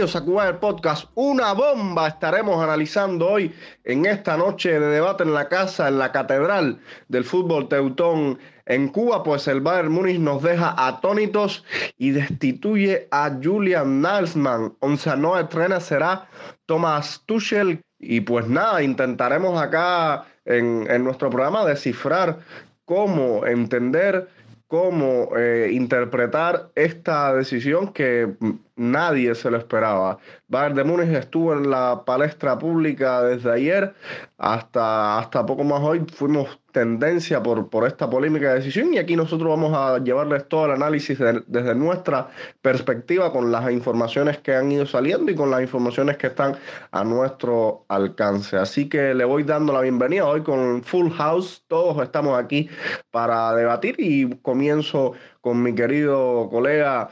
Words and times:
Bienvenidos 0.00 0.22
a 0.22 0.24
Cuba 0.24 0.48
el 0.48 0.56
Podcast. 0.56 1.10
Una 1.14 1.52
bomba 1.52 2.08
estaremos 2.08 2.64
analizando 2.64 3.28
hoy 3.28 3.54
en 3.84 4.06
esta 4.06 4.34
noche 4.34 4.80
de 4.80 4.86
debate 4.86 5.24
en 5.24 5.34
la 5.34 5.50
casa, 5.50 5.88
en 5.88 5.98
la 5.98 6.10
catedral 6.10 6.80
del 7.08 7.22
fútbol 7.22 7.68
teutón 7.68 8.38
en 8.64 8.88
Cuba, 8.88 9.22
pues 9.22 9.46
el 9.46 9.60
Bayern 9.60 9.92
Múnich 9.92 10.18
nos 10.18 10.42
deja 10.42 10.74
atónitos 10.74 11.66
y 11.98 12.12
destituye 12.12 13.08
a 13.10 13.30
Julian 13.42 14.00
Nagelsmann. 14.00 14.74
Once 14.80 15.14
no 15.18 15.38
estrena 15.38 15.80
será 15.80 16.26
Thomas 16.64 17.22
Tuchel. 17.26 17.82
Y 17.98 18.22
pues 18.22 18.48
nada, 18.48 18.82
intentaremos 18.82 19.60
acá 19.60 20.24
en, 20.46 20.90
en 20.90 21.04
nuestro 21.04 21.28
programa 21.28 21.66
descifrar 21.66 22.38
cómo 22.86 23.44
entender 23.44 24.30
cómo 24.70 25.36
eh, 25.36 25.70
interpretar 25.72 26.70
esta 26.76 27.34
decisión 27.34 27.92
que 27.92 28.36
nadie 28.80 29.34
se 29.34 29.50
lo 29.50 29.58
esperaba. 29.58 30.18
Bayern 30.48 30.74
de 30.74 30.84
Múnich 30.84 31.10
estuvo 31.10 31.52
en 31.52 31.70
la 31.70 32.02
palestra 32.06 32.58
pública 32.58 33.22
desde 33.22 33.52
ayer 33.52 33.94
hasta, 34.38 35.18
hasta 35.18 35.44
poco 35.44 35.64
más 35.64 35.82
hoy. 35.82 36.02
Fuimos 36.14 36.58
tendencia 36.72 37.42
por, 37.42 37.68
por 37.68 37.86
esta 37.86 38.08
polémica 38.08 38.54
decisión 38.54 38.94
y 38.94 38.98
aquí 38.98 39.16
nosotros 39.16 39.50
vamos 39.50 39.76
a 39.76 39.98
llevarles 40.02 40.48
todo 40.48 40.64
el 40.64 40.72
análisis 40.72 41.18
desde 41.18 41.74
nuestra 41.74 42.28
perspectiva 42.62 43.32
con 43.32 43.52
las 43.52 43.70
informaciones 43.70 44.38
que 44.38 44.54
han 44.54 44.72
ido 44.72 44.86
saliendo 44.86 45.30
y 45.30 45.34
con 45.34 45.50
las 45.50 45.60
informaciones 45.60 46.16
que 46.16 46.28
están 46.28 46.56
a 46.90 47.04
nuestro 47.04 47.84
alcance. 47.88 48.56
Así 48.56 48.88
que 48.88 49.12
le 49.12 49.26
voy 49.26 49.42
dando 49.42 49.74
la 49.74 49.82
bienvenida 49.82 50.26
hoy 50.26 50.42
con 50.42 50.82
Full 50.82 51.10
House. 51.10 51.64
Todos 51.68 52.02
estamos 52.02 52.38
aquí 52.38 52.70
para 53.10 53.54
debatir 53.54 53.96
y 53.98 54.36
comienzo 54.36 55.12
con 55.42 55.62
mi 55.62 55.74
querido 55.74 56.48
colega 56.50 57.10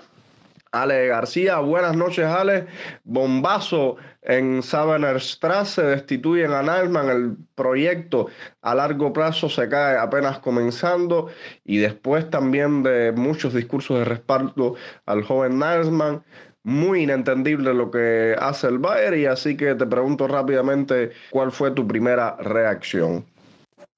Ale 0.73 1.07
García, 1.07 1.59
buenas 1.59 1.97
noches 1.97 2.27
Ale. 2.27 2.67
Bombazo 3.05 3.97
en 4.23 4.63
Strasse, 4.63 5.83
destituyen 5.83 6.53
a 6.53 6.63
Nalman, 6.63 7.09
el 7.09 7.37
proyecto 7.55 8.27
a 8.63 8.75
largo 8.75 9.13
plazo 9.13 9.49
se 9.49 9.69
cae 9.69 9.97
apenas 9.97 10.39
comenzando 10.41 11.29
y 11.65 11.79
después 11.79 12.29
también 12.29 12.83
de 12.83 13.13
muchos 13.13 13.55
discursos 13.55 14.01
de 14.01 14.05
respaldo 14.05 14.75
al 15.07 15.23
joven 15.25 15.59
Nalman, 15.59 16.23
muy 16.63 17.05
inentendible 17.05 17.73
lo 17.73 17.91
que 17.91 18.37
hace 18.39 18.67
el 18.67 18.79
Bayern 18.79 19.19
y 19.19 19.25
así 19.25 19.57
que 19.57 19.75
te 19.75 19.87
pregunto 19.87 20.29
rápidamente 20.29 21.13
cuál 21.31 21.51
fue 21.51 21.71
tu 21.71 21.87
primera 21.87 22.37
reacción. 22.37 23.25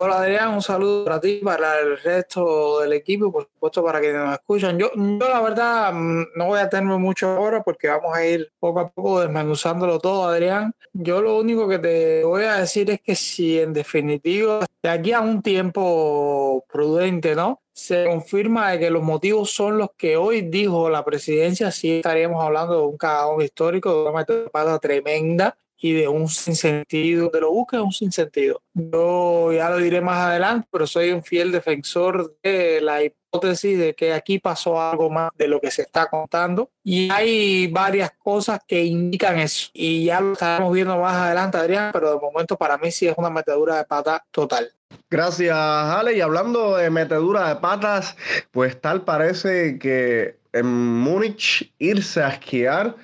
Hola 0.03 0.23
Adrián, 0.23 0.55
un 0.55 0.63
saludo 0.63 1.05
para 1.05 1.21
ti, 1.21 1.43
para 1.45 1.79
el 1.79 1.99
resto 1.99 2.81
del 2.81 2.95
equipo, 2.95 3.31
por 3.31 3.43
supuesto 3.43 3.85
para 3.85 4.01
quienes 4.01 4.23
nos 4.23 4.33
escuchan. 4.33 4.79
Yo, 4.79 4.91
yo 4.95 5.29
la 5.29 5.43
verdad 5.43 5.93
mm, 5.93 6.23
no 6.37 6.47
voy 6.47 6.59
a 6.59 6.71
tenerme 6.71 6.97
mucho 6.97 7.29
ahora 7.29 7.63
porque 7.63 7.89
vamos 7.89 8.17
a 8.17 8.25
ir 8.25 8.51
poco 8.59 8.81
a 8.81 8.89
poco 8.89 9.21
desmenuzándolo 9.21 9.99
todo, 9.99 10.25
Adrián. 10.25 10.75
Yo 10.95 11.21
lo 11.21 11.39
único 11.39 11.69
que 11.69 11.79
te 11.79 12.25
voy 12.25 12.45
a 12.45 12.55
decir 12.55 12.89
es 12.91 13.03
que 13.03 13.15
si 13.15 13.61
en 13.61 13.75
definitiva, 13.75 14.65
de 14.83 14.89
aquí 14.89 15.13
a 15.13 15.21
un 15.21 15.43
tiempo 15.43 16.65
prudente, 16.73 17.35
¿no? 17.35 17.61
Se 17.75 18.07
confirma 18.07 18.71
de 18.71 18.79
que 18.79 18.91
los 18.91 19.03
motivos 19.03 19.51
son 19.51 19.77
los 19.77 19.91
que 19.99 20.17
hoy 20.17 20.41
dijo 20.41 20.89
la 20.89 21.05
presidencia, 21.05 21.71
sí 21.71 21.97
estaríamos 21.97 22.43
hablando 22.43 22.81
de 22.81 22.87
un 22.87 22.97
cagadón 22.97 23.43
histórico, 23.43 23.93
de 23.93 24.03
una 24.09 24.19
metodología 24.21 24.79
tremenda 24.79 25.59
y 25.81 25.95
de 25.95 26.09
un 26.09 26.29
sinsentido, 26.29 27.31
de 27.31 27.41
lo 27.41 27.51
busca 27.51 27.83
un 27.83 27.93
sinsentido. 27.93 28.63
Yo 28.75 29.53
ya 29.53 29.71
lo 29.71 29.79
diré 29.79 30.01
más 30.01 30.27
adelante, 30.27 30.69
pero 30.71 30.87
soy 30.87 31.11
un 31.11 31.25
fiel 31.25 31.53
defensor 31.53 32.37
de 32.43 32.81
la 32.83 33.03
hipótesis 33.03 33.79
de 33.79 33.95
que 33.95 34.13
aquí 34.13 34.39
pasó 34.39 34.81
algo 34.81 35.09
más 35.09 35.31
de 35.37 35.49
lo 35.49 35.61
que 35.61 35.71
se 35.71 35.83
está 35.83 36.11
contando 36.11 36.71
y 36.85 37.11
hay 37.11 37.69
varias 37.69 38.13
cosas 38.19 38.61
que 38.67 38.85
indican 38.85 39.39
eso 39.39 39.71
y 39.73 40.05
ya 40.05 40.21
lo 40.21 40.33
estaremos 40.33 40.73
viendo 40.73 40.99
más 40.99 41.15
adelante, 41.15 41.57
Adrián, 41.57 41.91
pero 41.93 42.13
de 42.13 42.21
momento 42.21 42.57
para 42.57 42.77
mí 42.77 42.91
sí 42.91 43.07
es 43.09 43.15
una 43.17 43.31
metedura 43.31 43.79
de 43.79 43.85
pata 43.85 44.25
total. 44.31 44.73
Gracias, 45.09 45.57
Ale. 45.57 46.17
Y 46.17 46.21
hablando 46.21 46.77
de 46.77 46.91
metedura 46.91 47.49
de 47.49 47.57
patas, 47.57 48.17
pues 48.51 48.81
tal 48.81 49.03
parece 49.03 49.79
que 49.79 50.39
en 50.53 50.67
Múnich 50.67 51.73
irse 51.79 52.23
a 52.23 52.29
esquiar 52.31 52.97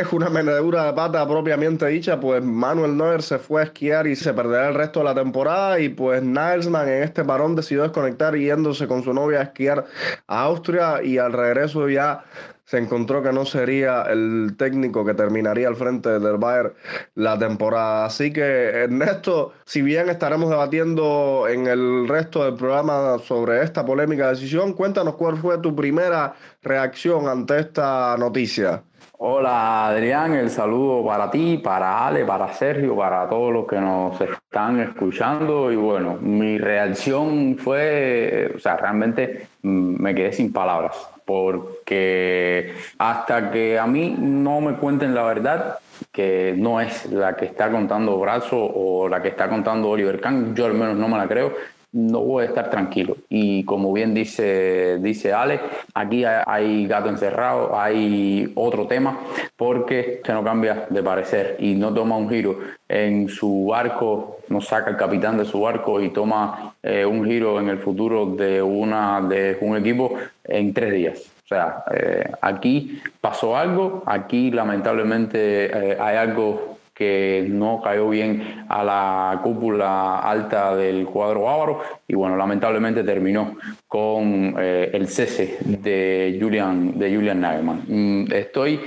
es 0.00 0.12
una 0.12 0.28
menedura 0.28 0.86
de 0.86 0.92
pata 0.92 1.26
propiamente 1.28 1.86
dicha, 1.86 2.18
pues 2.18 2.42
Manuel 2.42 2.96
Neuer 2.96 3.22
se 3.22 3.38
fue 3.38 3.60
a 3.60 3.64
esquiar 3.66 4.08
y 4.08 4.16
se 4.16 4.34
perderá 4.34 4.68
el 4.68 4.74
resto 4.74 4.98
de 4.98 5.04
la 5.04 5.14
temporada 5.14 5.78
y 5.78 5.88
pues 5.88 6.20
Nilesman 6.20 6.88
en 6.88 7.04
este 7.04 7.24
parón 7.24 7.54
decidió 7.54 7.84
desconectar 7.84 8.34
yéndose 8.34 8.88
con 8.88 9.04
su 9.04 9.14
novia 9.14 9.38
a 9.38 9.42
esquiar 9.44 9.86
a 10.26 10.42
Austria 10.42 11.00
y 11.00 11.18
al 11.18 11.32
regreso 11.32 11.88
ya 11.88 12.24
se 12.64 12.78
encontró 12.78 13.22
que 13.22 13.32
no 13.32 13.44
sería 13.44 14.02
el 14.02 14.56
técnico 14.58 15.04
que 15.04 15.14
terminaría 15.14 15.68
al 15.68 15.76
frente 15.76 16.18
del 16.18 16.38
Bayern 16.38 16.72
la 17.14 17.38
temporada. 17.38 18.06
Así 18.06 18.32
que 18.32 18.42
Ernesto, 18.42 19.52
si 19.64 19.80
bien 19.82 20.08
estaremos 20.08 20.50
debatiendo 20.50 21.46
en 21.48 21.68
el 21.68 22.08
resto 22.08 22.42
del 22.44 22.54
programa 22.54 23.18
sobre 23.18 23.62
esta 23.62 23.84
polémica 23.84 24.30
decisión, 24.30 24.72
cuéntanos 24.72 25.14
cuál 25.14 25.36
fue 25.36 25.58
tu 25.58 25.76
primera 25.76 26.34
reacción 26.62 27.28
ante 27.28 27.60
esta 27.60 28.16
noticia. 28.18 28.82
Hola 29.18 29.86
Adrián, 29.86 30.34
el 30.34 30.50
saludo 30.50 31.06
para 31.06 31.30
ti, 31.30 31.60
para 31.62 32.04
Ale, 32.04 32.24
para 32.24 32.52
Sergio, 32.52 32.96
para 32.96 33.28
todos 33.28 33.52
los 33.52 33.64
que 33.64 33.76
nos 33.76 34.20
están 34.20 34.80
escuchando. 34.80 35.70
Y 35.70 35.76
bueno, 35.76 36.18
mi 36.20 36.58
reacción 36.58 37.56
fue, 37.56 38.52
o 38.56 38.58
sea, 38.58 38.76
realmente 38.76 39.46
mm, 39.62 40.02
me 40.02 40.16
quedé 40.16 40.32
sin 40.32 40.52
palabras, 40.52 40.96
porque 41.24 42.74
hasta 42.98 43.52
que 43.52 43.78
a 43.78 43.86
mí 43.86 44.16
no 44.18 44.60
me 44.60 44.74
cuenten 44.74 45.14
la 45.14 45.22
verdad, 45.22 45.78
que 46.10 46.56
no 46.58 46.80
es 46.80 47.06
la 47.06 47.36
que 47.36 47.44
está 47.44 47.70
contando 47.70 48.18
Brazo 48.18 48.58
o 48.58 49.08
la 49.08 49.22
que 49.22 49.28
está 49.28 49.48
contando 49.48 49.90
Oliver 49.90 50.20
Kahn, 50.20 50.56
yo 50.56 50.66
al 50.66 50.74
menos 50.74 50.96
no 50.96 51.06
me 51.06 51.18
la 51.18 51.28
creo, 51.28 51.52
no 51.94 52.20
voy 52.20 52.42
a 52.42 52.48
estar 52.48 52.70
tranquilo. 52.70 53.16
Y 53.28 53.64
como 53.64 53.92
bien 53.92 54.12
dice, 54.12 54.98
dice 55.00 55.32
Ale, 55.32 55.60
aquí 55.94 56.24
hay 56.24 56.86
gato 56.86 57.08
encerrado, 57.08 57.78
hay 57.78 58.52
otro 58.56 58.86
tema, 58.86 59.18
porque 59.56 60.20
se 60.24 60.32
no 60.32 60.42
cambia 60.42 60.86
de 60.90 61.02
parecer 61.02 61.56
y 61.60 61.74
no 61.74 61.94
toma 61.94 62.16
un 62.16 62.28
giro 62.28 62.58
en 62.88 63.28
su 63.28 63.66
barco, 63.66 64.38
no 64.48 64.60
saca 64.60 64.90
el 64.90 64.96
capitán 64.96 65.38
de 65.38 65.44
su 65.44 65.60
barco 65.60 66.00
y 66.00 66.10
toma 66.10 66.74
eh, 66.82 67.06
un 67.06 67.24
giro 67.24 67.60
en 67.60 67.68
el 67.68 67.78
futuro 67.78 68.26
de, 68.26 68.60
una, 68.60 69.20
de 69.20 69.56
un 69.60 69.76
equipo 69.76 70.14
en 70.42 70.74
tres 70.74 70.92
días. 70.92 71.18
O 71.44 71.46
sea, 71.46 71.84
eh, 71.94 72.24
aquí 72.40 73.00
pasó 73.20 73.56
algo, 73.56 74.02
aquí 74.06 74.50
lamentablemente 74.50 75.66
eh, 75.66 75.96
hay 76.00 76.16
algo 76.16 76.73
que 76.94 77.46
no 77.50 77.80
cayó 77.82 78.08
bien 78.08 78.64
a 78.68 78.84
la 78.84 79.40
cúpula 79.42 80.20
alta 80.20 80.76
del 80.76 81.04
cuadro 81.06 81.42
bávaro. 81.42 81.80
Y 82.06 82.14
bueno, 82.14 82.36
lamentablemente 82.36 83.02
terminó 83.02 83.56
con 83.88 84.54
eh, 84.58 84.90
el 84.92 85.08
cese 85.08 85.58
de 85.60 86.38
Julian, 86.40 86.96
de 86.96 87.14
Julian 87.14 87.40
Nagelsmann. 87.40 87.82
Mm, 87.88 88.32
estoy 88.32 88.80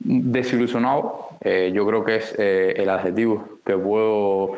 desilusionado, 0.00 1.28
eh, 1.40 1.70
yo 1.72 1.86
creo 1.86 2.04
que 2.04 2.16
es 2.16 2.34
eh, 2.36 2.74
el 2.76 2.90
adjetivo 2.90 3.60
que 3.64 3.76
puedo 3.76 4.54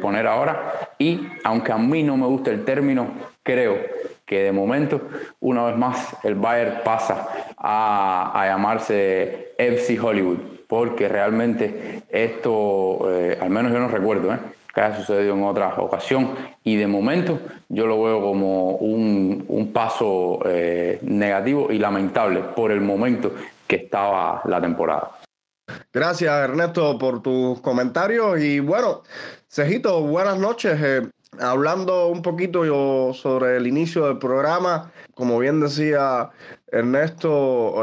poner 0.00 0.28
ahora. 0.28 0.90
Y 0.98 1.20
aunque 1.42 1.72
a 1.72 1.78
mí 1.78 2.04
no 2.04 2.16
me 2.16 2.26
gusta 2.26 2.52
el 2.52 2.64
término, 2.64 3.08
creo 3.42 3.76
que 4.24 4.44
de 4.44 4.52
momento, 4.52 5.02
una 5.40 5.64
vez 5.64 5.76
más, 5.76 6.16
el 6.24 6.36
Bayern 6.36 6.78
pasa 6.84 7.28
a, 7.56 8.32
a 8.40 8.46
llamarse 8.46 9.52
FC 9.58 9.98
Hollywood 9.98 10.55
porque 10.66 11.08
realmente 11.08 12.02
esto, 12.08 13.10
eh, 13.10 13.38
al 13.40 13.50
menos 13.50 13.72
yo 13.72 13.78
no 13.78 13.88
recuerdo, 13.88 14.32
¿eh? 14.32 14.38
que 14.74 14.80
haya 14.82 14.96
sucedido 14.96 15.34
en 15.34 15.44
otra 15.44 15.74
ocasión 15.78 16.32
y 16.62 16.76
de 16.76 16.86
momento 16.86 17.40
yo 17.68 17.86
lo 17.86 18.02
veo 18.02 18.20
como 18.20 18.72
un, 18.72 19.44
un 19.48 19.72
paso 19.72 20.40
eh, 20.44 20.98
negativo 21.02 21.72
y 21.72 21.78
lamentable 21.78 22.40
por 22.54 22.70
el 22.70 22.82
momento 22.82 23.32
que 23.66 23.76
estaba 23.76 24.42
la 24.44 24.60
temporada. 24.60 25.12
Gracias 25.92 26.30
Ernesto 26.30 26.98
por 26.98 27.22
tus 27.22 27.60
comentarios 27.60 28.38
y 28.40 28.60
bueno, 28.60 29.02
Cejito, 29.48 30.02
buenas 30.02 30.38
noches. 30.38 30.78
hablando 31.40 32.08
un 32.08 32.20
poquito 32.20 33.14
sobre 33.14 33.56
el 33.56 33.66
inicio 33.66 34.06
del 34.06 34.18
programa, 34.18 34.92
como 35.14 35.38
bien 35.38 35.60
decía 35.60 36.28
Ernesto, 36.70 37.82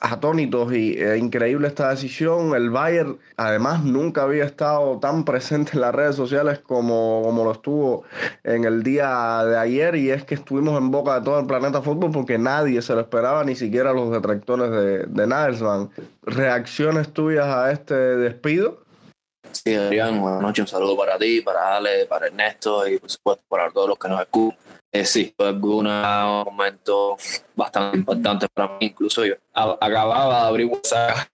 atónitos 0.00 0.72
y 0.72 0.98
increíble 1.18 1.68
esta 1.68 1.90
decisión. 1.90 2.54
El 2.54 2.70
Bayern 2.70 3.18
además 3.36 3.82
nunca 3.84 4.22
había 4.22 4.44
estado 4.44 4.98
tan 4.98 5.24
presente 5.24 5.72
en 5.74 5.82
las 5.82 5.94
redes 5.94 6.16
sociales 6.16 6.58
como, 6.58 7.22
como 7.22 7.44
lo 7.44 7.52
estuvo 7.52 8.04
en 8.44 8.64
el 8.64 8.82
día 8.82 9.44
de 9.44 9.58
ayer 9.58 9.96
y 9.96 10.10
es 10.10 10.24
que 10.24 10.34
estuvimos 10.34 10.78
en 10.78 10.90
boca 10.90 11.18
de 11.18 11.24
todo 11.24 11.40
el 11.40 11.46
planeta 11.46 11.82
fútbol 11.82 12.10
porque 12.10 12.38
nadie 12.38 12.82
se 12.82 12.94
lo 12.94 13.00
esperaba, 13.00 13.44
ni 13.44 13.54
siquiera 13.54 13.92
los 13.92 14.10
detractores 14.10 14.70
de, 14.70 14.98
de 15.06 15.26
Nagelsmann. 15.26 15.90
¿Reacciones 16.22 17.12
tuyas 17.12 17.46
a 17.46 17.70
este 17.70 17.94
despido? 17.94 18.84
Sí, 19.52 19.74
Adrián, 19.74 20.20
buenas 20.20 20.40
noches, 20.40 20.62
un 20.62 20.68
saludo 20.68 20.96
para 20.96 21.18
ti, 21.18 21.40
para 21.40 21.76
Ale, 21.76 22.06
para 22.06 22.28
Ernesto 22.28 22.86
y 22.86 22.98
por 22.98 23.10
supuesto 23.10 23.44
para 23.48 23.70
todos 23.70 23.88
los 23.88 23.98
que 23.98 24.08
nos 24.08 24.20
escuchan. 24.20 24.58
Eh, 24.92 25.04
sí, 25.04 25.32
fue 25.36 25.52
un 25.52 25.84
momento 25.86 27.16
bastante 27.54 27.98
importante 27.98 28.48
para 28.48 28.76
mí. 28.76 28.86
Incluso 28.86 29.24
yo 29.24 29.34
acababa 29.52 30.40
de 30.40 30.48
abrir 30.48 30.66
WhatsApp, 30.66 31.28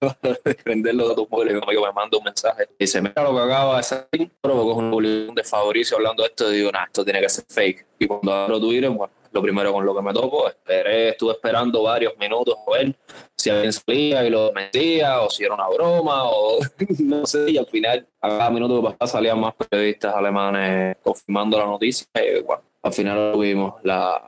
de 0.45 0.55
prender 0.57 0.95
los 0.95 1.09
datos 1.09 1.27
móviles, 1.31 1.55
y 1.55 1.67
me 1.67 1.93
manda 1.93 2.19
un 2.19 2.25
mensaje. 2.25 2.69
Dice: 2.79 3.01
Mira 3.01 3.23
lo 3.23 3.35
que 3.35 3.41
acaba 3.41 3.79
de 3.79 3.83
salir, 3.83 4.09
es 4.13 4.31
una 4.43 4.55
publicación 4.55 5.35
de 5.35 5.45
Fabricio 5.45 5.97
hablando 5.97 6.23
de 6.23 6.29
esto. 6.29 6.53
Y 6.53 6.57
digo: 6.57 6.71
Nah, 6.71 6.85
esto 6.85 7.03
tiene 7.03 7.21
que 7.23 7.29
ser 7.31 7.45
fake. 7.49 7.87
Y 7.99 8.07
cuando 8.07 8.33
abro 8.35 8.61
Twitter, 8.61 8.91
bueno, 8.91 9.13
lo 9.33 9.43
primero 9.43 9.73
con 9.73 9.87
lo 9.87 9.95
que 9.95 10.03
me 10.03 10.13
topo, 10.13 10.49
esperé, 10.49 11.11
estuve 11.11 11.33
esperando 11.33 11.83
varios 11.83 12.17
minutos 12.19 12.57
a 12.67 12.71
ver 12.73 12.95
si 13.37 13.51
alguien 13.51 13.73
salía 13.73 14.25
y 14.25 14.31
lo 14.31 14.53
metía, 14.53 15.21
o 15.21 15.31
si 15.31 15.45
era 15.45 15.55
una 15.55 15.69
broma, 15.69 16.25
o 16.25 16.59
no 16.99 17.27
sé, 17.27 17.51
y 17.51 17.59
al 17.59 17.67
final, 17.67 18.07
a 18.21 18.29
cada 18.29 18.51
minuto 18.51 18.77
que 18.77 18.89
pasaba 18.89 19.07
salían 19.07 19.41
más 19.41 19.55
periodistas 19.55 20.15
alemanes 20.15 20.97
confirmando 21.03 21.59
la 21.59 21.67
noticia, 21.67 22.07
y 22.15 22.43
bueno, 22.43 22.63
al 22.87 22.93
final 22.93 23.33
lo 23.33 23.39
vimos, 23.39 23.75
la, 23.83 24.23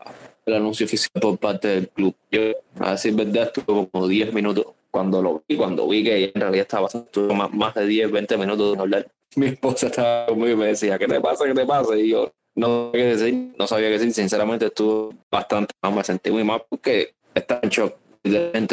el 0.46 0.54
anuncio 0.54 0.86
oficial 0.86 1.20
por 1.20 1.38
parte 1.38 1.68
del 1.68 1.88
club. 1.88 2.14
Yo, 2.30 2.40
a 2.80 2.92
decir 2.92 3.14
verdad, 3.14 3.44
estuve 3.54 3.88
como 3.90 4.08
10 4.08 4.32
minutos 4.32 4.66
cuando 4.90 5.22
lo 5.22 5.42
vi, 5.48 5.56
cuando 5.56 5.88
vi 5.88 6.04
que 6.04 6.32
en 6.34 6.40
realidad 6.40 6.62
estaba 6.62 6.88
estuvo 6.88 7.34
más, 7.34 7.52
más 7.52 7.74
de 7.74 7.86
10, 7.86 8.10
20 8.10 8.36
minutos 8.36 8.76
de 8.76 8.80
hablar. 8.80 9.06
Mi 9.36 9.46
esposa 9.46 9.86
estaba 9.86 10.26
conmigo 10.26 10.52
y 10.52 10.56
me 10.56 10.66
decía, 10.66 10.98
¿qué 10.98 11.06
te 11.06 11.20
pasa? 11.20 11.44
¿Qué 11.44 11.54
te 11.54 11.66
pasa? 11.66 11.96
Y 11.96 12.10
yo, 12.10 12.32
no 12.54 12.90
sabía 12.90 12.92
qué 12.92 13.16
decir, 13.16 13.54
no 13.58 13.66
sabía 13.66 13.88
qué 13.88 13.98
decir, 13.98 14.12
sinceramente 14.12 14.66
estuvo 14.66 15.14
bastante 15.30 15.74
mal, 15.82 15.94
me 15.94 16.04
sentí 16.04 16.30
muy 16.30 16.44
mal 16.44 16.62
porque 16.68 17.14
está 17.34 17.60
en 17.62 17.68
shock, 17.68 17.94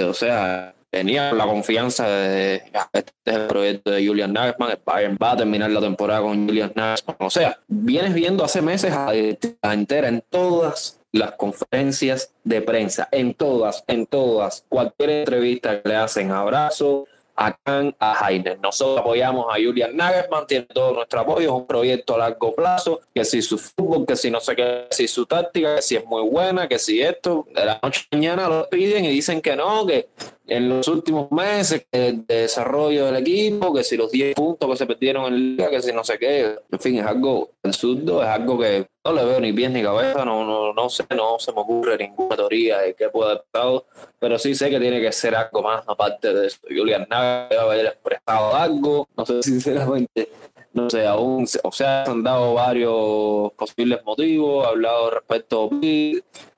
o 0.09 0.13
sea, 0.13 0.74
tenía 0.95 1.33
la 1.33 1.45
confianza 1.45 2.07
de 2.07 2.63
este 2.93 3.11
es 3.25 3.35
el 3.35 3.47
proyecto 3.47 3.91
de 3.91 4.07
Julian 4.07 4.31
Nagelsmann, 4.31 4.71
el 4.71 4.79
Bayern 4.85 5.17
va 5.21 5.31
a 5.31 5.37
terminar 5.37 5.69
la 5.69 5.81
temporada 5.81 6.21
con 6.21 6.47
Julian 6.47 6.71
Nagelsmann, 6.73 7.17
o 7.19 7.29
sea, 7.29 7.59
vienes 7.67 8.13
viendo 8.13 8.45
hace 8.45 8.61
meses 8.61 8.93
a 8.93 9.11
la 9.11 9.73
entera 9.73 10.07
en 10.07 10.23
todas 10.29 11.01
las 11.11 11.33
conferencias 11.33 12.33
de 12.45 12.61
prensa, 12.61 13.09
en 13.11 13.33
todas, 13.33 13.83
en 13.87 14.05
todas, 14.05 14.63
cualquier 14.69 15.09
entrevista 15.09 15.81
que 15.81 15.89
le 15.89 15.95
hacen, 15.97 16.31
abrazo, 16.31 17.05
a 17.35 17.51
Khan, 17.51 17.93
a 17.99 18.29
Heiner. 18.29 18.57
Nosotros 18.61 18.99
apoyamos 18.99 19.47
a 19.49 19.55
Julian 19.55 19.97
Nagelsmann, 19.97 20.47
tiene 20.47 20.65
todo 20.65 20.93
nuestro 20.93 21.19
apoyo, 21.19 21.49
es 21.49 21.53
un 21.53 21.67
proyecto 21.67 22.15
a 22.15 22.19
largo 22.19 22.55
plazo, 22.55 23.01
que 23.13 23.25
si 23.25 23.41
su 23.41 23.57
fútbol, 23.57 24.05
que 24.05 24.15
si 24.15 24.31
no 24.31 24.39
sé 24.39 24.55
qué, 24.55 24.87
que 24.89 24.95
si 24.95 25.07
su 25.09 25.25
táctica, 25.25 25.75
que 25.75 25.81
si 25.81 25.97
es 25.97 26.05
muy 26.05 26.23
buena, 26.23 26.69
que 26.69 26.79
si 26.79 27.01
esto, 27.01 27.45
de 27.53 27.65
la 27.65 27.79
noche 27.83 28.07
a 28.09 28.15
mañana 28.15 28.47
lo 28.47 28.69
piden 28.69 29.03
y 29.03 29.09
dicen 29.09 29.41
que 29.41 29.57
no, 29.57 29.85
que 29.85 30.07
en 30.47 30.69
los 30.69 30.87
últimos 30.87 31.31
meses 31.31 31.87
de 31.91 32.23
desarrollo 32.27 33.05
del 33.05 33.17
equipo, 33.17 33.73
que 33.73 33.83
si 33.83 33.97
los 33.97 34.11
10 34.11 34.35
puntos 34.35 34.69
que 34.69 34.77
se 34.77 34.85
perdieron 34.85 35.25
en 35.25 35.55
liga, 35.55 35.69
que 35.69 35.81
si 35.81 35.91
no 35.91 36.03
sé 36.03 36.17
qué, 36.19 36.55
en 36.71 36.79
fin, 36.79 36.97
es 36.97 37.05
algo 37.05 37.51
absurdo, 37.63 38.21
es 38.21 38.29
algo 38.29 38.59
que 38.59 38.87
no 39.03 39.13
le 39.13 39.25
veo 39.25 39.39
ni 39.39 39.53
pies 39.53 39.71
ni 39.71 39.81
cabeza, 39.81 40.23
no, 40.25 40.45
no, 40.45 40.73
no 40.73 40.89
sé, 40.89 41.03
no 41.15 41.39
se 41.39 41.51
me 41.51 41.61
ocurre 41.61 41.97
ninguna 41.97 42.35
teoría 42.35 42.79
de 42.79 42.93
qué 42.93 43.09
puede 43.09 43.31
haber 43.31 43.43
pasado, 43.51 43.85
pero 44.19 44.37
sí 44.37 44.55
sé 44.55 44.69
que 44.69 44.79
tiene 44.79 45.01
que 45.01 45.11
ser 45.11 45.35
algo 45.35 45.61
más 45.61 45.83
aparte 45.87 46.33
de 46.33 46.47
eso. 46.47 46.59
Julian 46.67 47.07
Nagel 47.09 47.49
debe 47.49 47.61
haber 47.61 47.85
expresado 47.87 48.55
algo, 48.55 49.07
no 49.15 49.25
sé 49.25 49.41
sinceramente 49.43 50.29
no 50.75 50.89
sé, 50.89 51.07
aún, 51.07 51.47
o 51.63 51.71
sea, 51.71 52.03
han 52.03 52.21
dado 52.21 52.53
varios 52.53 53.53
posibles 53.53 54.03
motivos, 54.03 54.65
ha 54.65 54.69
hablado 54.71 55.09
respecto 55.09 55.63
a 55.63 55.69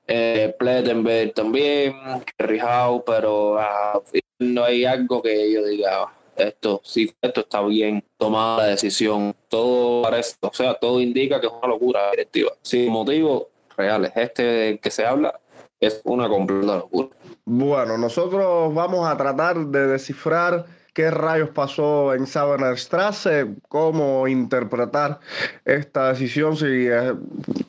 eh, 0.08 0.54
Plettenberg 0.58 1.34
también, 1.34 1.94
Kerry 2.36 2.60
pero 3.04 3.58
ah, 3.58 4.02
no 4.38 4.64
hay 4.64 4.86
algo 4.86 5.20
que 5.20 5.52
yo 5.52 5.64
diga, 5.64 6.10
esto 6.34 6.80
sí, 6.82 7.12
esto 7.20 7.40
está 7.40 7.60
bien 7.62 8.02
tomada 8.16 8.58
la 8.58 8.66
decisión. 8.68 9.34
Todo 9.48 10.02
parece, 10.02 10.36
o 10.40 10.52
sea, 10.52 10.74
todo 10.74 11.00
indica 11.00 11.40
que 11.40 11.46
es 11.46 11.52
una 11.52 11.68
locura 11.68 12.10
directiva. 12.10 12.52
Sin 12.62 12.90
motivos 12.90 13.48
reales, 13.76 14.12
este 14.16 14.78
que 14.82 14.90
se 14.90 15.04
habla 15.04 15.38
es 15.78 16.00
una 16.04 16.28
completa 16.28 16.76
locura. 16.76 17.08
Bueno, 17.44 17.98
nosotros 17.98 18.72
vamos 18.74 19.06
a 19.06 19.16
tratar 19.16 19.58
de 19.58 19.88
descifrar 19.88 20.64
qué 20.98 21.12
rayos 21.12 21.50
pasó 21.50 22.12
en 22.12 22.26
Strasse, 22.26 23.54
cómo 23.68 24.26
interpretar 24.26 25.20
esta 25.64 26.08
decisión, 26.08 26.56
si 26.56 26.88
eh, 26.88 27.14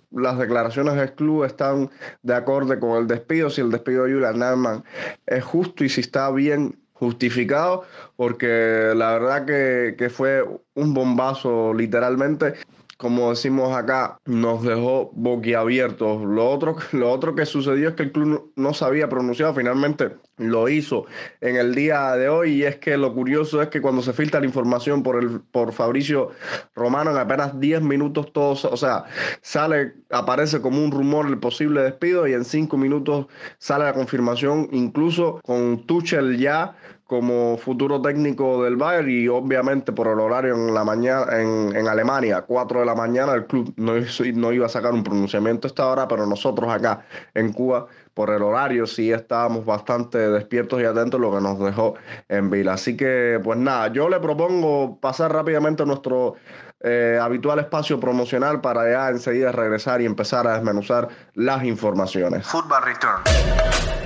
las 0.09 0.39
declaraciones 0.39 0.95
del 0.95 1.13
club 1.13 1.43
están 1.43 1.91
de 2.23 2.33
acuerdo 2.33 2.79
con 2.79 2.97
el 2.97 3.05
despido, 3.05 3.51
si 3.51 3.61
el 3.61 3.69
despido 3.69 4.05
de 4.05 4.13
Julian 4.13 4.39
Nagelsmann 4.39 4.83
es 5.27 5.43
justo 5.43 5.83
y 5.83 5.89
si 5.89 6.01
está 6.01 6.31
bien 6.31 6.79
justificado, 6.93 7.83
porque 8.15 8.93
la 8.95 9.19
verdad 9.19 9.45
que 9.45 10.09
fue 10.09 10.43
un 10.73 10.95
bombazo 10.95 11.71
literalmente 11.75 12.55
como 12.99 13.29
decimos 13.29 13.73
acá, 13.77 14.19
nos 14.25 14.61
dejó 14.61 15.09
boquiabiertos. 15.13 16.21
Lo 16.21 16.49
otro, 16.49 16.75
lo 16.91 17.09
otro 17.09 17.33
que 17.33 17.45
sucedió 17.45 17.87
es 17.87 17.95
que 17.95 18.03
el 18.03 18.11
club 18.11 18.51
no 18.57 18.73
sabía 18.73 19.07
pronunciar, 19.07 19.55
finalmente 19.55 20.17
lo 20.35 20.67
hizo 20.67 21.05
en 21.39 21.55
el 21.55 21.73
día 21.75 22.11
de 22.17 22.27
hoy 22.27 22.55
y 22.55 22.63
es 22.63 22.75
que 22.75 22.97
lo 22.97 23.13
curioso 23.13 23.61
es 23.61 23.69
que 23.69 23.81
cuando 23.81 24.01
se 24.01 24.11
filtra 24.11 24.41
la 24.41 24.47
información 24.47 25.01
por, 25.01 25.17
el, 25.17 25.39
por 25.39 25.71
Fabricio 25.71 26.31
Romano 26.75 27.11
en 27.11 27.17
apenas 27.17 27.57
10 27.57 27.81
minutos 27.83 28.33
todos, 28.33 28.65
o 28.65 28.75
sea, 28.75 29.05
sale, 29.41 29.93
aparece 30.09 30.59
como 30.59 30.83
un 30.83 30.91
rumor 30.91 31.25
el 31.27 31.39
posible 31.39 31.81
despido 31.81 32.27
y 32.27 32.33
en 32.33 32.43
5 32.43 32.75
minutos 32.77 33.27
sale 33.59 33.85
la 33.85 33.93
confirmación, 33.93 34.67
incluso 34.73 35.39
con 35.45 35.85
Tuchel 35.85 36.37
ya 36.37 36.75
como 37.09 37.57
futuro 37.57 37.99
técnico 37.99 38.63
del 38.63 38.75
Bayern 38.75 39.09
y 39.09 39.27
obviamente 39.27 39.91
por 39.91 40.05
el 40.07 40.19
horario 40.19 40.53
en 40.53 40.75
la 40.75 40.83
mañana 40.83 41.25
en, 41.39 41.75
en 41.75 41.87
Alemania, 41.87 42.43
4 42.43 42.81
de 42.81 42.85
la 42.85 42.93
mañana, 42.93 43.33
el 43.33 43.47
club 43.47 43.73
no, 43.77 43.93
no, 44.35 44.51
iba 44.53 44.67
a 44.67 44.69
sacar 44.69 44.93
un 44.93 45.03
pronunciamiento 45.03 45.65
a 45.65 45.69
esta 45.69 45.87
hora, 45.87 46.07
pero 46.07 46.27
nosotros 46.27 46.71
acá 46.71 47.01
en 47.33 47.51
Cuba, 47.51 47.87
por 48.13 48.29
el 48.29 48.43
horario, 48.43 48.85
sí 48.85 49.11
estábamos 49.11 49.65
bastante 49.65 50.19
despiertos 50.29 50.79
y 50.81 50.85
atentos, 50.85 51.19
lo 51.19 51.33
que 51.33 51.41
nos 51.41 51.59
dejó 51.59 51.95
en 52.27 52.51
vila. 52.51 52.73
Así 52.73 52.95
que, 52.95 53.41
pues 53.43 53.57
nada, 53.57 53.87
yo 53.87 54.07
le 54.07 54.19
propongo 54.19 54.99
pasar 54.99 55.33
rápidamente 55.33 55.81
a 55.81 55.87
nuestro 55.87 56.35
eh, 56.81 57.17
habitual 57.19 57.57
espacio 57.57 57.99
promocional 57.99 58.61
para 58.61 58.87
ya 58.87 59.09
enseguida 59.09 59.51
regresar 59.51 59.99
y 60.01 60.05
empezar 60.05 60.45
a 60.45 60.53
desmenuzar 60.53 61.07
las 61.33 61.63
informaciones. 61.63 62.45
Football 62.45 62.83
Return. 62.83 63.98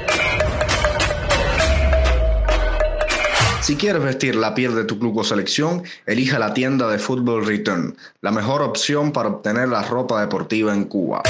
Si 3.63 3.77
quieres 3.77 4.03
vestir 4.03 4.35
la 4.35 4.53
piel 4.53 4.75
de 4.75 4.83
tu 4.83 4.99
club 4.99 5.17
o 5.19 5.23
selección, 5.23 5.83
elija 6.05 6.37
la 6.37 6.53
tienda 6.53 6.89
de 6.89 6.99
Football 6.99 7.45
Return, 7.45 7.95
la 8.19 8.29
mejor 8.29 8.61
opción 8.61 9.13
para 9.13 9.29
obtener 9.29 9.69
la 9.69 9.83
ropa 9.83 10.19
deportiva 10.19 10.73
en 10.73 10.83
Cuba. 10.83 11.21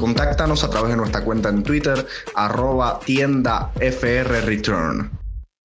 Contáctanos 0.00 0.64
a 0.64 0.70
través 0.70 0.90
de 0.90 0.96
nuestra 0.96 1.22
cuenta 1.22 1.50
en 1.50 1.62
Twitter, 1.62 2.04
arroba 2.34 2.98
tienda. 2.98 3.70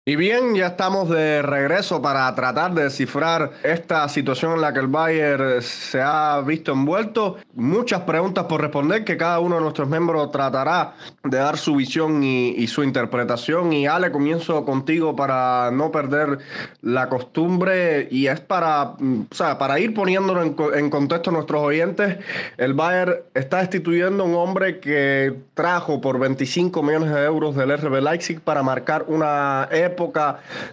Y 0.06 0.18
bien, 0.18 0.54
ya 0.54 0.68
estamos 0.68 1.08
de 1.08 1.42
regreso 1.42 2.02
para 2.02 2.36
tratar 2.36 2.74
de 2.74 2.84
descifrar 2.84 3.52
esta 3.64 4.10
situación 4.10 4.52
en 4.52 4.60
la 4.60 4.74
que 4.74 4.82
el 4.82 4.88
Bayern 4.88 5.62
se 5.62 6.02
ha 6.02 6.42
visto 6.42 6.74
envuelto. 6.74 7.38
Muchas 7.54 8.02
preguntas 8.02 8.44
por 8.44 8.60
responder 8.60 9.06
que 9.06 9.16
cada 9.16 9.40
uno 9.40 9.56
de 9.56 9.62
nuestros 9.62 9.88
miembros 9.88 10.30
tratará 10.30 10.96
de 11.24 11.38
dar 11.38 11.58
su 11.58 11.78
visión 11.78 12.22
y, 12.22 12.68
su 12.68 12.84
interpretación. 12.84 13.72
Y 13.72 13.88
Ale, 13.88 14.12
comienzo 14.12 14.66
contigo 14.66 15.16
para 15.16 15.72
no 15.72 15.90
perder 15.90 16.40
la 16.82 17.08
costumbre 17.08 18.10
y 18.12 18.28
es 18.28 18.42
para, 18.42 18.96
o 19.00 19.28
sea, 19.32 19.58
para 19.58 19.80
ir 19.80 19.94
poniéndolo 19.94 20.44
en, 20.44 20.54
en 20.76 20.90
contexto 20.90 21.30
a 21.30 21.34
nuestros 21.34 21.62
oyentes. 21.62 22.18
El 22.58 22.74
Bayern 22.74 23.16
está 23.34 23.60
destituyendo 23.60 24.24
a 24.24 24.26
un 24.26 24.36
hombre 24.36 24.82
que 24.82 25.34
trajo 25.54 26.02
por 26.02 26.20
25 26.20 26.84
millones 26.84 27.10
de 27.10 27.24
euros 27.24 27.56
del 27.56 27.78
RB 27.78 28.02
Leipzig 28.02 28.42
para 28.42 28.64
marcar 28.64 29.06
una 29.08 29.70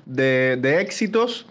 de, 0.07 0.81
éxitos. 0.81 1.47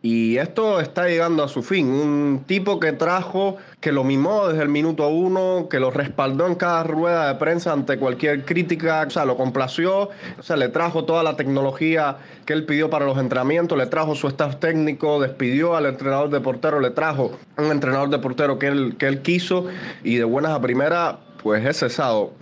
Y 0.00 0.36
esto 0.36 0.78
está 0.78 1.08
llegando 1.08 1.42
a 1.42 1.48
su 1.48 1.60
fin. 1.60 1.88
Un 1.88 2.44
tipo 2.46 2.78
que 2.78 2.92
trajo, 2.92 3.56
que 3.80 3.90
lo 3.90 4.04
mimó 4.04 4.46
desde 4.46 4.62
el 4.62 4.68
minuto 4.68 5.08
uno, 5.08 5.66
que 5.68 5.80
lo 5.80 5.90
respaldó 5.90 6.46
en 6.46 6.54
cada 6.54 6.84
rueda 6.84 7.26
de 7.26 7.34
prensa 7.34 7.72
ante 7.72 7.98
cualquier 7.98 8.44
crítica, 8.44 9.04
o 9.04 9.10
sea, 9.10 9.24
lo 9.24 9.36
complació, 9.36 10.10
o 10.38 10.42
sea, 10.42 10.56
le 10.56 10.68
trajo 10.68 11.04
toda 11.04 11.24
la 11.24 11.34
tecnología 11.34 12.18
que 12.46 12.52
él 12.52 12.64
pidió 12.64 12.90
para 12.90 13.06
los 13.06 13.18
entrenamientos, 13.18 13.76
le 13.76 13.86
trajo 13.86 14.14
su 14.14 14.28
staff 14.28 14.56
técnico, 14.60 15.20
despidió 15.20 15.74
al 15.74 15.86
entrenador 15.86 16.30
de 16.30 16.40
portero, 16.40 16.78
le 16.78 16.90
trajo 16.90 17.32
un 17.56 17.72
entrenador 17.72 18.08
de 18.08 18.20
portero 18.20 18.56
que 18.60 18.68
él, 18.68 18.94
que 18.98 19.08
él 19.08 19.20
quiso 19.22 19.66
y 20.04 20.16
de 20.16 20.24
buenas 20.24 20.52
a 20.52 20.60
primera, 20.60 21.18
pues 21.42 21.66
es 21.66 21.78
cesado. 21.78 22.32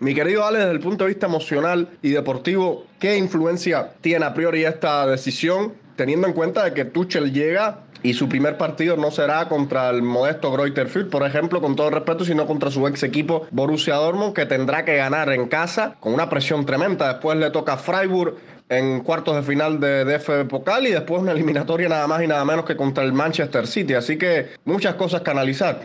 Mi 0.00 0.14
querido 0.14 0.46
Ale, 0.46 0.60
desde 0.60 0.72
el 0.72 0.80
punto 0.80 1.04
de 1.04 1.08
vista 1.08 1.26
emocional 1.26 1.88
y 2.00 2.08
deportivo, 2.10 2.86
¿qué 2.98 3.18
influencia 3.18 3.90
tiene 4.00 4.24
a 4.24 4.32
priori 4.32 4.64
esta 4.64 5.06
decisión, 5.06 5.74
teniendo 5.94 6.26
en 6.26 6.32
cuenta 6.32 6.64
de 6.64 6.72
que 6.72 6.86
Tuchel 6.86 7.34
llega 7.34 7.80
y 8.02 8.14
su 8.14 8.26
primer 8.26 8.56
partido 8.56 8.96
no 8.96 9.10
será 9.10 9.46
contra 9.46 9.90
el 9.90 10.00
modesto 10.00 10.50
Greuther 10.52 11.10
por 11.10 11.22
ejemplo, 11.26 11.60
con 11.60 11.76
todo 11.76 11.90
respeto, 11.90 12.24
sino 12.24 12.46
contra 12.46 12.70
su 12.70 12.88
ex 12.88 13.02
equipo 13.02 13.46
Borussia 13.50 13.96
Dortmund, 13.96 14.32
que 14.32 14.46
tendrá 14.46 14.86
que 14.86 14.96
ganar 14.96 15.30
en 15.32 15.48
casa 15.48 15.96
con 16.00 16.14
una 16.14 16.30
presión 16.30 16.64
tremenda. 16.64 17.08
Después 17.08 17.36
le 17.36 17.50
toca 17.50 17.76
Freiburg, 17.76 18.36
en 18.70 19.00
cuartos 19.00 19.34
de 19.36 19.42
final 19.42 19.80
de 19.80 20.04
DF 20.04 20.48
Pokal 20.48 20.86
y 20.86 20.92
después 20.92 21.20
una 21.20 21.32
eliminatoria 21.32 21.88
nada 21.88 22.06
más 22.06 22.22
y 22.22 22.26
nada 22.26 22.44
menos 22.44 22.64
que 22.64 22.76
contra 22.76 23.04
el 23.04 23.12
Manchester 23.12 23.66
City. 23.66 23.94
Así 23.94 24.16
que 24.16 24.50
muchas 24.64 24.94
cosas 24.94 25.20
que 25.20 25.30
analizar. 25.30 25.80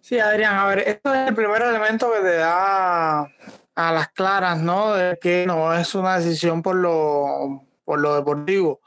Sí, 0.00 0.18
Adrián, 0.18 0.56
a 0.56 0.66
ver, 0.66 0.78
esto 0.86 1.12
es 1.12 1.28
el 1.28 1.34
primer 1.34 1.60
elemento 1.60 2.10
que 2.10 2.20
te 2.20 2.36
da 2.36 3.28
a 3.78 3.92
las 3.92 4.08
claras, 4.08 4.58
¿no? 4.58 4.94
De 4.94 5.18
que 5.20 5.44
no 5.46 5.72
es 5.72 5.94
una 5.94 6.18
decisión 6.18 6.62
por 6.62 6.74
lo, 6.74 7.64
por 7.84 8.00
lo 8.00 8.16
deportivo, 8.16 8.80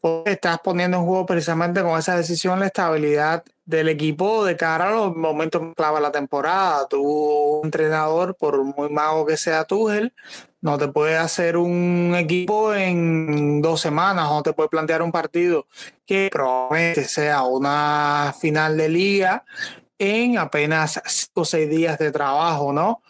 porque 0.00 0.32
estás 0.32 0.58
poniendo 0.58 0.96
en 0.96 1.04
juego 1.04 1.24
precisamente 1.26 1.80
con 1.80 1.96
esa 1.96 2.16
decisión 2.16 2.58
la 2.58 2.66
estabilidad 2.66 3.44
del 3.64 3.88
equipo 3.88 4.44
de 4.44 4.56
cara 4.56 4.88
a 4.88 4.90
los 4.90 5.14
momentos 5.14 5.62
clave 5.76 5.96
de 5.96 6.02
la 6.02 6.10
temporada. 6.10 6.88
Tu 6.88 7.60
entrenador, 7.62 8.34
por 8.34 8.64
muy 8.64 8.90
mago 8.90 9.24
que 9.24 9.36
sea 9.36 9.64
Tuchel, 9.64 10.12
no 10.60 10.76
te 10.76 10.88
puede 10.88 11.16
hacer 11.16 11.56
un 11.56 12.14
equipo 12.16 12.74
en 12.74 13.62
dos 13.62 13.80
semanas, 13.80 14.28
no 14.28 14.42
te 14.42 14.52
puede 14.52 14.68
plantear 14.70 15.02
un 15.02 15.12
partido 15.12 15.68
que 16.04 16.28
probablemente 16.32 17.04
sea 17.04 17.42
una 17.44 18.34
final 18.40 18.76
de 18.76 18.88
liga 18.88 19.44
en 20.02 20.36
apenas 20.36 21.00
cinco 21.06 21.42
o 21.42 21.44
seis 21.44 21.70
días 21.70 21.96
de 21.96 22.10
trabajo, 22.10 22.72
¿no? 22.72 23.02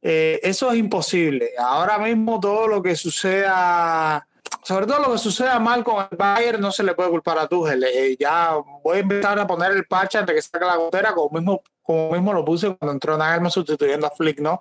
Eh, 0.00 0.40
eso 0.42 0.72
es 0.72 0.78
imposible. 0.78 1.50
Ahora 1.58 1.98
mismo 1.98 2.40
todo 2.40 2.66
lo 2.66 2.82
que 2.82 2.96
suceda 2.96 4.26
sobre 4.62 4.86
todo 4.86 5.00
lo 5.00 5.12
que 5.12 5.18
suceda 5.18 5.58
mal 5.58 5.84
con 5.84 6.06
el 6.10 6.16
Bayern 6.16 6.60
no 6.60 6.72
se 6.72 6.82
le 6.82 6.94
puede 6.94 7.10
culpar 7.10 7.38
a 7.38 7.46
Tuchel. 7.46 7.84
Eh, 7.84 8.16
ya 8.18 8.54
voy 8.82 8.96
a 8.96 9.00
empezar 9.00 9.38
a 9.38 9.46
poner 9.46 9.72
el 9.72 9.84
parche 9.86 10.18
antes 10.18 10.34
que 10.34 10.42
saque 10.42 10.64
la 10.64 10.76
gotera, 10.76 11.14
como 11.14 11.38
mismo, 11.38 11.62
como 11.82 12.10
mismo 12.12 12.32
lo 12.32 12.44
puse 12.44 12.74
cuando 12.76 12.92
entró 12.92 13.16
Nagelman 13.16 13.50
sustituyendo 13.50 14.06
a 14.06 14.10
Flick, 14.10 14.40
¿no? 14.40 14.58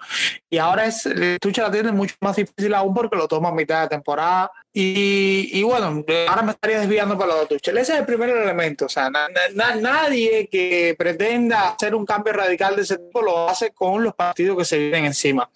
Y 0.49 0.57
ahora 0.57 0.85
es, 0.85 1.07
Tuchel 1.41 1.63
la 1.63 1.71
tiene 1.71 1.91
mucho 1.91 2.15
más 2.21 2.35
difícil 2.35 2.73
aún 2.73 2.93
porque 2.93 3.15
lo 3.15 3.27
toma 3.27 3.49
a 3.49 3.53
mitad 3.53 3.81
de 3.83 3.89
temporada. 3.89 4.51
Y, 4.71 5.49
y 5.51 5.63
bueno, 5.63 6.05
ahora 6.27 6.41
me 6.43 6.51
estaría 6.51 6.79
desviando 6.79 7.17
para 7.17 7.33
lo 7.33 7.45
de. 7.45 7.55
Ese 7.55 7.79
es 7.81 7.89
el 7.89 8.05
primer 8.05 8.29
elemento. 8.29 8.85
O 8.85 8.89
sea, 8.89 9.09
nadie 9.09 10.47
que 10.47 10.95
pretenda 10.97 11.69
hacer 11.69 11.95
un 11.95 12.05
cambio 12.05 12.33
radical 12.33 12.75
de 12.75 12.83
ese 12.83 12.97
tipo 12.97 13.21
lo 13.21 13.49
hace 13.49 13.71
con 13.71 14.03
los 14.03 14.13
partidos 14.13 14.57
que 14.57 14.65
se 14.65 14.77
vienen 14.77 15.05
encima. 15.05 15.49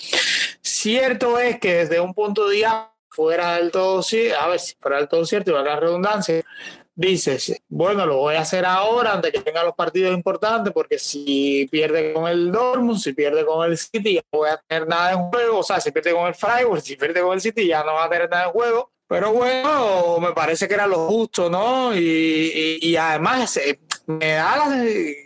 Cierto 0.61 1.39
es 1.39 1.59
que 1.59 1.75
desde 1.75 1.99
un 1.99 2.13
punto 2.13 2.47
de 2.47 2.55
vista 2.55 2.93
fuera 3.09 3.57
del 3.57 3.69
todo 3.69 4.01
a 4.39 4.47
ver 4.47 4.59
si 4.59 4.75
fuera 4.79 4.97
del 4.97 5.07
todo 5.07 5.23
cierto 5.25 5.51
y 5.51 5.53
la 5.53 5.79
redundancia, 5.79 6.43
dices, 6.95 7.61
bueno, 7.69 8.05
lo 8.05 8.17
voy 8.17 8.35
a 8.35 8.41
hacer 8.41 8.65
ahora 8.65 9.13
antes 9.13 9.31
que 9.31 9.41
tenga 9.41 9.63
los 9.63 9.75
partidos 9.75 10.13
importantes, 10.13 10.73
porque 10.73 10.99
si 10.99 11.67
pierde 11.71 12.13
con 12.13 12.27
el 12.27 12.51
Dortmund, 12.51 12.99
si 12.99 13.13
pierde 13.13 13.45
con 13.45 13.69
el 13.69 13.77
City, 13.77 14.15
ya 14.15 14.21
no 14.31 14.39
voy 14.39 14.49
a 14.49 14.57
tener 14.57 14.87
nada 14.87 15.11
en 15.11 15.19
juego, 15.29 15.59
o 15.59 15.63
sea, 15.63 15.79
si 15.79 15.91
pierde 15.91 16.13
con 16.13 16.27
el 16.27 16.35
Freiburg, 16.35 16.81
si 16.81 16.95
pierde 16.95 17.21
con 17.21 17.33
el 17.33 17.41
City, 17.41 17.67
ya 17.67 17.83
no 17.83 17.93
va 17.93 18.05
a 18.05 18.09
tener 18.09 18.29
nada 18.29 18.45
en 18.45 18.51
juego. 18.51 18.91
Pero 19.13 19.31
bueno, 19.31 20.17
me 20.19 20.31
parece 20.31 20.67
que 20.67 20.73
era 20.73 20.87
lo 20.87 21.07
justo, 21.07 21.47
¿no? 21.47 21.95
Y, 21.95 22.79
y, 22.81 22.95
además 22.95 23.57
eh, 23.57 23.79
me 24.07 24.31
da 24.31 24.55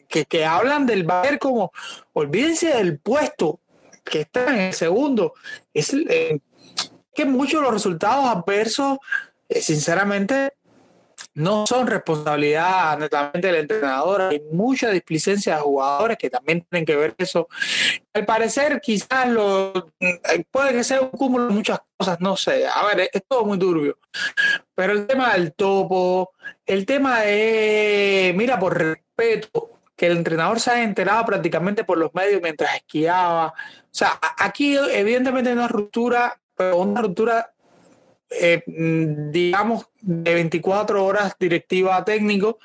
que, 0.10 0.26
que 0.26 0.46
hablan 0.46 0.86
del 0.86 1.06
Bayern 1.06 1.38
como, 1.38 1.72
olvídense 2.12 2.68
del 2.68 3.00
puesto 3.00 3.62
que 4.04 4.20
está 4.20 4.54
en 4.54 4.60
el 4.60 4.74
segundo. 4.74 5.36
Es, 5.74 5.94
eh, 5.94 6.42
que 7.16 7.24
muchos 7.24 7.62
los 7.62 7.72
resultados 7.72 8.26
adversos, 8.26 8.98
eh, 9.48 9.62
sinceramente, 9.62 10.57
no 11.38 11.68
son 11.68 11.86
responsabilidad 11.86 12.98
netamente 12.98 13.48
del 13.48 13.58
entrenador. 13.58 14.24
Hay 14.24 14.42
mucha 14.52 14.90
displicencia 14.90 15.56
de 15.56 15.62
jugadores 15.62 16.18
que 16.18 16.32
también 16.32 16.62
tienen 16.62 16.84
que 16.84 16.96
ver 16.96 17.14
eso. 17.20 17.48
Al 18.12 18.26
parecer, 18.26 18.82
quizás 18.82 19.30
lo, 19.30 19.92
eh, 20.00 20.44
puede 20.50 20.74
que 20.74 20.84
sea 20.84 21.00
un 21.00 21.10
cúmulo 21.10 21.48
de 21.48 21.54
muchas 21.54 21.80
cosas, 21.96 22.20
no 22.20 22.36
sé. 22.36 22.66
A 22.66 22.84
ver, 22.88 23.12
es 23.14 23.22
todo 23.28 23.46
muy 23.46 23.60
turbio. 23.60 24.00
Pero 24.74 24.94
el 24.94 25.06
tema 25.06 25.34
del 25.34 25.54
topo, 25.54 26.32
el 26.66 26.88
tema 26.88 27.22
de, 27.22 28.34
mira, 28.36 28.58
por 28.58 28.76
respeto, 28.76 29.70
que 29.96 30.08
el 30.08 30.18
entrenador 30.18 30.60
se 30.60 30.72
haya 30.72 30.84
enterado 30.84 31.24
prácticamente 31.24 31.84
por 31.84 32.00
los 32.00 32.12
medios 32.16 32.42
mientras 32.42 32.76
esquiaba. 32.76 33.48
O 33.50 33.54
sea, 33.92 34.20
aquí 34.40 34.76
evidentemente 34.76 35.52
hay 35.52 35.56
una 35.56 35.68
ruptura 35.68 36.36
pero 36.58 36.78
una 36.78 37.02
ruptura, 37.02 37.54
eh, 38.30 38.64
digamos, 38.66 39.88
de 40.02 40.34
24 40.34 41.04
horas 41.04 41.36
directiva 41.40 42.04
técnico. 42.04 42.60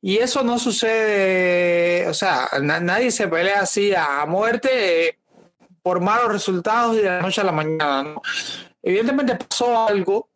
Y 0.00 0.18
eso 0.18 0.44
no 0.44 0.58
sucede, 0.58 2.06
o 2.08 2.14
sea, 2.14 2.48
nadie 2.60 3.10
se 3.10 3.26
pelea 3.26 3.62
así 3.62 3.92
a 3.94 4.24
muerte 4.26 5.08
eh, 5.08 5.18
por 5.82 6.00
malos 6.00 6.30
resultados 6.30 6.96
y 6.96 7.00
de 7.00 7.08
la 7.08 7.20
noche 7.20 7.40
a 7.40 7.44
la 7.44 7.52
mañana. 7.52 8.14
Evidentemente 8.80 9.34
pasó 9.34 9.88
algo, 9.88 10.30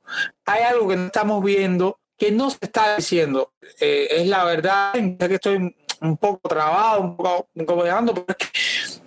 hay 0.44 0.62
algo 0.62 0.88
que 0.88 0.96
no 0.96 1.06
estamos 1.06 1.44
viendo 1.44 2.00
que 2.22 2.30
no 2.30 2.50
se 2.50 2.58
está 2.60 2.96
diciendo. 2.96 3.52
Eh, 3.80 4.06
es 4.10 4.28
la 4.28 4.44
verdad, 4.44 4.92
que 4.92 5.34
estoy 5.34 5.74
un 6.00 6.16
poco 6.16 6.48
trabado, 6.48 7.00
un 7.00 7.16
poco 7.16 7.48
incomodando, 7.54 8.14
pero 8.14 8.26
es 8.28 8.36
que 8.36 9.01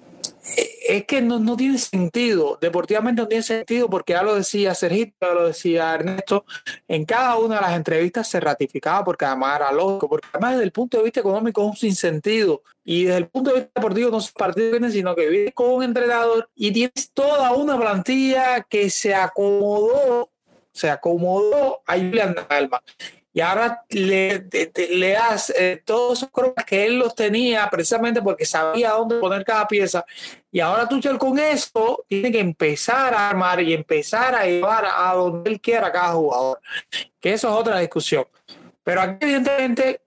no, 1.21 1.39
no, 1.39 1.57
tiene 1.57 1.77
sentido, 1.77 2.57
deportivamente 2.61 3.21
no 3.21 3.27
tiene 3.27 3.43
sentido 3.43 3.89
porque 3.89 4.13
ya 4.13 4.23
lo 4.23 4.35
decía 4.35 4.75
Sergio, 4.75 5.07
ya 5.19 5.33
lo 5.33 5.47
decía 5.47 5.93
Ernesto, 5.93 6.45
en 6.87 7.05
cada 7.05 7.37
una 7.37 7.55
de 7.55 7.61
las 7.61 7.75
entrevistas 7.75 8.27
se 8.27 8.39
ratificaba 8.39 9.03
porque 9.03 9.25
además 9.25 9.57
era 9.57 9.71
lógico, 9.71 10.09
porque 10.09 10.27
además 10.31 10.53
desde 10.53 10.65
el 10.65 10.71
punto 10.71 10.97
de 10.97 11.03
vista 11.03 11.19
económico 11.19 11.61
es 11.63 11.69
un 11.69 11.75
sinsentido. 11.77 12.61
Y 12.83 13.05
desde 13.05 13.17
el 13.17 13.27
punto 13.27 13.51
de 13.51 13.61
vista 13.61 13.71
deportivo 13.75 14.11
no 14.11 14.19
es 14.19 14.31
partido 14.31 14.89
sino 14.89 15.15
que 15.15 15.27
viene 15.27 15.51
con 15.51 15.71
un 15.71 15.83
entrenador 15.83 16.49
y 16.55 16.71
tienes 16.71 17.11
toda 17.13 17.51
una 17.53 17.77
plantilla 17.79 18.61
que 18.61 18.89
se 18.89 19.15
acomodó 19.15 20.29
se 20.75 20.89
acomodó 20.89 21.81
a 21.87 21.93
Julian 21.93 22.35
Alma 22.49 22.83
y 23.35 23.41
ahora 23.41 23.83
le, 23.89 24.47
das 25.11 25.49
eh, 25.49 25.81
todos 25.83 26.19
esos 26.19 26.29
que 26.65 26.85
él 26.85 26.97
los 26.97 27.13
tenía 27.13 27.69
precisamente 27.69 28.21
porque 28.21 28.45
sabía 28.45 28.91
dónde 28.91 29.19
poner 29.19 29.43
cada 29.43 29.67
pieza. 29.67 30.05
Y 30.49 30.61
ahora 30.61 30.87
Tuchel 30.87 31.17
con 31.17 31.37
eso 31.37 32.05
tiene 32.07 32.31
que 32.31 32.39
empezar 32.39 33.13
a 33.13 33.29
armar 33.29 33.59
y 33.59 33.73
empezar 33.73 34.35
a 34.35 34.45
llevar 34.45 34.85
a 34.85 35.13
donde 35.15 35.51
él 35.51 35.59
quiera 35.59 35.91
cada 35.91 36.13
jugador. 36.13 36.61
Que 37.19 37.33
eso 37.33 37.49
es 37.49 37.55
otra 37.55 37.77
discusión. 37.79 38.25
Pero 38.85 39.01
aquí 39.01 39.17
evidentemente 39.25 39.99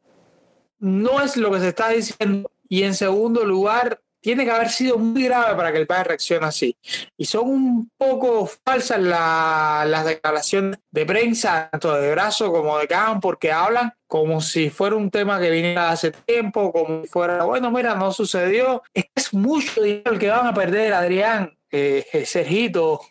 no 0.78 1.20
es 1.20 1.36
lo 1.36 1.50
que 1.50 1.60
se 1.60 1.68
está 1.68 1.90
diciendo. 1.90 2.50
Y 2.66 2.84
en 2.84 2.94
segundo 2.94 3.44
lugar, 3.44 4.00
tiene 4.20 4.44
que 4.44 4.50
haber 4.50 4.70
sido 4.70 4.98
muy 4.98 5.24
grave 5.24 5.54
para 5.54 5.72
que 5.72 5.78
el 5.78 5.86
padre 5.86 6.04
reaccione 6.04 6.46
así. 6.46 6.76
Y 7.16 7.24
son 7.24 7.48
un 7.48 7.90
poco 7.96 8.48
falsas 8.64 9.00
las 9.00 10.04
declaraciones 10.04 10.78
de 10.90 11.06
prensa, 11.06 11.68
tanto 11.70 11.94
de 11.94 12.10
Brazo 12.10 12.52
como 12.52 12.78
de 12.78 12.86
Kahn, 12.86 13.20
porque 13.20 13.52
hablan 13.52 13.92
como 14.06 14.40
si 14.40 14.70
fuera 14.70 14.96
un 14.96 15.10
tema 15.10 15.38
que 15.38 15.50
viniera 15.50 15.90
hace 15.90 16.10
tiempo, 16.10 16.72
como 16.72 17.02
si 17.02 17.08
fuera, 17.08 17.44
bueno, 17.44 17.70
mira, 17.70 17.94
no 17.94 18.12
sucedió. 18.12 18.82
Es 18.92 19.32
mucho 19.34 19.82
dinero 19.82 20.12
el 20.12 20.18
que 20.18 20.30
van 20.30 20.46
a 20.46 20.54
perder, 20.54 20.94
Adrián. 20.94 21.54
Eh, 21.70 22.24
Sergito, 22.24 23.02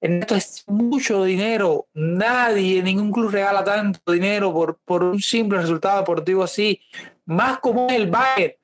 esto 0.00 0.36
es 0.36 0.64
mucho 0.68 1.24
dinero. 1.24 1.88
Nadie, 1.92 2.82
ningún 2.82 3.10
club 3.10 3.30
regala 3.30 3.64
tanto 3.64 4.12
dinero 4.12 4.52
por, 4.52 4.78
por 4.84 5.02
un 5.02 5.20
simple 5.20 5.58
resultado 5.58 5.98
deportivo 5.98 6.44
así. 6.44 6.80
Más 7.26 7.58
como 7.58 7.88
el 7.88 8.08
Bayern 8.08 8.54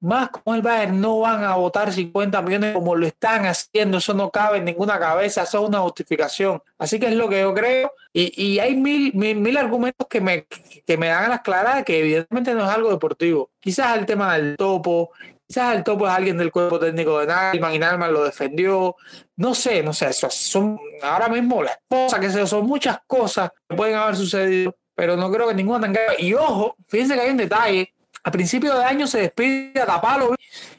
más 0.00 0.30
como 0.30 0.54
el 0.54 0.62
Bayern 0.62 1.00
no 1.00 1.20
van 1.20 1.42
a 1.42 1.56
votar 1.56 1.92
50 1.92 2.40
millones 2.42 2.74
como 2.74 2.94
lo 2.94 3.06
están 3.06 3.46
haciendo, 3.46 3.98
eso 3.98 4.14
no 4.14 4.30
cabe 4.30 4.58
en 4.58 4.64
ninguna 4.64 4.98
cabeza, 4.98 5.42
eso 5.42 5.62
es 5.62 5.68
una 5.68 5.80
justificación. 5.80 6.62
Así 6.78 7.00
que 7.00 7.06
es 7.06 7.14
lo 7.14 7.28
que 7.28 7.40
yo 7.40 7.52
creo. 7.54 7.92
Y, 8.12 8.32
y 8.42 8.58
hay 8.58 8.76
mil, 8.76 9.12
mil, 9.14 9.56
argumentos 9.56 10.06
que 10.08 10.20
me, 10.20 10.46
que 10.86 10.96
me 10.96 11.08
dan 11.08 11.24
a 11.24 11.28
las 11.28 11.40
claras 11.40 11.84
que 11.84 11.98
evidentemente 11.98 12.54
no 12.54 12.64
es 12.64 12.70
algo 12.70 12.90
deportivo. 12.90 13.50
Quizás 13.60 13.98
el 13.98 14.06
tema 14.06 14.34
del 14.34 14.56
topo, 14.56 15.10
quizás 15.46 15.76
el 15.76 15.82
topo 15.82 16.06
es 16.06 16.12
alguien 16.12 16.38
del 16.38 16.52
cuerpo 16.52 16.78
técnico 16.78 17.18
de 17.18 17.26
Nalman 17.26 17.74
y 17.74 17.78
Nalman 17.78 18.12
lo 18.12 18.24
defendió. 18.24 18.96
No 19.36 19.54
sé, 19.54 19.82
no 19.82 19.92
sé, 19.92 20.08
eso 20.08 20.30
son 20.30 20.78
ahora 21.02 21.28
mismo 21.28 21.62
las 21.62 21.78
cosas 21.88 22.20
que 22.20 22.46
son 22.46 22.66
muchas 22.66 23.00
cosas 23.06 23.50
que 23.68 23.76
pueden 23.76 23.96
haber 23.96 24.16
sucedido, 24.16 24.76
pero 24.94 25.16
no 25.16 25.30
creo 25.30 25.48
que 25.48 25.54
ninguna 25.54 25.80
tenga. 25.80 26.00
Y 26.18 26.34
ojo, 26.34 26.76
fíjense 26.86 27.14
que 27.14 27.20
hay 27.20 27.30
un 27.30 27.36
detalle 27.36 27.94
a 28.28 28.30
principio 28.30 28.74
de 28.78 28.84
año 28.84 29.06
se 29.06 29.22
despide 29.22 29.80
a 29.80 29.86
Tapalo 29.86 30.34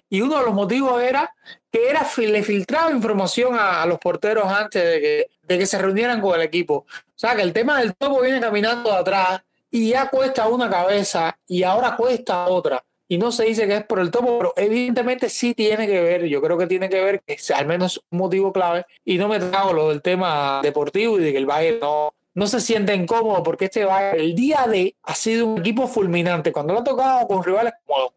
y 0.08 0.22
uno 0.22 0.38
de 0.38 0.46
los 0.46 0.54
motivos 0.54 1.02
era 1.02 1.34
que 1.72 1.90
era, 1.90 2.08
le 2.18 2.44
filtraba 2.44 2.92
información 2.92 3.56
a, 3.60 3.86
los 3.88 3.98
porteros 3.98 4.46
antes 4.46 4.84
de 4.84 5.02
que, 5.02 5.28
de 5.42 5.58
que 5.58 5.66
se 5.66 5.80
reunieran 5.80 6.22
con 6.22 6.36
el 6.36 6.42
equipo. 6.42 6.76
O 6.76 6.86
sea 7.16 7.36
que 7.36 7.42
el 7.42 7.52
tema 7.52 7.80
del 7.80 7.96
topo 7.96 8.22
viene 8.22 8.40
caminando 8.40 8.92
de 8.92 8.98
atrás 8.98 9.42
y 9.72 9.90
ya 9.90 10.10
cuesta 10.10 10.48
una 10.48 10.70
cabeza 10.70 11.36
y 11.48 11.64
ahora 11.64 11.96
cuesta 11.96 12.48
otra. 12.48 12.84
Y 13.08 13.18
no 13.18 13.32
se 13.32 13.46
dice 13.46 13.68
que 13.68 13.78
es 13.78 13.86
por 13.86 14.00
el 14.00 14.12
topo, 14.12 14.38
pero 14.38 14.54
evidentemente 14.56 15.28
sí 15.30 15.56
tiene 15.56 15.88
que 15.88 16.00
ver, 16.02 16.26
yo 16.26 16.44
creo 16.44 16.56
que 16.56 16.68
tiene 16.68 16.88
que 16.88 17.04
ver, 17.04 17.22
que 17.26 17.34
es 17.34 17.50
al 17.50 17.66
menos 17.66 18.00
un 18.12 18.20
motivo 18.20 18.54
clave, 18.54 18.86
y 19.04 19.18
no 19.18 19.28
me 19.28 19.40
trago 19.40 19.74
lo 19.74 19.90
del 19.90 20.04
tema 20.04 20.60
deportivo 20.62 21.20
y 21.20 21.24
de 21.24 21.32
que 21.32 21.40
el 21.40 21.48
Bayern 21.48 21.80
no, 21.80 22.14
no 22.40 22.48
se 22.48 22.62
siente 22.62 22.96
incómodo 22.96 23.44
porque 23.44 23.66
este 23.66 23.84
va 23.84 24.12
el 24.12 24.34
día 24.34 24.66
de 24.66 24.96
ha 25.04 25.14
sido 25.14 25.46
un 25.46 25.60
equipo 25.60 25.88
fulminante. 25.88 26.54
Cuando 26.54 26.74
lo 26.74 26.80
ha 26.80 26.84
tocado 26.86 27.28
con 27.28 27.44
rivales 27.44 27.74
como 27.86 28.14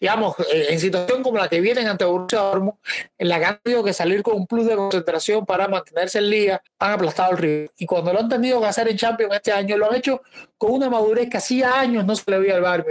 digamos, 0.00 0.34
eh, 0.52 0.66
en 0.70 0.80
situación 0.80 1.22
como 1.22 1.38
la 1.38 1.48
que 1.48 1.60
vienen 1.60 1.86
ante 1.86 2.04
Borussia 2.04 2.40
Dortmund, 2.40 2.76
en 3.16 3.28
la 3.28 3.38
que 3.38 3.44
han 3.44 3.60
tenido 3.62 3.84
que 3.84 3.92
salir 3.92 4.24
con 4.24 4.34
un 4.34 4.46
plus 4.48 4.66
de 4.66 4.74
concentración 4.74 5.46
para 5.46 5.68
mantenerse 5.68 6.18
en 6.18 6.28
liga, 6.28 6.62
han 6.80 6.92
aplastado 6.94 7.30
el 7.30 7.38
río. 7.38 7.70
Y 7.78 7.86
cuando 7.86 8.12
lo 8.12 8.18
han 8.18 8.28
tenido 8.28 8.60
que 8.60 8.66
hacer 8.66 8.88
en 8.88 8.96
Champions 8.96 9.32
este 9.36 9.52
año, 9.52 9.76
lo 9.76 9.88
han 9.88 9.94
hecho 9.94 10.22
con 10.58 10.72
una 10.72 10.90
madurez 10.90 11.30
que 11.30 11.36
hacía 11.36 11.78
años 11.78 12.04
no 12.04 12.16
se 12.16 12.28
le 12.28 12.40
veía 12.40 12.56
al 12.56 12.62
Bayern 12.62 12.84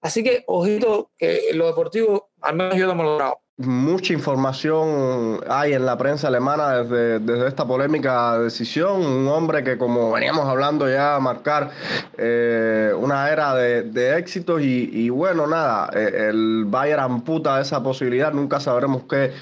Así 0.00 0.24
que, 0.24 0.42
ojito, 0.46 1.10
que 1.18 1.50
lo 1.52 1.66
deportivo, 1.66 2.30
al 2.40 2.56
menos 2.56 2.76
yo 2.76 2.86
no 2.86 2.94
me 2.94 3.02
lo 3.02 3.10
he 3.10 3.12
logrado 3.12 3.41
mucha 3.58 4.14
información 4.14 5.40
hay 5.48 5.74
en 5.74 5.84
la 5.84 5.98
prensa 5.98 6.28
alemana 6.28 6.82
desde, 6.82 7.18
desde, 7.18 7.48
esta 7.48 7.66
polémica 7.66 8.38
decisión. 8.38 9.04
Un 9.04 9.28
hombre 9.28 9.62
que, 9.62 9.76
como 9.76 10.10
veníamos 10.12 10.46
hablando 10.46 10.88
ya, 10.88 11.18
marcar 11.20 11.70
eh, 12.16 12.92
una 12.98 13.30
era 13.30 13.54
de, 13.54 14.16
éxitos 14.16 14.62
y, 14.62 15.08
bueno, 15.10 15.46
nada, 15.46 15.90
eh, 15.94 16.28
el 16.30 16.64
Bayern 16.66 17.02
amputa 17.02 17.60
esa 17.60 17.82
posibilidad. 17.82 18.32
Nunca 18.32 18.58
sabremos 18.58 19.02
qué 19.08 19.32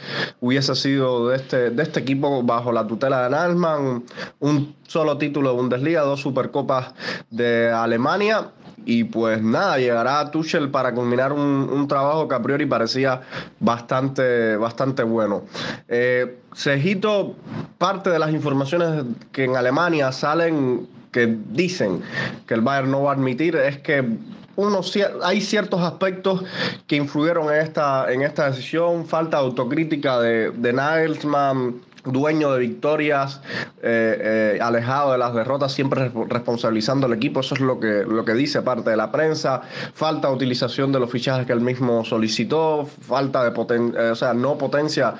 hubiese 0.40 0.74
sido 0.74 1.28
de 1.28 1.36
este, 1.36 1.70
de 1.70 1.82
este 1.82 2.00
equipo 2.00 2.42
bajo 2.42 2.72
la 2.72 2.86
tutela 2.86 3.24
de 3.24 3.30
Nalsmann. 3.30 4.04
Un 4.40 4.74
solo 4.86 5.18
título 5.18 5.50
de 5.50 5.56
Bundesliga, 5.56 6.02
dos 6.02 6.20
Supercopas 6.20 6.94
de 7.30 7.70
Alemania 7.70 8.50
y 8.84 9.04
pues 9.04 9.42
nada, 9.42 9.78
llegará 9.78 10.30
Tuchel 10.30 10.70
para 10.70 10.92
culminar 10.94 11.32
un, 11.32 11.86
trabajo 11.88 12.28
que 12.28 12.34
a 12.34 12.42
priori 12.42 12.66
parecía 12.66 13.22
bastante, 13.58 14.56
bastante 14.56 15.02
bueno. 15.02 15.42
Eh, 15.88 16.38
Cejito, 16.54 17.36
parte 17.78 18.10
de 18.10 18.18
las 18.18 18.30
informaciones 18.32 19.04
que 19.32 19.44
en 19.44 19.56
Alemania 19.56 20.12
salen 20.12 20.88
que 21.12 21.36
dicen 21.50 22.02
que 22.46 22.54
el 22.54 22.60
Bayern 22.60 22.90
no 22.90 23.02
va 23.02 23.12
a 23.12 23.14
admitir 23.14 23.56
es 23.56 23.78
que 23.78 24.04
unos, 24.56 24.96
hay 25.22 25.40
ciertos 25.40 25.80
aspectos 25.80 26.44
que 26.86 26.96
influyeron 26.96 27.52
en 27.52 27.60
esta, 27.60 28.12
en 28.12 28.22
esta 28.22 28.50
decisión, 28.50 29.06
falta 29.06 29.38
de 29.38 29.44
autocrítica 29.44 30.20
de, 30.20 30.50
de 30.50 30.72
Nagelsmann, 30.72 31.80
dueño 32.04 32.52
de 32.52 32.60
victorias, 32.60 33.40
eh, 33.82 34.54
eh, 34.56 34.58
alejado 34.60 35.12
de 35.12 35.18
las 35.18 35.34
derrotas, 35.34 35.72
siempre 35.72 36.10
responsabilizando 36.28 37.06
al 37.06 37.12
equipo. 37.12 37.40
Eso 37.40 37.54
es 37.54 37.60
lo 37.60 37.78
que, 37.80 38.04
lo 38.06 38.24
que 38.24 38.34
dice 38.34 38.62
parte 38.62 38.90
de 38.90 38.96
la 38.96 39.10
prensa. 39.10 39.62
Falta 39.94 40.28
de 40.28 40.34
utilización 40.34 40.92
de 40.92 41.00
los 41.00 41.10
fichajes 41.10 41.46
que 41.46 41.52
él 41.52 41.60
mismo 41.60 42.04
solicitó, 42.04 42.86
falta 43.00 43.44
de 43.44 43.50
poten 43.50 43.94
eh, 43.96 44.10
o 44.10 44.14
sea, 44.14 44.34
no 44.34 44.56
potencia 44.58 45.14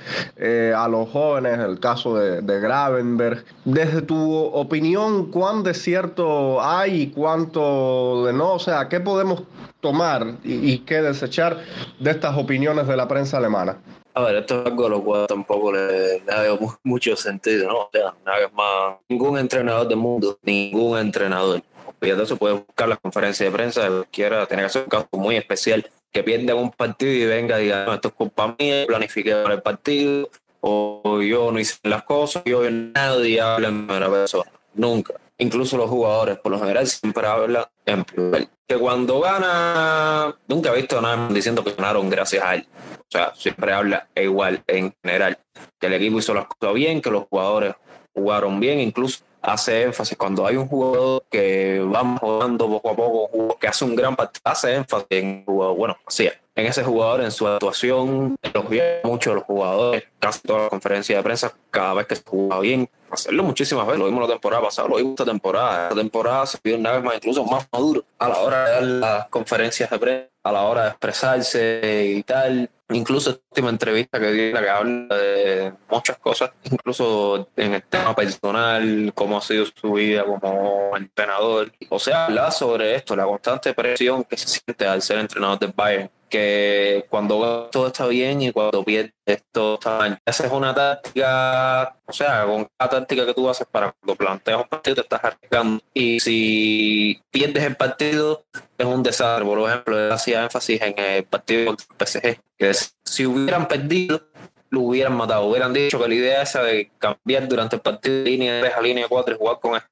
a 0.77 0.89
los 0.89 1.09
jóvenes, 1.11 1.59
el 1.59 1.79
caso 1.81 2.17
de, 2.17 2.43
de, 2.43 2.61
Gravenberg. 2.61 3.45
Desde 3.65 4.03
tu 4.03 4.45
opinión, 4.45 5.31
¿cuán 5.31 5.63
de 5.63 5.75
cierto 5.75 6.63
hay 6.63 7.03
y 7.03 7.07
cuánto 7.09 8.27
de 8.27 8.33
no? 8.33 8.55
O 8.55 8.59
sea, 8.59 8.89
¿qué 8.89 9.01
podemos 9.01 9.43
tomar 9.81 10.35
y 10.45 10.79
qué 10.79 11.03
desechar 11.03 11.59
de 11.99 12.11
estas 12.11 12.37
opiniones 12.37 12.87
de 12.87 12.97
la 12.97 13.09
prensa 13.09 13.39
alemana? 13.39 13.77
A 14.12 14.23
ver, 14.23 14.37
esto 14.37 14.61
es 14.61 14.67
algo 14.67 14.87
a 14.87 14.88
lo 14.88 15.02
cual 15.02 15.26
tampoco 15.26 15.73
le, 15.73 16.21
le 16.21 16.59
mucho 16.83 17.14
sentido, 17.17 17.69
¿no? 17.69 17.79
O 17.79 17.90
sea, 17.93 18.14
nada 18.25 18.49
más, 18.52 18.99
ningún 19.09 19.38
entrenador 19.38 19.87
del 19.87 19.99
mundo, 19.99 20.38
ningún 20.43 20.99
entrenador. 20.99 21.62
Y 22.00 22.11
entonces 22.11 22.38
puede 22.38 22.55
buscar 22.55 22.88
la 22.88 22.97
conferencia 22.97 23.47
de 23.47 23.52
prensa, 23.52 23.88
quiera, 24.11 24.47
tiene 24.47 24.64
que 24.64 24.69
ser 24.71 24.83
un 24.83 24.88
caso 24.88 25.09
muy 25.12 25.37
especial, 25.37 25.88
que 26.11 26.23
pierda 26.23 26.54
un 26.54 26.71
partido 26.71 27.13
y 27.13 27.26
venga 27.26 27.61
y 27.61 27.65
diga, 27.65 27.85
no, 27.85 27.95
esto 27.95 28.08
es 28.08 28.15
culpa 28.15 28.56
mía, 28.58 28.85
planifiqué 28.87 29.35
para 29.37 29.54
el 29.54 29.63
partido, 29.63 30.28
o 30.61 31.21
yo 31.21 31.52
no 31.52 31.58
hice 31.58 31.76
las 31.85 32.02
cosas, 32.04 32.43
yo 32.45 32.69
nadie 32.71 33.41
habla 33.41 33.69
en 33.69 33.87
primera 33.87 34.11
persona, 34.11 34.50
nunca. 34.75 35.15
Incluso 35.39 35.76
los 35.76 35.89
jugadores, 35.89 36.39
por 36.39 36.52
lo 36.52 36.58
general, 36.58 36.87
siempre 36.87 37.26
hablan 37.26 37.65
en 37.87 38.04
plural. 38.04 38.49
Que 38.67 38.76
cuando 38.76 39.21
gana, 39.21 40.37
nunca 40.49 40.71
he 40.71 40.76
visto 40.76 41.00
nada 41.00 41.28
diciendo 41.30 41.65
que 41.65 41.73
ganaron 41.73 42.11
gracias 42.11 42.45
a 42.45 42.56
él. 42.56 42.67
O 43.13 43.19
sea, 43.19 43.33
siempre 43.35 43.73
habla 43.73 44.07
igual 44.15 44.63
en 44.69 44.95
general, 45.03 45.37
que 45.81 45.89
el 45.89 45.95
equipo 45.95 46.21
hizo 46.21 46.33
las 46.33 46.47
cosas 46.47 46.75
bien, 46.75 47.03
que 47.03 47.11
los 47.11 47.25
jugadores 47.29 47.75
jugaron 48.15 48.61
bien, 48.61 48.79
incluso 48.79 49.25
hace 49.43 49.83
énfasis. 49.83 50.17
Cuando 50.17 50.47
hay 50.47 50.57
un 50.57 50.69
jugador 50.69 51.25
que 51.29 51.81
va 51.81 52.05
jugando 52.19 52.69
poco 52.69 52.91
a 52.91 52.97
poco, 52.97 53.59
que 53.59 53.67
hace 53.67 53.85
un 53.85 53.97
gran 53.97 54.15
partido, 54.15 54.43
hace 54.45 54.77
énfasis 54.77 55.07
en 55.11 55.39
el 55.39 55.45
jugador, 55.45 55.77
bueno, 55.77 55.97
es, 56.09 56.21
en 56.21 56.67
ese 56.67 56.85
jugador, 56.85 57.23
en 57.23 57.33
su 57.33 57.49
actuación, 57.49 58.37
elogia 58.43 59.01
mucho 59.03 59.33
a 59.33 59.35
los 59.35 59.45
jugadores, 59.45 60.05
casi 60.19 60.41
toda 60.43 60.65
la 60.65 60.69
conferencia 60.69 61.17
de 61.17 61.23
prensa, 61.23 61.53
cada 61.71 61.95
vez 61.95 62.07
que 62.07 62.17
se 62.17 62.23
juega 62.25 62.61
bien, 62.61 62.89
hacerlo 63.11 63.43
muchísimas 63.43 63.87
veces, 63.87 63.99
lo 63.99 64.07
vimos 64.07 64.23
la 64.23 64.35
temporada 64.35 64.63
pasada, 64.63 64.89
lo 64.89 64.97
vimos 64.97 65.13
esta 65.13 65.25
temporada, 65.25 65.89
esta 65.89 66.01
temporada 66.01 66.47
se 66.47 66.59
vio 66.63 66.77
una 66.77 66.93
vez 66.93 67.03
más 67.03 67.15
incluso 67.17 67.45
más 67.45 67.67
maduro. 67.73 68.05
A 68.19 68.29
la 68.29 68.39
hora 68.39 68.65
de 68.67 68.73
dar 68.73 68.83
las 68.83 69.29
conferencias 69.29 69.91
de 69.91 69.99
prensa, 69.99 70.29
a 70.43 70.53
la 70.53 70.63
hora 70.63 70.83
de 70.83 70.89
expresarse 70.91 72.13
y 72.17 72.23
tal, 72.23 72.71
incluso 72.91 73.31
esta 73.31 73.43
última 73.50 73.71
entrevista 73.71 74.19
que 74.19 74.33
dio, 74.33 74.53
la 74.53 74.61
que 74.61 74.69
habla 74.69 75.17
de 75.17 75.73
muchas 75.91 76.19
cosas, 76.19 76.50
incluso 76.65 77.49
en 77.57 77.75
el 77.75 77.83
tema 77.83 78.15
personal, 78.15 79.13
cómo 79.15 79.39
ha 79.39 79.43
sido 79.43 79.67
su 79.67 79.93
vida 79.93 80.25
como 80.25 80.97
entrenador. 80.97 81.73
O 81.89 81.99
sea, 81.99 82.26
habla 82.26 82.50
sobre 82.50 82.95
esto, 82.95 83.17
la 83.17 83.25
constante 83.25 83.75
presión 83.75 84.25
que 84.25 84.37
se 84.37 84.49
siente 84.49 84.87
al 84.87 85.03
ser 85.03 85.19
entrenador 85.19 85.59
del 85.59 85.73
Bayern 85.75 86.11
que 86.30 87.04
cuando 87.10 87.69
todo 87.71 87.88
está 87.88 88.06
bien 88.06 88.40
y 88.40 88.52
cuando 88.52 88.84
pierdes 88.84 89.12
esto 89.26 89.75
está 89.75 89.99
mal. 89.99 90.19
Esa 90.25 90.47
es 90.47 90.52
una 90.52 90.75
táctica, 90.75 91.97
o 92.06 92.12
sea, 92.12 92.45
con 92.47 92.69
cada 92.78 92.90
táctica 93.00 93.26
que 93.26 93.34
tú 93.34 93.49
haces 93.49 93.66
para 93.71 93.93
cuando 93.93 94.16
planteas 94.16 94.62
un 94.62 94.69
partido 94.69 94.95
te 94.97 95.00
estás 95.02 95.25
arriesgando. 95.25 95.82
Y 95.93 96.21
si 96.21 97.21
pierdes 97.30 97.64
el 97.64 97.76
partido, 97.76 98.45
es 98.78 98.86
un 98.86 99.02
desastre. 99.02 99.45
Por 99.45 99.69
ejemplo, 99.69 99.99
él 99.99 100.12
hacía 100.12 100.45
énfasis 100.45 100.80
en 100.80 100.99
el 100.99 101.25
partido 101.25 101.66
contra 101.66 101.86
el 101.90 102.06
PSG, 102.06 102.40
que 102.56 102.73
si 103.04 103.26
hubieran 103.26 103.69
perdido, 103.69 104.23
lo 104.71 104.80
hubieran 104.80 105.16
matado. 105.16 105.47
Hubieran 105.47 105.73
dicho 105.73 106.00
que 106.00 106.08
la 106.08 106.14
idea 106.14 106.43
esa 106.43 106.62
de 106.62 106.90
cambiar 106.99 107.49
durante 107.49 107.76
el 107.76 107.82
partido 107.82 108.23
de 108.23 108.30
línea 108.30 108.60
3 108.60 108.75
a 108.75 108.80
línea 108.80 109.06
4 109.08 109.34
y 109.34 109.38
jugar 109.38 109.60
con 109.60 109.75
el 109.75 109.82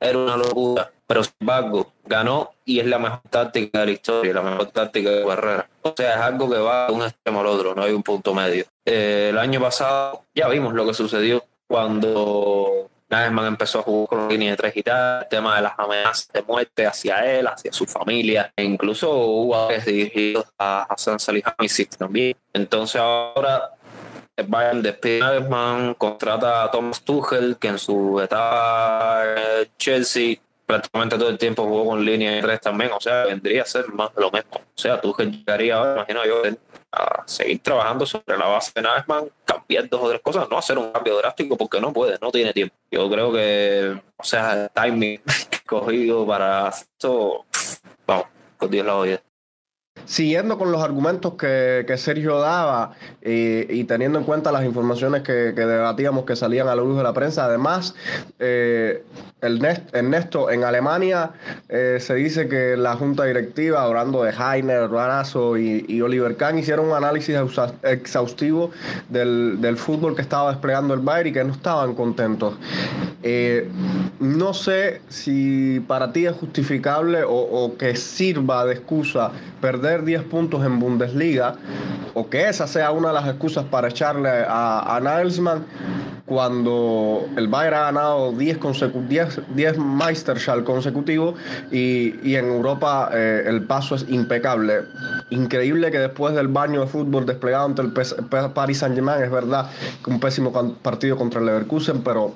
era 0.00 0.18
una 0.18 0.36
locura 0.36 0.90
pero 1.06 1.22
sin 1.22 1.34
embargo 1.40 1.92
ganó 2.04 2.52
y 2.64 2.80
es 2.80 2.86
la 2.86 2.98
mejor 2.98 3.20
táctica 3.30 3.80
de 3.80 3.86
la 3.86 3.92
historia, 3.92 4.32
la 4.32 4.42
mejor 4.42 4.66
táctica 4.70 5.10
de 5.10 5.24
carrera. 5.24 5.68
O 5.82 5.94
sea, 5.96 6.14
es 6.14 6.20
algo 6.20 6.50
que 6.50 6.58
va 6.58 6.86
de 6.86 6.92
un 6.92 7.02
extremo 7.02 7.40
al 7.40 7.46
otro, 7.46 7.74
no 7.74 7.82
hay 7.82 7.92
un 7.92 8.02
punto 8.02 8.34
medio. 8.34 8.64
Eh, 8.84 9.28
el 9.30 9.38
año 9.38 9.60
pasado 9.60 10.24
ya 10.34 10.48
vimos 10.48 10.74
lo 10.74 10.86
que 10.86 10.94
sucedió 10.94 11.44
cuando 11.66 12.90
Nagelsmann 13.10 13.46
empezó 13.46 13.80
a 13.80 13.82
jugar 13.82 14.08
con 14.08 14.28
línea 14.28 14.52
de 14.52 14.56
tres 14.56 14.76
y 14.76 14.82
tal, 14.82 15.22
el 15.22 15.28
tema 15.28 15.56
de 15.56 15.62
las 15.62 15.78
amenazas 15.78 16.28
de 16.32 16.42
muerte 16.42 16.86
hacia 16.86 17.24
él, 17.38 17.46
hacia 17.46 17.72
su 17.72 17.86
familia, 17.86 18.52
e 18.56 18.64
incluso 18.64 19.10
hubo 19.14 19.68
dirigidos 19.68 20.46
a 20.58 20.86
Hassan 20.88 21.18
Salihamidzic 21.18 21.96
también. 21.96 22.36
Entonces 22.52 23.00
ahora 23.00 23.73
Bayern 24.42 24.82
despide 24.82 25.22
a 25.22 25.94
contrata 25.96 26.64
a 26.64 26.70
Thomas 26.70 27.02
Tuchel, 27.02 27.56
que 27.58 27.68
en 27.68 27.78
su 27.78 28.20
etapa 28.20 29.22
en 29.24 29.68
Chelsea 29.78 30.38
prácticamente 30.66 31.18
todo 31.18 31.28
el 31.28 31.38
tiempo 31.38 31.64
jugó 31.64 31.86
con 31.90 32.04
línea 32.04 32.32
de 32.32 32.42
tres 32.42 32.60
también, 32.60 32.90
o 32.92 33.00
sea, 33.00 33.24
vendría 33.26 33.62
a 33.62 33.66
ser 33.66 33.88
más 33.92 34.10
lo 34.16 34.30
mismo. 34.30 34.56
O 34.56 34.78
sea, 34.78 35.00
tú 35.00 35.14
llegaría 35.18 35.76
ahora, 35.76 35.92
imagino 35.94 36.24
yo, 36.24 36.42
a 36.92 37.22
seguir 37.26 37.60
trabajando 37.60 38.06
sobre 38.06 38.36
la 38.36 38.46
base 38.46 38.72
de 38.74 38.82
Nagelsmann, 38.82 39.28
cambiar 39.44 39.88
dos 39.88 40.00
o 40.02 40.08
tres 40.08 40.20
cosas, 40.22 40.48
no 40.48 40.58
hacer 40.58 40.78
un 40.78 40.90
cambio 40.90 41.16
drástico 41.18 41.56
porque 41.56 41.80
no 41.80 41.92
puede, 41.92 42.18
no 42.20 42.30
tiene 42.30 42.52
tiempo. 42.52 42.74
Yo 42.90 43.10
creo 43.10 43.32
que, 43.32 44.00
o 44.16 44.24
sea, 44.24 44.64
el 44.64 44.70
timing 44.70 45.20
cogido 45.66 46.26
para 46.26 46.68
esto, 46.68 47.44
vamos, 48.06 48.26
con 48.56 48.70
Dios 48.70 48.86
la 48.86 48.96
oye 48.96 49.20
siguiendo 50.04 50.58
con 50.58 50.72
los 50.72 50.82
argumentos 50.82 51.34
que, 51.34 51.94
Sergio 51.96 52.40
daba 52.40 52.92
y 53.22 53.84
teniendo 53.84 54.18
en 54.18 54.24
cuenta 54.24 54.50
las 54.50 54.64
informaciones 54.64 55.22
que, 55.22 55.52
debatíamos 55.52 56.24
que 56.24 56.36
salían 56.36 56.68
a 56.68 56.74
la 56.74 56.82
luz 56.82 56.96
de 56.96 57.02
la 57.02 57.12
prensa, 57.12 57.44
además, 57.44 57.94
eh, 58.38 59.04
Ernesto, 59.44 60.50
en 60.50 60.64
Alemania 60.64 61.32
eh, 61.68 61.98
se 62.00 62.14
dice 62.14 62.48
que 62.48 62.76
la 62.76 62.96
junta 62.96 63.24
directiva, 63.24 63.82
hablando 63.82 64.22
de 64.22 64.32
Heiner, 64.32 64.90
Ranazo 64.90 65.58
y, 65.58 66.00
Oliver 66.00 66.36
Kahn, 66.36 66.58
hicieron 66.58 66.86
un 66.88 66.94
análisis 66.94 67.36
exhaustivo 67.82 68.70
del, 69.10 69.76
fútbol 69.76 70.14
que 70.14 70.22
estaba 70.22 70.50
desplegando 70.50 70.94
el 70.94 71.00
Bayern 71.00 71.28
y 71.28 71.32
que 71.32 71.44
no 71.44 71.52
estaban 71.52 71.94
contentos. 71.94 72.54
Eh, 73.22 73.68
no 74.20 74.54
sé 74.54 75.00
si 75.08 75.80
para 75.86 76.12
ti 76.12 76.26
es 76.26 76.32
justificable 76.32 77.24
o, 77.24 77.34
o 77.34 77.76
que 77.76 77.96
sirva 77.96 78.64
de 78.64 78.74
excusa 78.74 79.30
perder 79.60 79.93
10 80.02 80.24
puntos 80.24 80.64
en 80.64 80.78
Bundesliga 80.78 81.56
o 82.14 82.28
que 82.28 82.48
esa 82.48 82.66
sea 82.66 82.90
una 82.90 83.08
de 83.08 83.14
las 83.14 83.28
excusas 83.28 83.64
para 83.66 83.88
echarle 83.88 84.28
a, 84.28 84.96
a 84.96 85.00
cuando 86.26 87.28
el 87.36 87.48
Bayern 87.48 87.74
ha 87.76 87.80
ganado 87.80 88.32
10, 88.32 88.58
10, 89.08 89.40
10 89.54 89.78
Meisterschall 89.78 90.64
consecutivos 90.64 91.34
y, 91.70 92.14
y, 92.22 92.36
en 92.36 92.46
Europa 92.46 93.10
eh, 93.12 93.44
el 93.46 93.64
paso 93.64 93.94
es 93.94 94.06
impecable. 94.08 94.82
Increíble 95.30 95.90
que 95.90 95.98
después 95.98 96.34
del 96.34 96.48
baño 96.48 96.80
de 96.80 96.86
fútbol 96.86 97.26
desplegado 97.26 97.66
ante 97.66 97.82
el 97.82 97.92
Paris 98.54 98.78
Saint-Germain, 98.78 99.22
es 99.22 99.30
verdad 99.30 99.70
que 100.02 100.10
un 100.10 100.20
pésimo 100.20 100.52
partido 100.82 101.16
contra 101.16 101.40
el 101.40 101.46
Leverkusen, 101.46 102.02
pero 102.02 102.34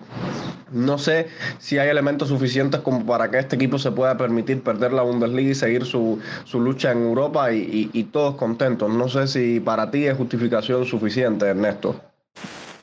No 0.70 0.98
sé 0.98 1.28
si 1.58 1.78
hay 1.78 1.88
elementos 1.88 2.28
suficientes 2.28 2.80
como 2.80 3.06
para 3.06 3.30
que 3.30 3.38
este 3.38 3.56
equipo 3.56 3.78
se 3.78 3.90
pueda 3.90 4.18
permitir 4.18 4.62
perder 4.62 4.92
la 4.92 5.02
Bundesliga 5.02 5.50
y 5.50 5.54
seguir 5.54 5.86
su, 5.86 6.20
lucha 6.52 6.92
en 6.92 7.04
Europa 7.04 7.52
y, 7.52 8.04
todos 8.12 8.34
contentos. 8.36 8.90
No 8.90 9.08
sé 9.08 9.26
si 9.28 9.60
para 9.60 9.90
ti 9.90 10.06
es 10.06 10.16
justificación 10.16 10.84
suficiente, 10.84 11.46
Ernesto. 11.46 12.07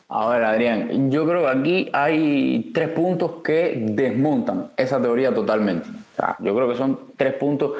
A 0.07 0.29
ver, 0.29 0.43
Adrián, 0.43 1.09
yo 1.09 1.25
creo 1.25 1.41
que 1.41 1.47
aquí 1.47 1.89
hay 1.91 2.71
tres 2.73 2.89
puntos 2.89 3.41
que 3.43 3.75
desmontan 3.89 4.67
esa 4.77 5.01
teoría 5.01 5.33
totalmente. 5.33 5.87
yo 6.39 6.55
creo 6.55 6.69
que 6.69 6.75
son 6.75 6.99
tres 7.17 7.33
puntos 7.33 7.71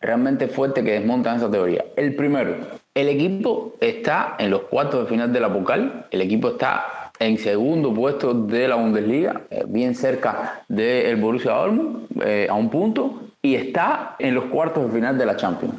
realmente 0.00 0.48
fuertes 0.48 0.82
que 0.82 0.92
desmontan 0.92 1.36
esa 1.36 1.50
teoría. 1.50 1.84
El 1.94 2.16
primero, 2.16 2.56
el 2.94 3.08
equipo 3.08 3.74
está 3.80 4.36
en 4.38 4.50
los 4.50 4.62
cuartos 4.62 5.04
de 5.04 5.10
final 5.10 5.30
de 5.30 5.40
la 5.40 5.52
Pocal, 5.52 6.06
el 6.10 6.22
equipo 6.22 6.48
está 6.48 7.12
en 7.18 7.36
segundo 7.36 7.92
puesto 7.92 8.32
de 8.32 8.66
la 8.66 8.76
Bundesliga, 8.76 9.42
eh, 9.50 9.64
bien 9.66 9.94
cerca 9.94 10.62
del 10.68 11.16
Borussia 11.16 11.52
Dortmund, 11.52 12.06
eh, 12.24 12.46
a 12.48 12.54
un 12.54 12.70
punto, 12.70 13.24
y 13.42 13.56
está 13.56 14.16
en 14.18 14.34
los 14.34 14.44
cuartos 14.46 14.86
de 14.86 14.92
final 14.92 15.18
de 15.18 15.26
la 15.26 15.36
Champions. 15.36 15.74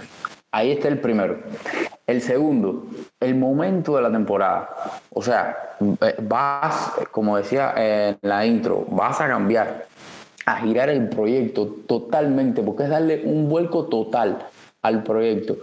Ahí 0.52 0.72
está 0.72 0.88
el 0.88 1.00
primero. 1.00 1.40
El 2.08 2.22
segundo, 2.22 2.86
el 3.20 3.36
momento 3.36 3.96
de 3.96 4.02
la 4.02 4.12
temporada. 4.12 4.70
O 5.12 5.22
sea, 5.22 5.56
eh, 6.02 6.16
vas, 6.22 6.94
como 7.12 7.38
decía 7.38 7.74
en 7.78 8.18
la 8.22 8.46
intro, 8.46 8.86
vas 8.90 9.22
a 9.22 9.28
cambiar, 9.28 9.86
a 10.46 10.58
girar 10.58 10.90
el 10.90 11.08
proyecto 11.10 11.68
totalmente, 11.88 12.64
porque 12.64 12.84
es 12.84 12.90
darle 12.90 13.22
un 13.26 13.48
vuelco 13.48 13.86
total 13.86 14.48
al 14.82 15.04
proyecto. 15.04 15.58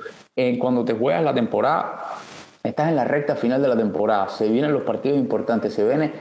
cuando 0.60 0.84
te 0.84 0.92
juegas 0.92 1.24
la 1.24 1.34
temporada, 1.34 2.18
Estás 2.66 2.88
en 2.88 2.96
la 2.96 3.04
recta 3.04 3.36
final 3.36 3.62
de 3.62 3.68
la 3.68 3.76
temporada, 3.76 4.28
se 4.28 4.48
vienen 4.48 4.72
los 4.72 4.82
partidos 4.82 5.18
importantes, 5.18 5.72
se 5.72 5.86
viene 5.86 6.12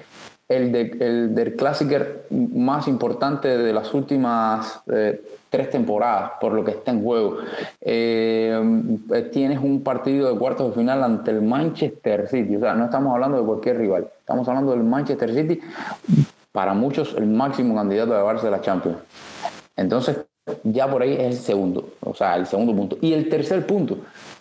el, 0.47 0.71
de, 0.71 0.97
el 0.99 1.35
del 1.35 1.55
clásico 1.55 1.95
más 2.29 2.87
importante 2.87 3.57
de 3.57 3.73
las 3.73 3.93
últimas 3.93 4.81
eh, 4.93 5.23
tres 5.55 5.69
temporadas, 5.69 6.31
por 6.41 6.51
lo 6.51 6.65
que 6.65 6.71
está 6.71 6.91
en 6.91 7.01
juego. 7.01 7.37
Eh, 7.79 8.61
tienes 9.31 9.59
un 9.59 9.83
partido 9.83 10.29
de 10.29 10.37
cuartos 10.37 10.67
de 10.67 10.81
final 10.81 11.01
ante 11.01 11.31
el 11.31 11.41
Manchester 11.41 12.27
City, 12.27 12.57
o 12.57 12.59
sea, 12.59 12.73
no 12.73 12.85
estamos 12.85 13.13
hablando 13.13 13.39
de 13.39 13.45
cualquier 13.45 13.77
rival, 13.77 14.05
estamos 14.19 14.45
hablando 14.49 14.71
del 14.71 14.83
Manchester 14.83 15.33
City, 15.33 15.61
para 16.51 16.73
muchos 16.73 17.15
el 17.15 17.27
máximo 17.27 17.73
candidato 17.73 18.13
a 18.13 18.17
llevarse 18.17 18.51
la 18.51 18.59
Champions. 18.59 18.97
Entonces, 19.77 20.25
ya 20.63 20.89
por 20.89 21.01
ahí 21.01 21.13
es 21.13 21.19
el 21.21 21.37
segundo, 21.37 21.87
o 22.01 22.13
sea, 22.13 22.35
el 22.35 22.47
segundo 22.47 22.75
punto. 22.75 22.97
Y 22.99 23.13
el 23.13 23.29
tercer 23.29 23.65
punto, 23.65 23.97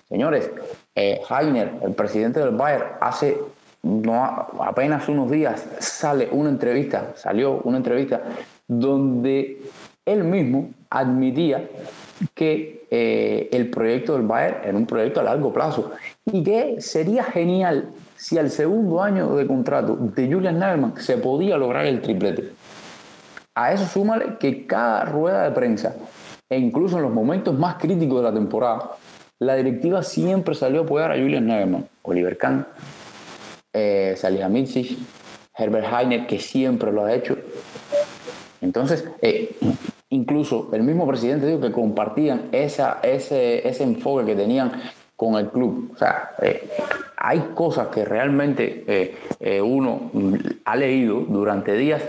señores, 0.09 0.51
eh, 0.97 1.21
Heiner, 1.31 1.75
el 1.81 1.93
presidente 1.93 2.41
del 2.41 2.57
Bayern, 2.57 2.87
hace 3.01 3.39
no, 3.85 4.49
apenas 4.61 5.09
unos 5.09 5.31
días 5.31 5.65
sale 5.79 6.29
una 6.33 6.49
entrevista, 6.49 7.13
salió 7.15 7.61
una 7.65 7.77
entrevista 7.77 8.21
donde 8.67 9.61
él 10.07 10.25
mismo 10.25 10.71
admitía 10.95 11.69
que 12.35 12.87
eh, 12.91 13.49
el 13.53 13.69
proyecto 13.71 14.15
del 14.15 14.23
Bayern 14.23 14.59
era 14.65 14.79
un 14.79 14.87
proyecto 14.87 15.21
a 15.21 15.25
largo 15.25 15.53
plazo 15.53 15.93
y 16.25 16.43
que 16.43 16.81
sería 16.81 17.25
genial 17.25 17.91
si 18.17 18.39
al 18.39 18.51
segundo 18.51 19.03
año 19.03 19.35
de 19.35 19.47
contrato 19.47 19.97
de 19.97 20.33
Julian 20.33 20.59
Nagelsmann 20.59 20.95
se 20.99 21.17
podía 21.19 21.59
lograr 21.59 21.87
el 21.87 22.01
triplete. 22.01 22.53
A 23.57 23.73
eso 23.73 23.85
súmale 23.87 24.39
que 24.39 24.67
cada 24.67 25.05
rueda 25.05 25.45
de 25.45 25.51
prensa 25.51 25.97
e 26.49 26.59
incluso 26.59 26.97
en 26.97 27.03
los 27.03 27.13
momentos 27.13 27.59
más 27.59 27.77
críticos 27.77 28.19
de 28.19 28.23
la 28.23 28.33
temporada 28.33 28.91
la 29.41 29.57
directiva 29.57 30.03
siempre 30.03 30.55
salió 30.55 30.83
a 30.83 30.85
apoyar 30.85 31.11
a 31.11 31.17
Julian 31.17 31.47
Nagelsmann, 31.47 31.89
Oliver 32.03 32.39
Kahn, 32.39 32.67
eh, 33.73 34.15
Salihamidzic, 34.17 34.97
Herbert 35.57 35.87
Heiner, 35.93 36.27
que 36.27 36.39
siempre 36.39 36.93
lo 36.93 37.05
ha 37.05 37.13
hecho. 37.13 37.37
Entonces, 38.61 39.05
eh, 39.21 39.57
incluso 40.15 40.69
el 40.73 40.83
mismo 40.83 41.07
presidente 41.07 41.47
dijo 41.47 41.61
que 41.61 41.73
compartían 41.73 42.49
ese, 42.53 42.85
ese 43.03 43.83
enfoque 43.83 44.25
que 44.25 44.37
tenían 44.37 44.73
con 45.17 45.37
el 45.37 45.49
club. 45.49 45.91
O 45.95 45.97
sea, 45.97 46.31
eh, 46.41 46.69
hay 47.17 47.39
cosas 47.55 47.89
que 47.89 48.05
realmente 48.05 48.85
eh, 48.87 49.17
eh, 49.41 49.61
uno 49.61 50.11
ha 50.65 50.77
leído 50.77 51.21
durante 51.21 51.73
días 51.73 52.03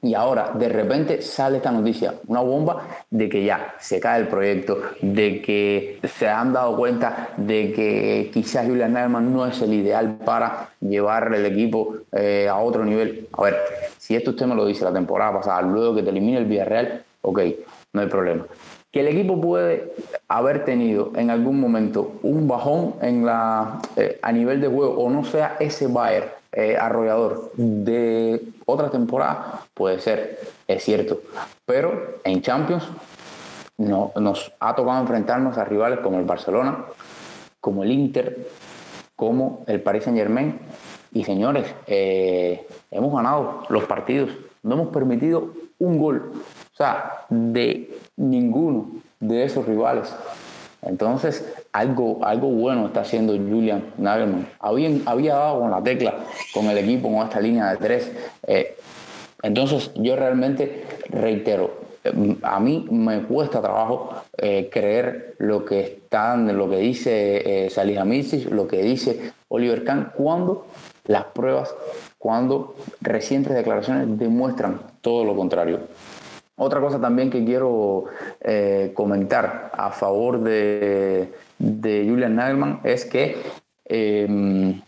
y 0.00 0.14
ahora 0.14 0.50
de 0.54 0.68
repente 0.68 1.22
sale 1.22 1.58
esta 1.58 1.70
noticia, 1.70 2.14
una 2.26 2.40
bomba 2.40 2.82
de 3.08 3.28
que 3.28 3.44
ya 3.44 3.74
se 3.78 4.00
cae 4.00 4.20
el 4.20 4.28
proyecto, 4.28 4.78
de 5.00 5.40
que 5.40 6.00
se 6.02 6.28
han 6.28 6.52
dado 6.52 6.76
cuenta 6.76 7.28
de 7.36 7.72
que 7.72 8.30
quizás 8.32 8.66
Julian 8.66 8.94
Nagelsmann 8.94 9.32
no 9.32 9.46
es 9.46 9.62
el 9.62 9.74
ideal 9.74 10.16
para 10.24 10.70
llevar 10.80 11.32
el 11.32 11.46
equipo 11.46 11.94
a 12.12 12.56
otro 12.56 12.84
nivel. 12.84 13.28
A 13.32 13.42
ver, 13.42 13.56
si 13.98 14.16
esto 14.16 14.30
usted 14.30 14.46
me 14.46 14.56
lo 14.56 14.66
dice 14.66 14.84
la 14.84 14.92
temporada 14.92 15.34
pasada, 15.34 15.62
luego 15.62 15.94
que 15.94 16.02
te 16.02 16.10
elimine 16.10 16.38
el 16.38 16.46
Villarreal, 16.46 17.04
ok, 17.22 17.40
no 17.92 18.02
hay 18.02 18.08
problema 18.08 18.44
que 18.92 19.00
el 19.00 19.08
equipo 19.08 19.40
puede 19.40 19.90
haber 20.28 20.66
tenido 20.66 21.12
en 21.16 21.30
algún 21.30 21.58
momento 21.58 22.12
un 22.22 22.46
bajón 22.46 22.94
en 23.00 23.24
la, 23.24 23.80
eh, 23.96 24.18
a 24.20 24.30
nivel 24.32 24.60
de 24.60 24.68
juego 24.68 25.02
o 25.02 25.08
no 25.08 25.24
sea 25.24 25.56
ese 25.58 25.86
Bayern 25.86 26.28
eh, 26.52 26.76
arrollador 26.78 27.50
de 27.56 28.42
otra 28.66 28.90
temporada, 28.90 29.62
puede 29.72 29.98
ser, 30.00 30.38
es 30.68 30.84
cierto. 30.84 31.22
Pero 31.64 32.18
en 32.24 32.42
Champions 32.42 32.86
no, 33.78 34.12
nos 34.20 34.52
ha 34.60 34.74
tocado 34.76 35.00
enfrentarnos 35.00 35.56
a 35.56 35.64
rivales 35.64 36.00
como 36.00 36.18
el 36.18 36.26
Barcelona, 36.26 36.84
como 37.58 37.84
el 37.84 37.90
Inter, 37.90 38.46
como 39.16 39.64
el 39.66 39.80
Paris 39.80 40.04
Saint 40.04 40.18
Germain. 40.18 40.58
Y 41.14 41.24
señores, 41.24 41.74
eh, 41.86 42.66
hemos 42.90 43.14
ganado 43.14 43.62
los 43.70 43.84
partidos, 43.84 44.28
no 44.62 44.74
hemos 44.74 44.88
permitido 44.88 45.54
un 45.78 45.98
gol. 45.98 46.32
De 47.28 47.90
ninguno 48.16 48.88
de 49.20 49.44
esos 49.44 49.66
rivales. 49.66 50.14
Entonces, 50.82 51.44
algo, 51.72 52.24
algo 52.24 52.48
bueno 52.48 52.86
está 52.86 53.02
haciendo 53.02 53.34
Julian 53.34 53.84
Nagelman. 53.98 54.48
Había, 54.58 54.90
había 55.06 55.34
dado 55.36 55.60
con 55.60 55.70
la 55.70 55.82
tecla 55.82 56.14
con 56.52 56.66
el 56.66 56.78
equipo, 56.78 57.12
con 57.12 57.24
esta 57.24 57.40
línea 57.40 57.70
de 57.70 57.76
tres. 57.76 58.10
Eh, 58.46 58.76
entonces, 59.42 59.92
yo 59.94 60.16
realmente 60.16 60.84
reitero, 61.08 61.82
a 62.42 62.58
mí 62.58 62.86
me 62.90 63.22
cuesta 63.22 63.60
trabajo 63.60 64.10
eh, 64.36 64.68
creer 64.72 65.36
lo 65.38 65.64
que 65.64 65.80
están, 65.80 66.56
lo 66.56 66.68
que 66.68 66.78
dice 66.78 67.66
eh, 67.66 67.70
Salihamidzic, 67.70 68.50
lo 68.50 68.66
que 68.66 68.82
dice 68.82 69.32
Oliver 69.48 69.84
Kahn, 69.84 70.12
cuando 70.16 70.66
las 71.06 71.24
pruebas, 71.24 71.72
cuando 72.18 72.74
recientes 73.00 73.54
declaraciones 73.54 74.18
demuestran 74.18 74.80
todo 75.00 75.24
lo 75.24 75.36
contrario. 75.36 75.80
Otra 76.64 76.80
cosa 76.80 77.00
también 77.00 77.28
que 77.28 77.44
quiero 77.44 78.04
eh, 78.40 78.92
comentar 78.94 79.72
a 79.76 79.90
favor 79.90 80.40
de, 80.40 81.28
Julian 81.58 82.36
Nagelman 82.36 82.78
es 82.84 83.04
que 83.04 83.36
em, 83.84 84.80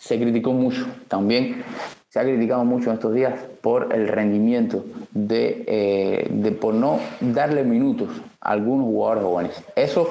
se 0.00 0.18
criticó 0.18 0.52
mucho 0.52 0.84
también, 1.06 1.62
se 2.08 2.18
ha 2.18 2.24
criticado 2.24 2.64
mucho 2.64 2.90
en 2.90 2.94
estos 2.94 3.14
días 3.14 3.34
por 3.60 3.94
el 3.94 4.08
rendimiento 4.08 4.84
de, 5.12 5.64
eh, 5.68 6.26
de 6.28 6.50
por 6.50 6.74
no 6.74 6.98
darle 7.20 7.62
minutos 7.62 8.08
a 8.40 8.50
algunos 8.50 8.86
jugadores 8.86 9.22
jóvenes. 9.22 9.64
Eso 9.76 10.10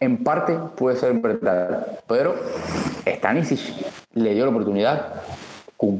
en 0.00 0.24
parte 0.24 0.54
puede 0.76 0.96
ser 0.96 1.12
verdad, 1.12 1.98
pero 2.08 2.36
Stanisic 3.06 3.60
le 4.14 4.32
dio 4.32 4.46
la 4.46 4.50
oportunidad, 4.50 5.12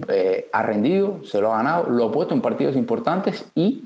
eh, 0.08 0.48
ha 0.52 0.62
rendido, 0.62 1.20
se 1.24 1.40
lo 1.40 1.52
ha 1.52 1.58
ganado, 1.58 1.90
lo 1.90 2.06
ha 2.06 2.12
puesto 2.12 2.34
en 2.34 2.40
partidos 2.40 2.76
importantes 2.76 3.44
y 3.54 3.82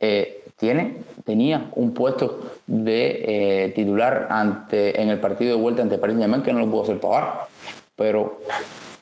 eh, 0.00 0.44
tiene, 0.56 1.02
tenía 1.24 1.70
un 1.74 1.92
puesto 1.92 2.40
de 2.66 3.64
eh, 3.64 3.68
titular 3.70 4.28
ante, 4.30 5.00
en 5.00 5.08
el 5.08 5.18
partido 5.18 5.56
de 5.56 5.62
vuelta 5.62 5.82
ante 5.82 5.98
Paris 5.98 6.14
Saint-Germain 6.14 6.42
que 6.42 6.52
no 6.52 6.60
lo 6.60 6.70
pudo 6.70 6.82
hacer 6.82 7.00
pagar. 7.00 7.46
Pero, 7.96 8.38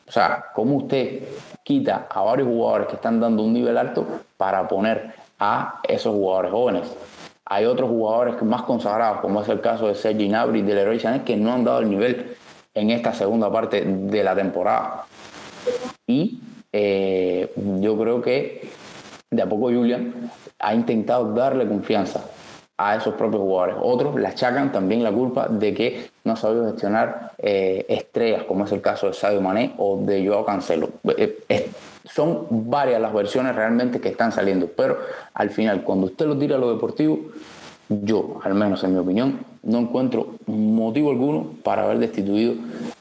o 0.08 0.10
sea, 0.10 0.46
¿cómo 0.54 0.76
usted 0.76 1.22
quita 1.62 2.06
a 2.10 2.22
varios 2.22 2.48
jugadores 2.48 2.88
que 2.88 2.96
están 2.96 3.20
dando 3.20 3.42
un 3.42 3.52
nivel 3.52 3.76
alto 3.76 4.06
para 4.36 4.66
poner 4.66 5.14
a 5.38 5.80
esos 5.86 6.14
jugadores 6.14 6.50
jóvenes? 6.50 6.96
Hay 7.44 7.64
otros 7.64 7.90
jugadores 7.90 8.40
más 8.42 8.62
consagrados, 8.62 9.20
como 9.20 9.42
es 9.42 9.48
el 9.48 9.60
caso 9.60 9.88
de 9.88 9.94
Sergi 9.94 10.28
Gnabry 10.28 10.60
y 10.60 10.62
de 10.62 10.74
Leroy 10.74 11.00
Sané, 11.00 11.24
que 11.24 11.36
no 11.36 11.52
han 11.52 11.64
dado 11.64 11.80
el 11.80 11.90
nivel 11.90 12.36
en 12.74 12.90
esta 12.90 13.12
segunda 13.12 13.50
parte 13.50 13.82
de 13.84 14.24
la 14.24 14.34
temporada. 14.34 15.04
Y 16.10 16.40
eh, 16.72 17.52
yo 17.80 17.96
creo 17.96 18.20
que 18.20 18.68
de 19.30 19.42
a 19.42 19.48
poco 19.48 19.66
Julian 19.66 20.12
ha 20.58 20.74
intentado 20.74 21.32
darle 21.32 21.68
confianza 21.68 22.24
a 22.76 22.96
esos 22.96 23.14
propios 23.14 23.42
jugadores. 23.42 23.76
Otros 23.80 24.16
le 24.16 24.26
achacan 24.26 24.72
también 24.72 25.04
la 25.04 25.12
culpa 25.12 25.46
de 25.46 25.72
que 25.72 26.10
no 26.24 26.32
ha 26.32 26.36
sabido 26.36 26.66
gestionar 26.66 27.32
eh, 27.38 27.86
estrellas, 27.88 28.42
como 28.42 28.64
es 28.64 28.72
el 28.72 28.80
caso 28.80 29.06
de 29.06 29.12
Sadio 29.12 29.40
Mané 29.40 29.74
o 29.78 29.98
de 29.98 30.26
Joao 30.26 30.44
Cancelo. 30.44 30.88
Eh, 31.16 31.70
son 32.04 32.46
varias 32.50 33.00
las 33.00 33.12
versiones 33.12 33.54
realmente 33.54 34.00
que 34.00 34.08
están 34.08 34.32
saliendo, 34.32 34.66
pero 34.66 34.98
al 35.34 35.50
final, 35.50 35.82
cuando 35.84 36.06
usted 36.06 36.26
lo 36.26 36.36
tira 36.36 36.56
a 36.56 36.58
lo 36.58 36.72
deportivo, 36.72 37.20
yo, 37.88 38.40
al 38.42 38.54
menos 38.54 38.82
en 38.82 38.94
mi 38.94 38.98
opinión, 38.98 39.38
no 39.62 39.78
encuentro 39.78 40.34
motivo 40.46 41.10
alguno 41.10 41.54
para 41.62 41.84
haber 41.84 41.98
destituido 41.98 42.54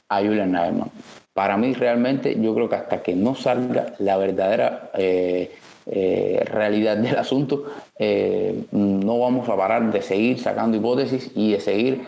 a 0.10 0.19
Julian 0.19 0.52
Nagelsmann 0.52 0.91
para 1.39 1.56
mí 1.56 1.73
realmente 1.73 2.38
yo 2.38 2.54
creo 2.54 2.67
que 2.67 2.75
hasta 2.75 3.02
que 3.02 3.15
no 3.15 3.34
salga 3.34 3.93
la 3.99 4.17
verdadera 4.17 4.91
eh, 4.97 5.49
eh, 5.86 6.43
realidad 6.43 6.97
del 6.97 7.17
asunto, 7.17 7.63
eh, 7.97 8.65
no 8.73 9.19
vamos 9.19 9.47
a 9.47 9.56
parar 9.56 9.89
de 9.89 10.02
seguir 10.02 10.38
sacando 10.38 10.75
hipótesis 10.75 11.32
y 11.36 11.54
de 11.54 11.62
seguir 11.62 12.02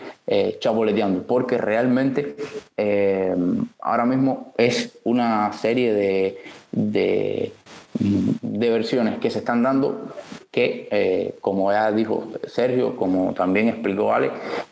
chapoleteando, 0.58 1.22
porque 1.22 1.56
realmente 1.56 2.36
ahora 3.80 4.04
mismo 4.04 4.52
es 4.58 4.98
una 5.04 5.50
serie 5.54 5.94
de, 5.94 6.38
de, 6.70 7.52
versiones 8.68 9.18
que 9.18 9.30
se 9.30 9.38
están 9.38 9.62
dando 9.62 10.12
que, 10.52 11.34
como 11.40 11.72
ya 11.72 11.90
dijo 11.90 12.28
Sergio, 12.46 12.94
como 12.94 13.32
también 13.32 13.68
explicó 13.68 14.12
Ale, 14.12 14.30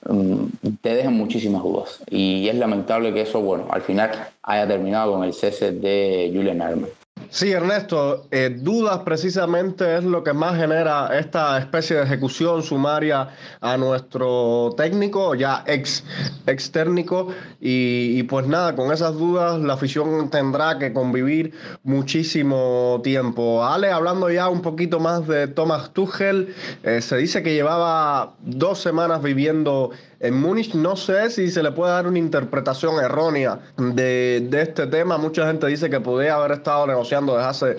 mm, 0.08 0.44
te 0.82 0.94
dejan 0.94 1.14
muchísimas 1.14 1.62
dudas. 1.62 2.00
Y 2.10 2.48
es 2.48 2.54
lamentable 2.54 3.12
que 3.12 3.22
eso, 3.22 3.40
bueno, 3.40 3.66
al 3.70 3.82
final 3.82 4.10
haya 4.42 4.68
terminado 4.68 5.14
con 5.14 5.24
el 5.24 5.32
cese 5.32 5.72
de 5.72 6.30
Julian 6.32 6.62
Arman. 6.62 6.90
Sí, 7.32 7.52
Ernesto, 7.52 8.26
eh, 8.32 8.56
dudas 8.60 9.02
precisamente 9.04 9.96
es 9.96 10.02
lo 10.02 10.24
que 10.24 10.32
más 10.32 10.56
genera 10.56 11.16
esta 11.16 11.58
especie 11.58 11.94
de 11.94 12.02
ejecución 12.02 12.60
sumaria 12.60 13.28
a 13.60 13.76
nuestro 13.76 14.74
técnico, 14.76 15.36
ya 15.36 15.62
ex, 15.68 16.02
ex 16.48 16.72
técnico, 16.72 17.28
y, 17.60 18.24
pues 18.24 18.48
nada, 18.48 18.74
con 18.74 18.90
esas 18.92 19.14
dudas 19.14 19.60
la 19.60 19.74
afición 19.74 20.28
tendrá 20.28 20.76
que 20.80 20.92
convivir 20.92 21.54
muchísimo 21.84 23.00
tiempo. 23.04 23.64
Ale, 23.64 23.92
hablando 23.92 24.28
ya 24.28 24.48
un 24.48 24.60
poquito 24.60 24.98
más 24.98 25.28
de 25.28 25.46
Thomas 25.46 25.92
Tuchel, 25.92 26.52
eh, 26.82 27.00
se 27.00 27.16
dice 27.16 27.44
que 27.44 27.54
llevaba 27.54 28.34
dos 28.40 28.80
semanas 28.80 29.22
viviendo 29.22 29.92
en 30.20 30.38
Múnich 30.38 30.74
no 30.74 30.96
sé 30.96 31.30
si 31.30 31.50
se 31.50 31.62
le 31.62 31.72
puede 31.72 31.92
dar 31.92 32.06
una 32.06 32.18
interpretación 32.18 33.02
errónea 33.02 33.58
de, 33.78 34.48
este 34.52 34.86
tema. 34.86 35.16
Mucha 35.16 35.46
gente 35.46 35.66
dice 35.66 35.88
que 35.88 35.98
podría 35.98 36.34
haber 36.34 36.52
estado 36.52 36.86
negociando 36.86 37.36
desde 37.36 37.48
hace 37.48 37.76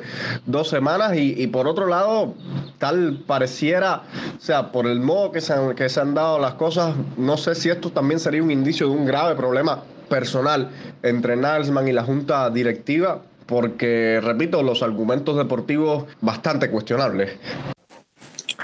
dos 0.47 0.67
semanas 0.67 1.13
y, 1.15 1.45
por 1.47 1.67
otro 1.67 1.87
lado, 1.87 2.33
tal 2.79 3.23
pareciera, 3.27 4.01
o 4.37 4.41
sea, 4.41 4.71
por 4.71 4.87
el 4.87 4.99
modo 4.99 5.31
que 5.31 5.39
se, 5.39 5.53
han, 5.53 5.75
que 5.75 5.87
se 5.87 5.99
han 5.99 6.15
dado 6.15 6.39
las 6.39 6.55
cosas, 6.55 6.95
no 7.15 7.37
sé 7.37 7.53
si 7.53 7.69
esto 7.69 7.91
también 7.91 8.19
sería 8.19 8.41
un 8.41 8.49
indicio 8.49 8.87
de 8.87 8.93
un 8.93 9.05
grave 9.05 9.35
problema 9.35 9.83
personal 10.09 10.71
entre 11.03 11.35
Nagelsmann 11.35 11.87
y 11.87 11.91
la 11.91 12.03
junta 12.03 12.49
directiva, 12.49 13.21
porque, 13.45 14.19
repito, 14.21 14.63
los 14.63 14.81
argumentos 14.81 15.37
deportivos 15.37 16.05
bastante 16.21 16.71
cuestionables. 16.71 17.37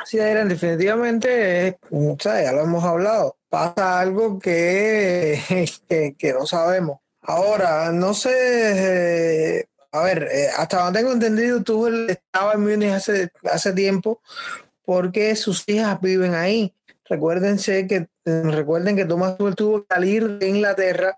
Sí, 0.05 0.19
Adrián, 0.19 0.47
definitivamente, 0.47 1.77
ya 2.23 2.51
lo 2.53 2.61
hemos 2.61 2.83
hablado, 2.83 3.37
pasa 3.49 3.99
algo 3.99 4.39
que, 4.39 5.39
que, 6.17 6.33
no 6.33 6.45
sabemos. 6.45 6.99
Ahora, 7.21 7.91
no 7.91 8.13
sé, 8.13 9.60
eh, 9.60 9.67
a 9.91 10.01
ver, 10.03 10.27
eh, 10.31 10.49
hasta 10.57 10.83
donde 10.83 10.99
tengo 10.99 11.13
entendido, 11.13 11.63
tú 11.63 11.88
estaba 11.88 12.53
en 12.53 12.62
Múnich 12.62 12.91
hace, 12.91 13.29
hace 13.51 13.73
tiempo 13.73 14.21
porque 14.86 15.36
sus 15.36 15.67
hijas 15.67 15.99
viven 15.99 16.33
ahí. 16.33 16.73
Recuérdense 17.10 17.88
que, 17.88 18.07
recuerden 18.25 18.95
que 18.95 19.05
Thomas 19.05 19.36
tuvo 19.55 19.81
que 19.81 19.93
salir 19.93 20.39
de 20.39 20.49
Inglaterra 20.49 21.17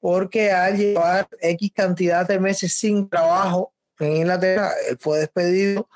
porque 0.00 0.50
al 0.50 0.76
llevar 0.76 1.28
X 1.40 1.72
cantidad 1.74 2.26
de 2.26 2.38
meses 2.38 2.72
sin 2.72 3.08
trabajo 3.08 3.72
en 3.98 4.16
Inglaterra, 4.16 4.72
él 4.88 4.96
fue 4.98 5.18
despedido 5.18 5.88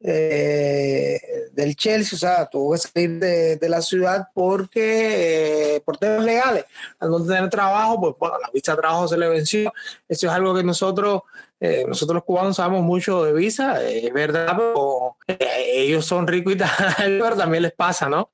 eh, 0.00 1.20
del 1.52 1.74
Chelsea, 1.74 2.14
o 2.14 2.18
sea, 2.18 2.46
tuvo 2.46 2.72
que 2.72 2.78
salir 2.78 3.18
de, 3.18 3.68
la 3.68 3.82
ciudad 3.82 4.28
porque 4.32 5.76
eh, 5.76 5.80
por 5.80 5.96
temas 5.96 6.24
legales, 6.24 6.64
al 7.00 7.10
no 7.10 7.24
tener 7.24 7.50
trabajo, 7.50 8.00
pues 8.00 8.14
bueno, 8.18 8.38
la 8.38 8.50
visa 8.52 8.72
de 8.72 8.80
trabajo 8.80 9.08
se 9.08 9.18
le 9.18 9.28
venció. 9.28 9.72
Eso 10.08 10.26
es 10.28 10.32
algo 10.32 10.54
que 10.54 10.62
nosotros, 10.62 11.22
eh, 11.60 11.84
nosotros 11.88 12.14
los 12.14 12.24
cubanos 12.24 12.56
sabemos 12.56 12.82
mucho 12.82 13.24
de 13.24 13.32
visa, 13.32 13.82
es 13.82 14.12
verdad, 14.12 14.54
pero 14.56 15.16
ellos 15.26 16.06
son 16.06 16.26
ricos 16.26 16.54
y 16.54 16.56
tal, 16.58 16.94
pero 16.96 17.36
también 17.36 17.64
les 17.64 17.72
pasa, 17.72 18.08
¿no? 18.08 18.30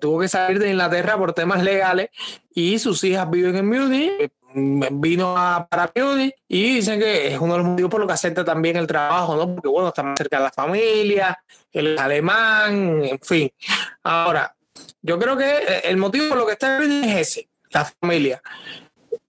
tuvo 0.00 0.20
que 0.20 0.28
salir 0.28 0.60
de 0.60 0.70
Inglaterra 0.70 1.18
por 1.18 1.32
temas 1.32 1.64
legales 1.64 2.10
y 2.54 2.78
sus 2.78 3.02
hijas 3.02 3.28
viven 3.28 3.56
en 3.56 3.68
Múnich 3.68 4.32
vino 4.54 5.36
a, 5.36 5.66
para 5.66 5.92
y 6.48 6.74
dicen 6.74 6.98
que 6.98 7.34
es 7.34 7.40
uno 7.40 7.54
de 7.54 7.58
los 7.58 7.68
motivos 7.68 7.90
por 7.90 8.00
los 8.00 8.06
que 8.06 8.14
acepta 8.14 8.44
también 8.44 8.76
el 8.76 8.86
trabajo, 8.86 9.36
¿no? 9.36 9.54
Porque 9.54 9.68
bueno, 9.68 9.88
está 9.88 10.02
más 10.02 10.18
cerca 10.18 10.38
de 10.38 10.44
la 10.44 10.52
familia, 10.52 11.42
el 11.72 11.98
alemán, 11.98 13.04
en 13.04 13.20
fin. 13.20 13.50
Ahora, 14.02 14.54
yo 15.02 15.18
creo 15.18 15.36
que 15.36 15.80
el 15.84 15.96
motivo 15.96 16.28
por 16.28 16.38
lo 16.38 16.46
que 16.46 16.52
está 16.52 16.82
en 16.82 17.04
es 17.04 17.28
ese, 17.28 17.48
la 17.70 17.84
familia. 17.84 18.42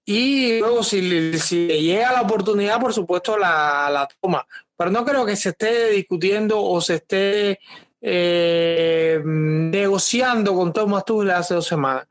Y 0.06 0.60
luego, 0.60 0.84
si, 0.84 1.38
si 1.40 1.68
llega 1.68 2.12
la 2.12 2.22
oportunidad, 2.22 2.80
por 2.80 2.94
supuesto, 2.94 3.38
la, 3.38 3.90
la 3.92 4.08
toma. 4.20 4.46
Pero 4.76 4.90
no 4.90 5.06
creo 5.06 5.26
que 5.26 5.36
se 5.36 5.50
esté 5.50 5.92
discutiendo 5.92 6.62
o 6.62 6.82
se 6.82 6.96
esté 6.96 7.60
eh, 8.02 9.22
negociando 9.24 10.56
con 10.56 10.74
Thomas 10.74 11.06
Tuchel 11.06 11.32
hace 11.32 11.54
dos 11.54 11.68
semanas 11.68 12.08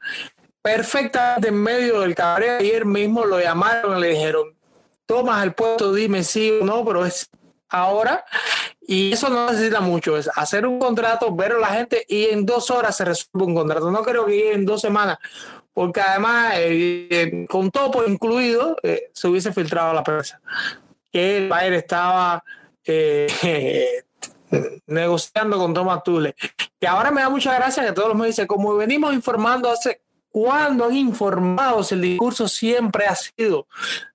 perfectamente 0.63 1.49
en 1.49 1.63
medio 1.63 2.01
del 2.01 2.15
cabreo. 2.15 2.59
Ayer 2.59 2.85
mismo 2.85 3.25
lo 3.25 3.41
llamaron 3.41 4.01
le 4.01 4.09
dijeron, 4.09 4.57
tomas 5.07 5.43
el 5.43 5.55
puesto, 5.55 5.93
dime 5.93 6.23
sí 6.23 6.59
o 6.61 6.65
no, 6.65 6.85
pero 6.85 7.05
es 7.05 7.29
ahora. 7.69 8.25
Y 8.81 9.13
eso 9.13 9.29
no 9.29 9.51
necesita 9.51 9.81
mucho, 9.81 10.17
es 10.17 10.29
hacer 10.35 10.67
un 10.67 10.81
contrato, 10.81 11.35
ver 11.35 11.53
a 11.53 11.59
la 11.59 11.69
gente 11.69 12.05
y 12.09 12.25
en 12.25 12.45
dos 12.45 12.71
horas 12.71 12.97
se 12.97 13.05
resuelve 13.05 13.47
un 13.47 13.55
contrato. 13.55 13.91
No 13.91 14.03
creo 14.03 14.27
que 14.27 14.53
en 14.53 14.67
dos 14.67 14.81
semanas, 14.81 15.19
porque 15.73 16.01
además, 16.01 16.55
eh, 16.57 17.07
eh, 17.11 17.47
con 17.49 17.71
todo 17.71 18.07
incluido, 18.07 18.77
eh, 18.83 19.11
se 19.13 19.29
hubiese 19.29 19.53
filtrado 19.53 19.95
la 19.95 20.03
prensa. 20.03 20.41
Que 21.13 21.39
el 21.39 21.49
Bayern 21.49 21.77
estaba 21.77 22.43
negociando 24.87 25.59
con 25.59 25.73
Thomas 25.73 26.03
Tule. 26.03 26.35
Que 26.81 26.87
ahora 26.89 27.11
me 27.13 27.21
da 27.21 27.29
mucha 27.29 27.55
gracia 27.55 27.85
que 27.85 27.93
todos 27.93 28.09
los 28.09 28.17
medios 28.17 28.37
dicen, 28.37 28.49
como 28.49 28.75
venimos 28.75 29.15
informando 29.15 29.71
hace 29.71 30.01
cuando 30.31 30.85
han 30.85 30.97
informado 30.97 31.85
el 31.91 32.01
discurso 32.01 32.47
siempre 32.47 33.07
ha 33.07 33.15
sido 33.15 33.67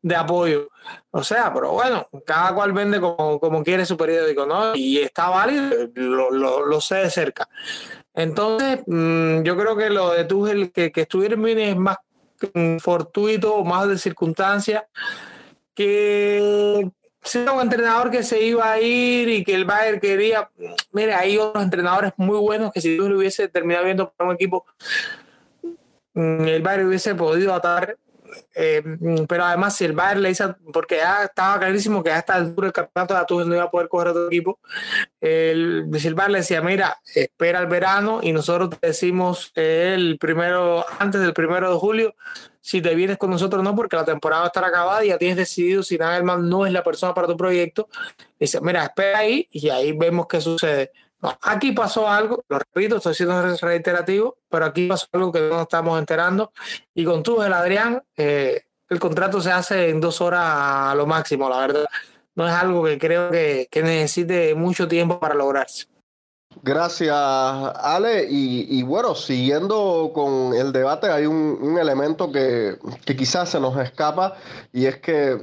de 0.01 0.15
apoyo. 0.15 0.69
O 1.11 1.23
sea, 1.23 1.53
pero 1.53 1.71
bueno, 1.71 2.07
cada 2.25 2.53
cual 2.53 2.71
vende 2.71 3.01
como, 3.01 3.39
como 3.39 3.63
quiere 3.63 3.85
su 3.85 3.97
periódico, 3.97 4.45
¿no? 4.45 4.75
Y 4.75 4.99
está 4.99 5.29
válido, 5.29 5.89
lo, 5.95 6.31
lo, 6.65 6.81
sé 6.81 6.95
de 6.95 7.09
cerca. 7.09 7.49
Entonces, 8.13 8.81
mm, 8.85 9.41
yo 9.43 9.57
creo 9.57 9.75
que 9.75 9.89
lo 9.89 10.11
de 10.11 10.23
Tuchel, 10.25 10.71
que, 10.71 10.91
que 10.91 11.01
estuviera 11.01 11.35
en 11.35 11.59
es 11.59 11.75
más 11.75 11.97
fortuito, 12.79 13.63
más 13.63 13.87
de 13.87 13.97
circunstancia, 13.97 14.87
que 15.73 16.89
sea 17.21 17.51
un 17.51 17.61
entrenador 17.61 18.11
que 18.11 18.23
se 18.23 18.41
iba 18.41 18.71
a 18.71 18.79
ir 18.79 19.27
y 19.27 19.43
que 19.43 19.55
el 19.55 19.65
Bayern 19.65 19.99
quería. 19.99 20.49
Mire, 20.91 21.13
hay 21.13 21.37
otros 21.37 21.63
entrenadores 21.63 22.13
muy 22.17 22.37
buenos 22.37 22.71
que 22.71 22.79
si 22.79 22.95
Tuchel 22.95 23.15
hubiese 23.15 23.47
terminado 23.49 23.85
viendo 23.85 24.11
para 24.11 24.29
un 24.29 24.35
equipo 24.35 24.65
Mm, 24.65 25.24
el 26.15 26.61
Bayern 26.61 26.87
hubiese 26.87 27.13
podido 27.15 27.53
atar. 27.53 27.97
Eh, 28.53 28.81
mm, 28.83 29.25
pero 29.27 29.45
además, 29.45 29.75
si 29.77 29.85
el 29.85 29.93
Bayern 29.93 30.21
le 30.21 30.31
hizo, 30.31 30.55
porque 30.73 30.97
ya 30.97 31.23
estaba 31.25 31.59
clarísimo 31.59 32.03
que 32.03 32.11
a 32.11 32.19
esta 32.19 32.35
altura 32.35 32.67
el 32.67 32.73
campeonato 32.73 33.17
de 33.17 33.25
Tuchel 33.25 33.49
no 33.49 33.55
iba 33.55 33.63
a 33.63 33.71
poder 33.71 33.87
coger 33.87 34.09
otro 34.09 34.27
equipo, 34.27 34.59
el, 35.21 35.89
si 35.97 36.07
el 36.07 36.15
Bayern 36.15 36.33
le 36.33 36.39
decía, 36.39 36.61
mira, 36.61 36.97
espera 37.13 37.59
el 37.59 37.67
verano 37.67 38.19
y 38.21 38.33
nosotros 38.33 38.71
te 38.71 38.87
decimos 38.87 39.51
el 39.55 40.17
primero, 40.19 40.85
antes 40.99 41.21
del 41.21 41.33
primero 41.33 41.71
de 41.71 41.77
julio, 41.77 42.15
si 42.59 42.81
te 42.81 42.95
vienes 42.95 43.17
con 43.17 43.29
nosotros 43.29 43.63
no, 43.63 43.75
porque 43.75 43.95
la 43.95 44.05
temporada 44.05 44.41
va 44.41 44.47
a 44.47 44.49
estar 44.49 44.65
acabada 44.65 45.05
y 45.05 45.09
ya 45.09 45.17
tienes 45.19 45.37
decidido 45.37 45.83
si 45.83 45.97
Nagelman 45.97 46.49
no 46.49 46.65
es 46.65 46.73
la 46.73 46.83
persona 46.83 47.13
para 47.13 47.27
tu 47.27 47.37
proyecto. 47.37 47.87
Dice, 48.39 48.59
mira, 48.59 48.83
espera 48.83 49.19
ahí 49.19 49.47
y 49.51 49.69
ahí 49.69 49.91
vemos 49.91 50.25
qué 50.27 50.41
sucede 50.41 50.91
aquí 51.41 51.71
pasó 51.71 52.09
algo, 52.09 52.43
lo 52.47 52.59
repito, 52.59 52.97
estoy 52.97 53.13
siendo 53.13 53.55
reiterativo, 53.57 54.37
pero 54.49 54.65
aquí 54.65 54.87
pasó 54.87 55.07
algo 55.11 55.31
que 55.31 55.41
no 55.41 55.61
estamos 55.61 55.99
enterando. 55.99 56.51
Y 56.93 57.05
con 57.05 57.23
tú, 57.23 57.41
el 57.41 57.53
Adrián, 57.53 58.03
eh, 58.17 58.63
el 58.89 58.99
contrato 58.99 59.41
se 59.41 59.51
hace 59.51 59.89
en 59.89 59.99
dos 59.99 60.21
horas 60.21 60.43
a 60.43 60.95
lo 60.95 61.05
máximo, 61.05 61.49
la 61.49 61.59
verdad. 61.59 61.85
No 62.35 62.47
es 62.47 62.53
algo 62.53 62.83
que 62.83 62.97
creo 62.97 63.31
que, 63.31 63.67
necesite 63.73 64.55
mucho 64.55 64.87
tiempo 64.87 65.19
para 65.19 65.35
lograrse. 65.35 65.85
Gracias, 66.61 67.15
Ale. 67.15 68.27
Y, 68.29 68.81
bueno, 68.83 69.15
siguiendo 69.15 70.11
con 70.13 70.53
el 70.53 70.71
debate, 70.71 71.07
hay 71.07 71.25
un, 71.25 71.77
elemento 71.79 72.31
que 72.31 72.77
quizás 73.17 73.49
se 73.49 73.59
nos 73.59 73.77
escapa 73.77 74.35
y 74.73 74.85
es 74.85 74.97
que 74.97 75.39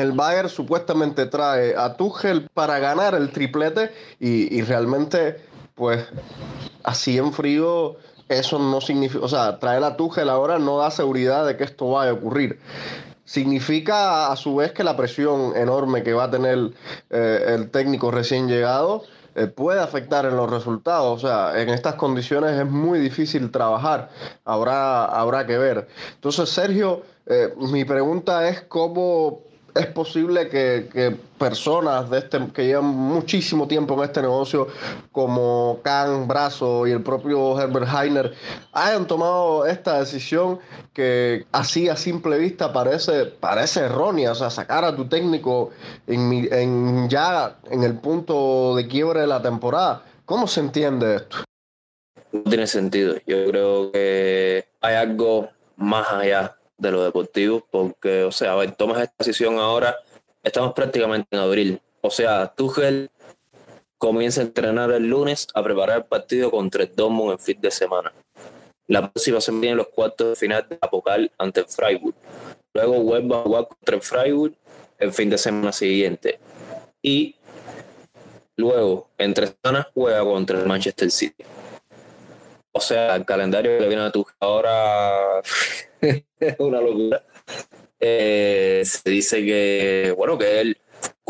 el 0.00 0.12
Bayern 0.12 0.48
supuestamente 0.48 1.26
trae 1.26 1.76
a 1.76 1.94
Tuchel 1.96 2.48
para 2.52 2.78
ganar 2.78 3.14
el 3.14 3.30
triplete 3.30 3.92
y, 4.18 4.62
realmente, 4.62 5.36
pues, 5.74 6.04
así 6.82 7.18
en 7.18 7.32
frío, 7.32 7.96
eso 8.28 8.58
no 8.58 8.80
significa, 8.80 9.24
o 9.24 9.28
sea, 9.28 9.58
traer 9.58 9.84
a 9.84 9.96
Tuchel 9.96 10.28
ahora 10.28 10.58
no 10.58 10.78
da 10.78 10.90
seguridad 10.90 11.46
de 11.46 11.56
que 11.56 11.64
esto 11.64 11.90
vaya 11.90 12.10
a 12.10 12.14
ocurrir. 12.14 12.58
Significa 13.24 14.32
a 14.32 14.36
su 14.36 14.56
vez 14.56 14.72
que 14.72 14.82
la 14.82 14.96
presión 14.96 15.56
enorme 15.56 16.02
que 16.02 16.12
va 16.12 16.24
a 16.24 16.30
tener 16.30 16.72
eh, 17.10 17.44
el 17.54 17.70
técnico 17.70 18.10
recién 18.10 18.48
llegado 18.48 19.04
eh, 19.36 19.46
puede 19.46 19.80
afectar 19.80 20.26
en 20.26 20.36
los 20.36 20.50
resultados. 20.50 21.22
O 21.22 21.26
sea, 21.26 21.60
en 21.60 21.68
estas 21.68 21.94
condiciones 21.94 22.58
es 22.58 22.66
muy 22.66 22.98
difícil 22.98 23.50
trabajar. 23.52 24.10
Habrá, 24.44 25.04
habrá 25.04 25.46
que 25.46 25.58
ver. 25.58 25.86
Entonces, 26.14 26.48
Sergio, 26.50 27.02
Eh, 27.32 27.54
mi 27.70 27.84
pregunta 27.84 28.48
es 28.48 28.62
cómo 28.62 29.42
es 29.74 29.86
posible 29.86 30.48
que, 30.48 31.16
personas 31.38 32.10
de 32.10 32.18
este, 32.18 32.38
que 32.52 32.66
llevan 32.66 32.86
muchísimo 32.86 33.66
tiempo 33.66 33.94
en 33.94 34.04
este 34.04 34.22
negocio, 34.22 34.68
como 35.12 35.80
Khan, 35.82 36.28
Brazo 36.28 36.86
y 36.86 36.92
el 36.92 37.02
propio 37.02 37.60
Herbert 37.60 37.88
Heiner, 37.88 38.34
hayan 38.72 39.06
tomado 39.06 39.66
esta 39.66 39.98
decisión 39.98 40.58
que 40.92 41.46
así 41.52 41.88
a 41.88 41.96
simple 41.96 42.38
vista 42.38 42.72
parece, 42.72 43.26
parece 43.26 43.80
errónea. 43.80 44.32
O 44.32 44.34
sea, 44.34 44.50
sacar 44.50 44.84
a 44.84 44.94
tu 44.94 45.08
técnico 45.08 45.70
en 46.06 47.08
ya 47.08 47.58
en 47.70 47.82
el 47.82 47.94
punto 47.98 48.76
de 48.76 48.86
quiebre 48.86 49.22
de 49.22 49.26
la 49.26 49.40
temporada. 49.40 50.02
¿Cómo 50.24 50.46
se 50.46 50.60
entiende 50.60 51.16
esto? 51.16 51.38
No 52.32 52.42
tiene 52.42 52.66
sentido. 52.66 53.14
Yo 53.26 53.46
creo 53.46 53.90
que 53.90 54.68
hay 54.80 54.94
algo 54.94 55.48
más 55.76 56.10
allá 56.12 56.59
de 56.80 56.90
lo 56.90 57.04
deportivo, 57.04 57.66
porque, 57.70 58.24
o 58.24 58.32
sea, 58.32 58.58
a 58.58 58.72
tomas 58.72 59.02
esta 59.02 59.14
decisión 59.18 59.58
ahora, 59.58 59.96
estamos 60.42 60.72
prácticamente 60.72 61.28
en 61.30 61.40
abril. 61.40 61.80
O 62.00 62.10
sea, 62.10 62.48
Tuchel 62.48 63.10
comienza 63.98 64.40
a 64.40 64.44
entrenar 64.44 64.90
el 64.92 65.08
lunes 65.08 65.48
a 65.54 65.62
preparar 65.62 65.98
el 65.98 66.04
partido 66.04 66.50
contra 66.50 66.82
el 66.84 66.94
Dortmund 66.94 67.32
en 67.32 67.38
fin 67.38 67.60
de 67.60 67.70
semana. 67.70 68.12
La 68.86 69.12
próxima 69.12 69.40
semana 69.40 69.60
vienen 69.60 69.78
los 69.78 69.88
cuartos 69.88 70.30
de 70.30 70.36
final 70.36 70.66
de 70.68 70.78
Apocal 70.80 71.30
ante 71.38 71.60
el 71.60 71.66
Freiburg. 71.66 72.14
Luego 72.72 73.00
vuelve 73.02 73.36
a 73.36 73.42
jugar 73.42 73.68
contra 73.68 73.96
el 73.96 74.02
Freiburg 74.02 74.54
el 74.98 75.12
fin 75.12 75.28
de 75.30 75.38
semana 75.38 75.72
siguiente. 75.72 76.40
Y 77.02 77.36
luego, 78.56 79.08
entre 79.18 79.48
semanas, 79.48 79.86
juega 79.94 80.24
contra 80.24 80.58
el 80.58 80.66
Manchester 80.66 81.10
City. 81.10 81.44
O 82.72 82.80
sea, 82.80 83.16
el 83.16 83.24
calendario 83.24 83.78
que 83.78 83.88
viene 83.88 84.02
a 84.02 84.12
Tuchel 84.12 84.34
ahora 84.40 85.40
es 86.00 86.56
una 86.58 86.80
locura. 86.80 87.24
Eh, 87.98 88.82
se 88.84 89.10
dice 89.10 89.44
que, 89.44 90.14
bueno, 90.16 90.38
que 90.38 90.60
él 90.60 90.78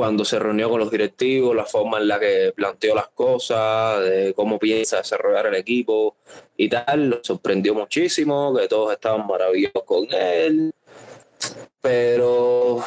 cuando 0.01 0.25
se 0.25 0.39
reunió 0.39 0.71
con 0.71 0.81
los 0.81 0.91
directivos, 0.91 1.55
la 1.55 1.67
forma 1.67 1.99
en 1.99 2.09
la 2.09 2.19
que 2.19 2.53
planteó 2.57 2.95
las 2.95 3.09
cosas, 3.09 4.03
de 4.03 4.33
cómo 4.35 4.59
piensa 4.59 4.97
desarrollar 4.97 5.49
el 5.49 5.57
equipo 5.57 6.17
y 6.57 6.69
tal, 6.69 7.11
lo 7.11 7.21
sorprendió 7.23 7.75
muchísimo, 7.75 8.57
que 8.57 8.67
todos 8.67 8.93
estaban 8.93 9.27
maravillosos 9.27 9.83
con 9.85 10.07
él. 10.11 10.73
Pero 11.83 12.83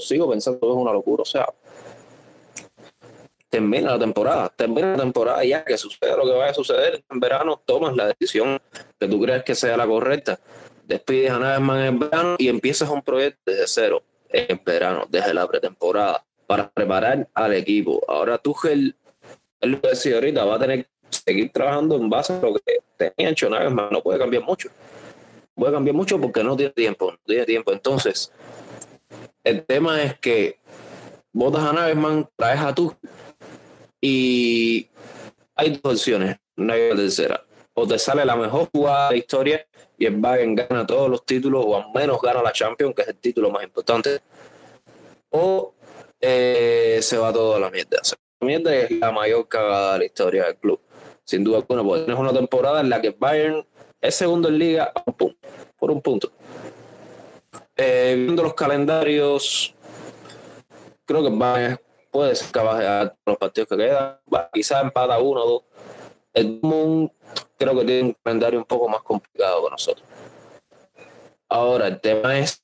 sigo 0.00 0.30
pensando 0.30 0.60
que 0.60 0.66
es 0.66 0.72
una 0.72 0.92
locura, 0.92 1.22
o 1.22 1.26
sea, 1.26 1.46
termina 3.50 3.90
la 3.90 3.98
temporada, 3.98 4.48
termina 4.48 4.92
la 4.92 5.02
temporada 5.02 5.44
ya 5.44 5.64
que 5.64 5.76
suceda 5.76 6.16
lo 6.16 6.24
que 6.24 6.32
vaya 6.32 6.52
a 6.52 6.54
suceder 6.54 7.04
en 7.10 7.20
verano, 7.20 7.60
tomas 7.66 7.94
la 7.94 8.06
decisión 8.06 8.60
que 8.98 9.08
tú 9.08 9.20
crees 9.20 9.42
que 9.42 9.54
sea 9.54 9.76
la 9.76 9.86
correcta 9.86 10.40
despides 10.90 11.30
a 11.30 11.38
Nagelsmann 11.38 11.84
en 11.84 11.98
verano 11.98 12.36
y 12.36 12.48
empiezas 12.48 12.90
un 12.90 13.00
proyecto 13.00 13.40
desde 13.46 13.66
cero 13.68 14.02
en 14.28 14.60
verano, 14.64 15.06
desde 15.08 15.32
la 15.32 15.46
pretemporada, 15.46 16.24
para 16.46 16.68
preparar 16.68 17.28
al 17.32 17.54
equipo. 17.54 18.02
Ahora 18.08 18.38
Tuchel, 18.38 18.96
él 19.60 19.70
lo 19.70 19.88
decía 19.88 20.16
ahorita, 20.16 20.44
va 20.44 20.56
a 20.56 20.58
tener 20.58 20.84
que 20.84 20.90
seguir 21.10 21.52
trabajando 21.52 21.94
en 21.96 22.10
base 22.10 22.32
a 22.32 22.40
lo 22.40 22.54
que 22.54 22.80
tenía 22.96 23.30
hecho 23.30 23.48
Nagelsmann, 23.48 23.90
no 23.92 24.02
puede 24.02 24.18
cambiar 24.18 24.42
mucho. 24.42 24.68
Puede 25.54 25.72
cambiar 25.72 25.94
mucho 25.94 26.20
porque 26.20 26.42
no 26.42 26.56
tiene 26.56 26.72
tiempo, 26.72 27.12
no 27.12 27.18
tiene 27.24 27.44
tiempo. 27.44 27.72
Entonces, 27.72 28.32
el 29.44 29.64
tema 29.64 30.02
es 30.02 30.18
que 30.18 30.58
votas 31.32 31.62
a 31.62 31.72
Nagelsmann, 31.72 32.28
traes 32.36 32.60
a 32.60 32.74
Tuchel 32.74 32.98
y 34.00 34.88
hay 35.54 35.70
dos 35.70 35.94
opciones, 35.94 36.36
no 36.56 36.72
hay 36.72 36.90
tercera. 36.96 37.44
O 37.74 37.86
te 37.86 37.98
sale 37.98 38.24
la 38.24 38.36
mejor 38.36 38.68
jugada 38.72 39.08
de 39.08 39.14
la 39.14 39.18
historia 39.18 39.66
y 39.96 40.06
el 40.06 40.16
Bayern 40.16 40.54
gana 40.54 40.86
todos 40.86 41.10
los 41.10 41.24
títulos 41.24 41.64
o 41.66 41.76
al 41.76 41.92
menos 41.94 42.20
gana 42.20 42.42
la 42.42 42.52
Champions, 42.52 42.94
que 42.94 43.02
es 43.02 43.08
el 43.08 43.16
título 43.16 43.50
más 43.50 43.62
importante, 43.62 44.20
o 45.30 45.74
eh, 46.20 46.98
se 47.02 47.18
va 47.18 47.32
todo 47.32 47.56
a 47.56 47.60
la 47.60 47.70
mierda. 47.70 47.98
la 48.40 48.46
mierda 48.46 48.74
es 48.74 48.90
la 48.90 49.12
mayor 49.12 49.46
cagada 49.48 49.94
de 49.94 49.98
la 50.00 50.04
historia 50.06 50.44
del 50.46 50.56
club, 50.56 50.80
sin 51.24 51.44
duda 51.44 51.58
alguna, 51.58 51.82
porque 51.82 52.04
tienes 52.04 52.20
una 52.20 52.32
temporada 52.32 52.80
en 52.80 52.90
la 52.90 53.00
que 53.00 53.10
Bayern 53.10 53.66
es 54.00 54.14
segundo 54.14 54.48
en 54.48 54.58
liga 54.58 54.92
por 55.78 55.90
un 55.90 56.00
punto. 56.00 56.32
Eh, 57.76 58.14
viendo 58.16 58.42
los 58.42 58.54
calendarios, 58.54 59.74
creo 61.06 61.22
que 61.22 61.30
Bayern 61.30 61.78
puede 61.78 61.89
de 62.12 62.38
ganar 62.52 63.16
los 63.24 63.36
partidos 63.36 63.68
que 63.68 63.76
quedan, 63.76 64.18
quizás 64.52 64.82
empata 64.82 65.18
uno 65.18 65.42
o 65.42 65.48
dos. 65.48 65.62
El 66.32 66.60
Dortmund 66.60 67.10
creo 67.56 67.78
que 67.78 67.84
tiene 67.84 68.02
un 68.02 68.16
calendario 68.22 68.58
un 68.58 68.64
poco 68.64 68.88
más 68.88 69.02
complicado 69.02 69.64
que 69.64 69.70
nosotros. 69.70 70.06
Ahora, 71.48 71.88
el 71.88 72.00
tema 72.00 72.38
es 72.38 72.62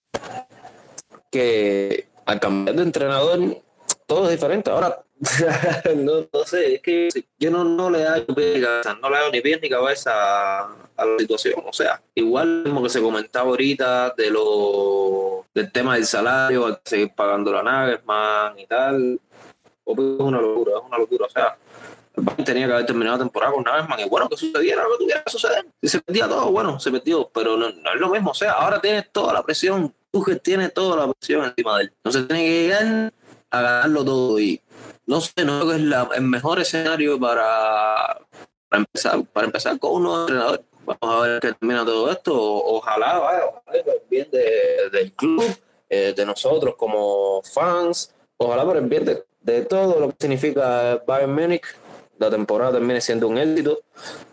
que 1.31 2.09
al 2.25 2.41
cambiar 2.41 2.77
de 2.77 2.83
entrenador, 2.83 3.63
todo 4.07 4.27
es 4.27 4.31
diferente. 4.33 4.71
Ahora, 4.71 5.05
no, 5.97 6.45
sé, 6.45 6.75
es 6.75 6.83
que 6.83 7.09
yo 7.39 7.51
no, 7.51 7.65
no 7.65 7.91
le 7.91 8.05
doy 8.05 8.55
ni 8.55 8.61
cabeza, 8.61 8.99
no 9.01 9.11
le 9.11 9.19
doy 9.19 9.33
ni 9.33 9.41
pies 9.41 9.61
ni 9.61 9.69
cabeza 9.69 10.61
a, 10.61 11.05
la 11.05 11.19
situación. 11.19 11.63
O 11.67 11.73
sea, 11.73 12.03
igual 12.15 12.63
como 12.67 12.83
que 12.83 12.89
se 12.89 13.01
comentaba 13.01 13.49
ahorita 13.49 14.15
de 14.17 14.31
lo 14.31 15.36
del 15.57 15.73
tema 15.73 15.95
del 15.95 16.05
salario, 16.05 16.67
hay 16.67 16.75
seguir 16.85 17.15
pagando 17.15 17.51
la 17.51 17.63
Nagelsmann 17.63 18.59
y 18.59 18.67
tal. 18.67 19.19
Es 19.87 19.97
una 19.97 20.39
locura, 20.39 20.73
es 20.77 20.85
una 20.87 20.99
locura. 20.99 21.25
O 21.25 21.31
sea, 21.31 21.57
tenía 22.45 22.67
que 22.67 22.75
haber 22.75 22.85
terminado 22.85 23.17
la 23.17 23.25
temporada 23.25 23.53
con 23.55 23.65
Nagelsmann 23.65 24.01
y 24.01 24.09
bueno, 24.09 24.29
que 24.29 24.37
sucediera 24.37 24.83
lo 24.83 24.91
que 24.91 25.05
tuviera 25.05 25.25
que 25.25 25.31
suceder. 25.31 25.67
Si 25.81 25.89
se 25.89 26.03
perdía 26.03 26.29
todo, 26.29 26.53
bueno, 26.53 26.79
se 26.79 26.91
perdió, 26.91 27.31
pero 27.33 27.57
no, 27.57 27.69
es 27.69 28.01
lo 28.01 28.11
mismo. 28.11 28.33
O 28.33 28.35
sea, 28.35 28.53
ahora 28.53 28.83
tienes 28.83 29.11
toda 29.11 29.33
la 29.33 29.43
presión, 29.43 29.95
que 30.27 30.37
tienes 30.37 30.75
toda 30.75 31.07
la 31.07 31.13
presión 31.13 31.47
encima 31.47 31.79
de 31.79 31.85
él. 31.85 31.93
Entonces 31.97 32.29
tiene 32.29 32.45
que 32.45 32.63
llegar 32.63 33.13
a 33.51 33.61
ganarlo 33.63 34.05
todo 34.05 34.39
y 34.39 34.61
no 35.07 35.23
sé, 35.23 35.33
no 35.45 35.61
creo 35.61 35.71
que 35.71 35.77
es 35.77 35.83
la, 35.83 36.09
el 36.17 36.23
mejor 36.23 36.61
escenario 36.61 37.19
para, 37.19 38.19
para, 38.69 38.83
empezar, 38.83 39.25
para 39.33 39.47
empezar 39.47 39.79
con 39.79 39.95
un 39.95 40.03
nuevo 40.03 40.21
entrenador. 40.21 40.65
Vamos 40.87 40.99
a 41.01 41.29
ver 41.29 41.41
qué 41.41 41.53
termina 41.53 41.85
todo 41.85 42.11
esto. 42.11 42.35
Ojalá, 42.35 43.19
vaya, 43.19 43.47
ojalá 43.47 43.85
por 43.85 43.95
el 43.95 44.03
bien 44.09 44.31
del 44.31 45.13
club, 45.13 45.45
eh, 45.89 46.15
de 46.17 46.27
nosotros 46.27 46.75
como 46.77 47.43
fans, 47.43 48.15
ojalá 48.37 48.65
por 48.65 48.77
el 48.77 48.87
bien 48.87 49.05
de, 49.05 49.25
de 49.41 49.63
todo 49.63 50.01
lo 50.01 50.09
que 50.11 50.17
significa 50.21 51.03
Bayern 51.07 51.35
Múnich 51.35 51.67
la 52.19 52.31
temporada 52.31 52.73
termine 52.73 53.01
siendo 53.01 53.29
un 53.29 53.39
éxito. 53.39 53.81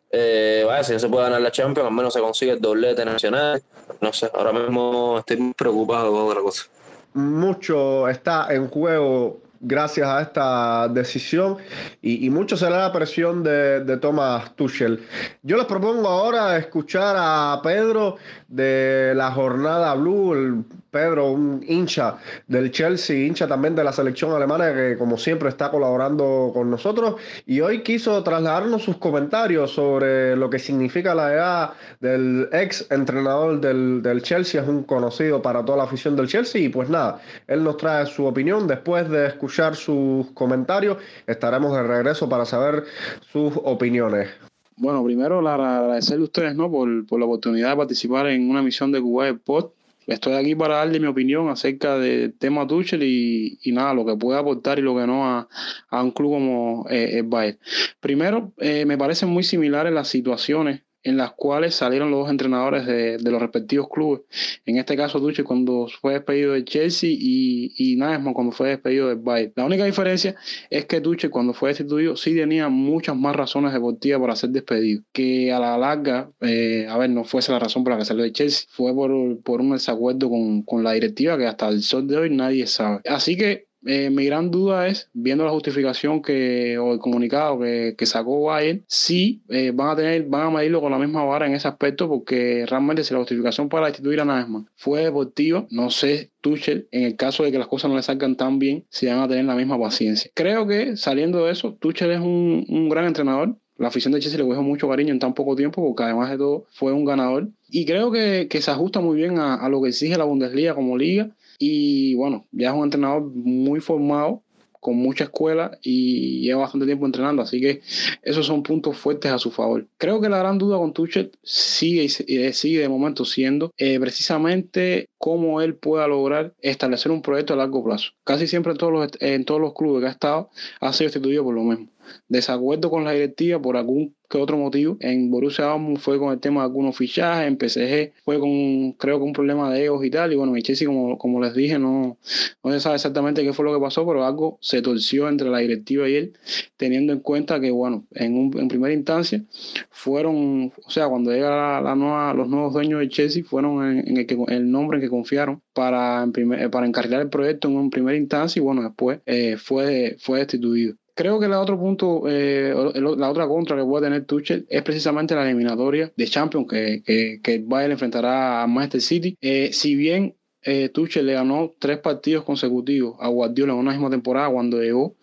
Eh, 0.09 0.63
vaya, 0.65 0.83
si 0.83 0.93
no 0.93 0.99
se 0.99 1.09
puede 1.09 1.23
ganar 1.23 1.41
la 1.41 1.51
Champions, 1.51 1.87
al 1.87 1.93
menos 1.93 2.13
se 2.13 2.19
consigue 2.19 2.51
el 2.51 2.61
doblete 2.61 3.03
nacional. 3.03 3.61
No 3.99 4.13
sé, 4.13 4.29
ahora 4.33 4.53
mismo 4.53 5.19
estoy 5.19 5.53
preocupado 5.53 6.11
con 6.11 6.27
otra 6.27 6.41
cosa. 6.41 6.65
Mucho 7.13 8.07
está 8.07 8.47
en 8.53 8.69
juego 8.69 9.39
gracias 9.63 10.07
a 10.07 10.21
esta 10.21 10.87
decisión 10.89 11.57
y, 12.01 12.29
mucho 12.29 12.57
será 12.57 12.79
la 12.79 12.91
presión 12.91 13.43
de, 13.43 13.83
de, 13.83 13.97
Thomas 13.97 14.55
Tuchel. 14.55 15.05
Yo 15.41 15.57
les 15.57 15.65
propongo 15.65 16.07
ahora 16.07 16.57
escuchar 16.57 17.15
a 17.17 17.59
Pedro 17.63 18.17
de 18.47 19.13
la 19.15 19.31
jornada 19.31 19.95
Blue, 19.95 20.65
Pedro, 20.93 21.31
un 21.31 21.65
hincha 21.67 22.17
del 22.47 22.71
Chelsea, 22.71 23.25
hincha 23.25 23.47
también 23.47 23.75
de 23.75 23.83
la 23.83 23.91
selección 23.91 24.31
alemana 24.31 24.71
que 24.73 24.95
como 24.97 25.17
siempre 25.17 25.49
está 25.49 25.71
colaborando 25.71 26.51
con 26.53 26.69
nosotros. 26.69 27.15
Y 27.47 27.59
hoy 27.61 27.81
quiso 27.81 28.23
trasladarnos 28.23 28.83
sus 28.83 28.97
comentarios 28.97 29.71
sobre 29.71 30.35
lo 30.35 30.51
que 30.51 30.59
significa 30.59 31.15
la 31.15 31.33
edad 31.33 31.69
del 31.99 32.47
ex 32.53 32.85
entrenador 32.91 33.59
del, 33.59 34.03
del 34.03 34.21
Chelsea, 34.21 34.61
es 34.61 34.67
un 34.67 34.83
conocido 34.83 35.41
para 35.41 35.65
toda 35.65 35.79
la 35.79 35.83
afición 35.85 36.15
del 36.15 36.27
Chelsea. 36.27 36.61
Y 36.61 36.69
pues 36.69 36.89
nada, 36.89 37.19
él 37.47 37.63
nos 37.63 37.77
trae 37.77 38.05
su 38.05 38.25
opinión. 38.25 38.67
Después 38.67 39.09
de 39.09 39.25
escuchar 39.25 39.75
sus 39.75 40.29
comentarios, 40.31 40.97
estaremos 41.25 41.75
de 41.75 41.81
regreso 41.81 42.29
para 42.29 42.45
saber 42.45 42.83
sus 43.31 43.53
opiniones. 43.63 44.29
Bueno, 44.77 45.03
primero 45.03 45.47
agradecerle 45.47 46.21
a 46.21 46.25
ustedes 46.25 46.55
¿no? 46.55 46.69
por, 46.69 47.05
por 47.07 47.19
la 47.19 47.25
oportunidad 47.25 47.71
de 47.71 47.77
participar 47.77 48.27
en 48.27 48.49
una 48.49 48.61
misión 48.61 48.91
de 48.91 49.01
Cuba 49.01 49.33
Pod 49.43 49.71
estoy 50.07 50.33
aquí 50.33 50.55
para 50.55 50.77
darle 50.77 50.99
mi 50.99 51.07
opinión 51.07 51.49
acerca 51.49 51.97
del 51.97 52.33
tema 52.37 52.67
Tuchel 52.67 53.03
y, 53.03 53.59
y 53.61 53.71
nada, 53.71 53.93
lo 53.93 54.05
que 54.05 54.15
puede 54.15 54.39
aportar 54.39 54.79
y 54.79 54.81
lo 54.81 54.95
que 54.95 55.07
no 55.07 55.25
a, 55.25 55.47
a 55.89 56.03
un 56.03 56.11
club 56.11 56.31
como 56.31 56.85
eh, 56.89 57.19
el 57.19 57.23
Bayern. 57.23 57.59
Primero, 57.99 58.53
eh, 58.57 58.85
me 58.85 58.97
parecen 58.97 59.29
muy 59.29 59.43
similares 59.43 59.93
las 59.93 60.07
situaciones 60.07 60.81
en 61.03 61.17
las 61.17 61.33
cuales 61.33 61.75
salieron 61.75 62.11
los 62.11 62.21
dos 62.21 62.29
entrenadores 62.29 62.85
de, 62.85 63.19
los 63.19 63.41
respectivos 63.41 63.89
clubes. 63.89 64.21
En 64.65 64.77
este 64.77 64.95
caso, 64.95 65.19
Tuchel 65.19 65.45
cuando 65.45 65.87
fue 66.01 66.13
despedido 66.13 66.53
de 66.53 66.63
Chelsea 66.63 67.09
y, 67.11 67.73
y 67.77 67.97
cuando 68.33 68.51
fue 68.51 68.69
despedido 68.69 69.09
del 69.09 69.17
Bayern. 69.17 69.53
La 69.55 69.65
única 69.65 69.85
diferencia 69.85 70.35
es 70.69 70.85
que 70.85 71.01
Tuchel 71.01 71.29
cuando 71.29 71.53
fue 71.53 71.69
destituido 71.69 72.15
sí 72.15 72.35
tenía 72.35 72.69
muchas 72.69 73.15
más 73.15 73.35
razones 73.35 73.73
deportivas 73.73 74.21
para 74.21 74.35
ser 74.35 74.51
despedido, 74.51 75.03
que 75.11 75.51
a 75.51 75.59
la 75.59 75.77
larga, 75.77 76.31
eh, 76.41 76.87
a 76.89 76.97
ver, 76.97 77.09
no 77.09 77.23
fuese 77.23 77.51
la 77.51 77.59
razón 77.59 77.83
por 77.83 77.93
la 77.93 77.99
que 77.99 78.05
salió 78.05 78.23
de 78.23 78.31
Chelsea, 78.31 78.67
fue 78.69 78.93
por, 78.93 79.11
por 79.41 79.61
un 79.61 79.71
desacuerdo 79.71 80.29
con, 80.29 80.63
con 80.63 80.83
la 80.83 80.93
directiva 80.93 81.37
que 81.37 81.47
hasta 81.47 81.69
el 81.69 81.81
sol 81.83 82.07
de 82.07 82.17
hoy 82.17 82.29
nadie 82.29 82.67
sabe. 82.67 83.01
Así 83.05 83.35
que 83.35 83.67
eh, 83.85 84.09
mi 84.09 84.25
gran 84.25 84.51
duda 84.51 84.87
es, 84.87 85.09
viendo 85.13 85.43
la 85.43 85.51
justificación 85.51 86.21
que, 86.21 86.77
o 86.77 86.93
el 86.93 86.99
comunicado 86.99 87.59
que, 87.59 87.95
que 87.97 88.05
sacó 88.05 88.43
Bayern, 88.43 88.83
si 88.87 89.41
eh, 89.49 89.71
van 89.73 89.89
a 89.89 89.95
tener, 89.95 90.23
van 90.23 90.47
a 90.47 90.49
medirlo 90.51 90.81
con 90.81 90.91
la 90.91 90.97
misma 90.97 91.23
vara 91.23 91.47
en 91.47 91.53
ese 91.53 91.67
aspecto, 91.67 92.07
porque 92.07 92.65
realmente 92.67 93.03
si 93.03 93.13
la 93.13 93.19
justificación 93.19 93.69
para 93.69 93.87
destituir 93.87 94.21
a 94.21 94.25
Nagelsmann 94.25 94.69
fue 94.75 95.03
deportiva, 95.03 95.65
no 95.69 95.89
sé 95.89 96.31
Tuchel, 96.41 96.87
en 96.91 97.03
el 97.03 97.15
caso 97.15 97.43
de 97.43 97.51
que 97.51 97.59
las 97.59 97.67
cosas 97.67 97.89
no 97.89 97.97
le 97.97 98.03
salgan 98.03 98.35
tan 98.35 98.59
bien, 98.59 98.85
si 98.89 99.07
van 99.07 99.19
a 99.19 99.27
tener 99.27 99.45
la 99.45 99.55
misma 99.55 99.79
paciencia. 99.79 100.31
Creo 100.33 100.67
que 100.67 100.97
saliendo 100.97 101.45
de 101.45 101.51
eso, 101.51 101.77
Tuchel 101.79 102.11
es 102.11 102.19
un, 102.19 102.65
un 102.67 102.89
gran 102.89 103.05
entrenador, 103.05 103.57
la 103.77 103.87
afición 103.87 104.13
de 104.13 104.19
Chelsea 104.19 104.39
le 104.39 104.45
cogió 104.45 104.61
mucho 104.61 104.87
cariño 104.87 105.11
en 105.11 105.19
tan 105.19 105.33
poco 105.33 105.55
tiempo 105.55 105.83
porque 105.83 106.03
además 106.03 106.29
de 106.29 106.37
todo 106.37 106.65
fue 106.71 106.93
un 106.93 107.05
ganador. 107.05 107.49
Y 107.69 107.85
creo 107.85 108.11
que, 108.11 108.47
que 108.47 108.61
se 108.61 108.69
ajusta 108.69 109.01
muy 109.01 109.17
bien 109.17 109.39
a, 109.39 109.55
a, 109.55 109.67
lo 109.67 109.81
que 109.81 109.89
exige 109.89 110.15
la 110.15 110.25
Bundesliga 110.25 110.75
como 110.75 110.95
liga 110.95 111.31
y 111.59 112.15
bueno, 112.15 112.45
ya 112.51 112.69
es 112.69 112.75
un 112.75 112.83
entrenador 112.83 113.23
muy 113.23 113.79
formado 113.79 114.43
con 114.83 114.97
mucha 114.97 115.23
escuela 115.23 115.79
y 115.81 116.41
lleva 116.41 116.61
bastante 116.61 116.85
tiempo 116.85 117.05
entrenando, 117.05 117.41
así 117.41 117.59
que 117.61 117.81
esos 118.21 118.45
son 118.45 118.61
puntos 118.61 118.97
fuertes 118.97 119.31
a 119.31 119.39
su 119.39 119.49
favor. 119.49 119.87
Creo 119.97 120.19
que 120.19 120.29
la 120.29 120.37
gran 120.37 120.57
duda 120.57 120.77
con 120.77 120.93
Tuchel 120.93 121.31
sigue 121.41 122.03
y 122.03 122.09
sigue 122.53 122.81
de 122.81 122.89
momento 122.89 123.23
siendo 123.23 123.71
eh, 123.77 123.97
precisamente 123.99 125.07
cómo 125.17 125.61
él 125.61 125.75
pueda 125.75 126.05
lograr 126.07 126.53
establecer 126.61 127.11
un 127.11 127.21
proyecto 127.21 127.53
a 127.53 127.57
largo 127.57 127.83
plazo. 127.83 128.11
Casi 128.25 128.45
siempre 128.45 128.73
en 128.73 128.77
todos 128.77 128.91
los, 128.91 129.09
en 129.21 129.45
todos 129.45 129.61
los 129.61 129.73
clubes 129.73 130.01
que 130.01 130.07
ha 130.07 130.11
estado 130.11 130.49
ha 130.81 130.91
sido 130.91 131.07
instituido 131.07 131.45
por 131.45 131.55
lo 131.55 131.63
mismo 131.63 131.87
desacuerdo 132.27 132.89
con 132.89 133.03
la 133.03 133.11
directiva 133.11 133.61
por 133.61 133.77
algún 133.77 134.15
que 134.33 134.39
otro 134.39 134.57
motivo. 134.57 134.97
En 134.99 135.29
Borussia 135.29 135.65
Dortmund 135.65 135.99
fue 135.99 136.17
con 136.17 136.33
el 136.33 136.39
tema 136.39 136.61
de 136.61 136.65
algunos 136.65 136.97
fichajes, 136.97 137.47
en 137.47 137.55
PSG 137.55 138.13
fue 138.25 138.39
con, 138.39 138.93
creo 138.93 139.19
que 139.19 139.23
un 139.25 139.33
problema 139.33 139.71
de 139.71 139.85
egos 139.85 140.03
y 140.03 140.09
tal, 140.09 140.33
y 140.33 140.35
bueno, 140.35 140.55
en 140.55 140.63
Chelsea, 140.63 140.87
como, 140.87 141.19
como 141.19 141.39
les 141.39 141.53
dije, 141.53 141.77
no, 141.77 142.17
no 142.63 142.71
se 142.71 142.79
sabe 142.79 142.95
exactamente 142.95 143.43
qué 143.43 143.53
fue 143.53 143.63
lo 143.63 143.73
que 143.73 143.79
pasó, 143.79 144.07
pero 144.07 144.25
algo 144.25 144.57
se 144.59 144.81
torció 144.81 145.29
entre 145.29 145.49
la 145.49 145.59
directiva 145.59 146.09
y 146.09 146.15
él, 146.15 146.33
teniendo 146.77 147.13
en 147.13 147.19
cuenta 147.19 147.59
que, 147.59 147.69
bueno, 147.69 148.05
en, 148.11 148.35
un, 148.35 148.57
en 148.59 148.67
primera 148.69 148.93
instancia 148.93 149.43
fueron, 149.91 150.73
o 150.83 150.89
sea, 150.89 151.07
cuando 151.09 151.31
llega 151.31 151.81
la, 151.81 152.33
los 152.33 152.49
nuevos 152.49 152.73
dueños 152.73 153.01
de 153.01 153.09
Chelsea, 153.09 153.43
fueron 153.43 153.99
en, 153.99 154.17
el, 154.17 154.25
que, 154.25 154.35
el 154.47 154.71
nombre 154.71 154.97
en 154.97 155.03
que 155.03 155.09
confiaron 155.09 155.61
para, 155.73 156.23
en 156.23 156.31
primer, 156.31 156.71
para 156.71 156.87
encarrilar 156.87 157.21
el 157.21 157.29
proyecto 157.29 157.67
en, 157.67 157.91
primera 157.91 158.17
instancia 158.17 158.59
y 158.59 158.63
bueno, 158.63 158.81
después 158.81 159.19
eh, 159.27 159.57
fue, 159.57 160.15
fue 160.19 160.39
destituido. 160.39 160.95
Creo 161.15 161.39
que 161.39 161.45
el 161.45 161.53
otro 161.53 161.77
punto, 161.77 162.23
eh, 162.27 162.73
la 162.95 163.29
otra 163.29 163.47
contra 163.47 163.77
que 163.77 163.83
puede 163.83 164.07
tener 164.07 164.25
Tuchel 164.25 164.65
es 164.67 164.81
precisamente 164.81 165.35
la 165.35 165.43
eliminatoria 165.43 166.11
de 166.15 166.25
Champions 166.25 166.67
que, 166.67 167.03
que, 167.05 167.39
que 167.43 167.59
Bayern 167.59 167.91
enfrentará 167.91 168.63
a 168.63 168.67
Manchester 168.67 169.01
City. 169.01 169.37
Eh, 169.39 169.69
si 169.73 169.95
bien 169.95 170.35
eh, 170.63 170.89
Tuchel 170.89 171.25
le 171.25 171.33
ganó 171.33 171.71
tres 171.77 171.99
partidos 171.99 172.43
consecutivos 172.43 173.17
a 173.19 173.27
Guardiola 173.27 173.73
en 173.73 173.79
una 173.79 173.91
misma 173.91 174.09
temporada 174.09 174.49
cuando 174.49 174.81
llegó, 174.81 175.15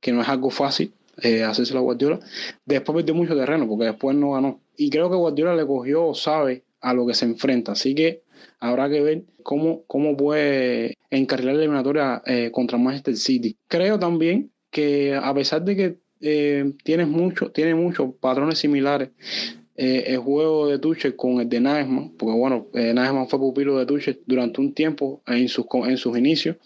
que 0.00 0.12
no 0.12 0.22
es 0.22 0.28
algo 0.28 0.50
fácil 0.50 0.92
eh, 1.22 1.42
hacerse 1.42 1.76
a 1.76 1.80
Guardiola, 1.80 2.20
después 2.64 2.96
perdió 2.96 3.14
mucho 3.14 3.36
terreno 3.36 3.68
porque 3.68 3.86
después 3.86 4.16
no 4.16 4.32
ganó. 4.32 4.60
Y 4.76 4.90
creo 4.90 5.10
que 5.10 5.16
Guardiola 5.16 5.54
le 5.54 5.66
cogió, 5.66 6.14
sabe 6.14 6.64
a 6.80 6.94
lo 6.94 7.06
que 7.06 7.14
se 7.14 7.24
enfrenta. 7.24 7.72
Así 7.72 7.94
que 7.94 8.22
habrá 8.60 8.88
que 8.88 9.00
ver 9.00 9.24
cómo, 9.42 9.82
cómo 9.86 10.16
puede 10.16 10.94
encarrilar 11.10 11.54
la 11.56 11.62
eliminatoria 11.62 12.22
eh, 12.24 12.50
contra 12.52 12.78
Manchester 12.78 13.16
City. 13.16 13.56
Creo 13.68 13.98
también 13.98 14.50
que 14.76 15.14
a 15.14 15.32
pesar 15.32 15.64
de 15.64 15.74
que 15.74 15.98
eh, 16.20 16.74
tienes 16.84 17.08
mucho, 17.08 17.50
tiene 17.50 17.74
muchos 17.74 18.14
patrones 18.20 18.58
similares 18.58 19.08
eh, 19.74 20.04
el 20.08 20.18
juego 20.18 20.68
de 20.68 20.78
Tuchel 20.78 21.16
con 21.16 21.40
el 21.40 21.48
de 21.48 21.60
Nagelsmann, 21.60 22.12
porque 22.18 22.38
bueno, 22.38 22.68
eh, 22.74 22.94
fue 23.26 23.38
pupilo 23.38 23.78
de 23.78 23.86
Tuchel 23.86 24.20
durante 24.26 24.60
un 24.60 24.74
tiempo 24.74 25.22
en 25.26 25.48
sus, 25.48 25.64
en 25.86 25.96
sus 25.96 26.18
inicios, 26.18 26.56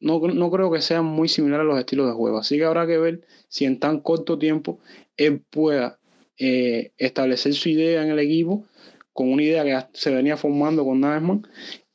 no, 0.00 0.20
no 0.20 0.50
creo 0.50 0.70
que 0.70 0.80
sean 0.80 1.04
muy 1.04 1.28
similares 1.28 1.66
los 1.66 1.78
estilos 1.78 2.06
de 2.06 2.14
juego. 2.14 2.38
Así 2.38 2.56
que 2.56 2.64
habrá 2.64 2.86
que 2.86 2.96
ver 2.96 3.20
si 3.48 3.66
en 3.66 3.78
tan 3.78 4.00
corto 4.00 4.38
tiempo 4.38 4.78
él 5.18 5.42
pueda 5.50 5.98
eh, 6.38 6.92
establecer 6.96 7.52
su 7.52 7.68
idea 7.68 8.02
en 8.02 8.08
el 8.08 8.20
equipo 8.20 8.64
con 9.12 9.30
una 9.30 9.42
idea 9.42 9.64
que 9.64 9.98
se 9.98 10.14
venía 10.14 10.38
formando 10.38 10.82
con 10.82 11.00
Nagelsmann 11.00 11.46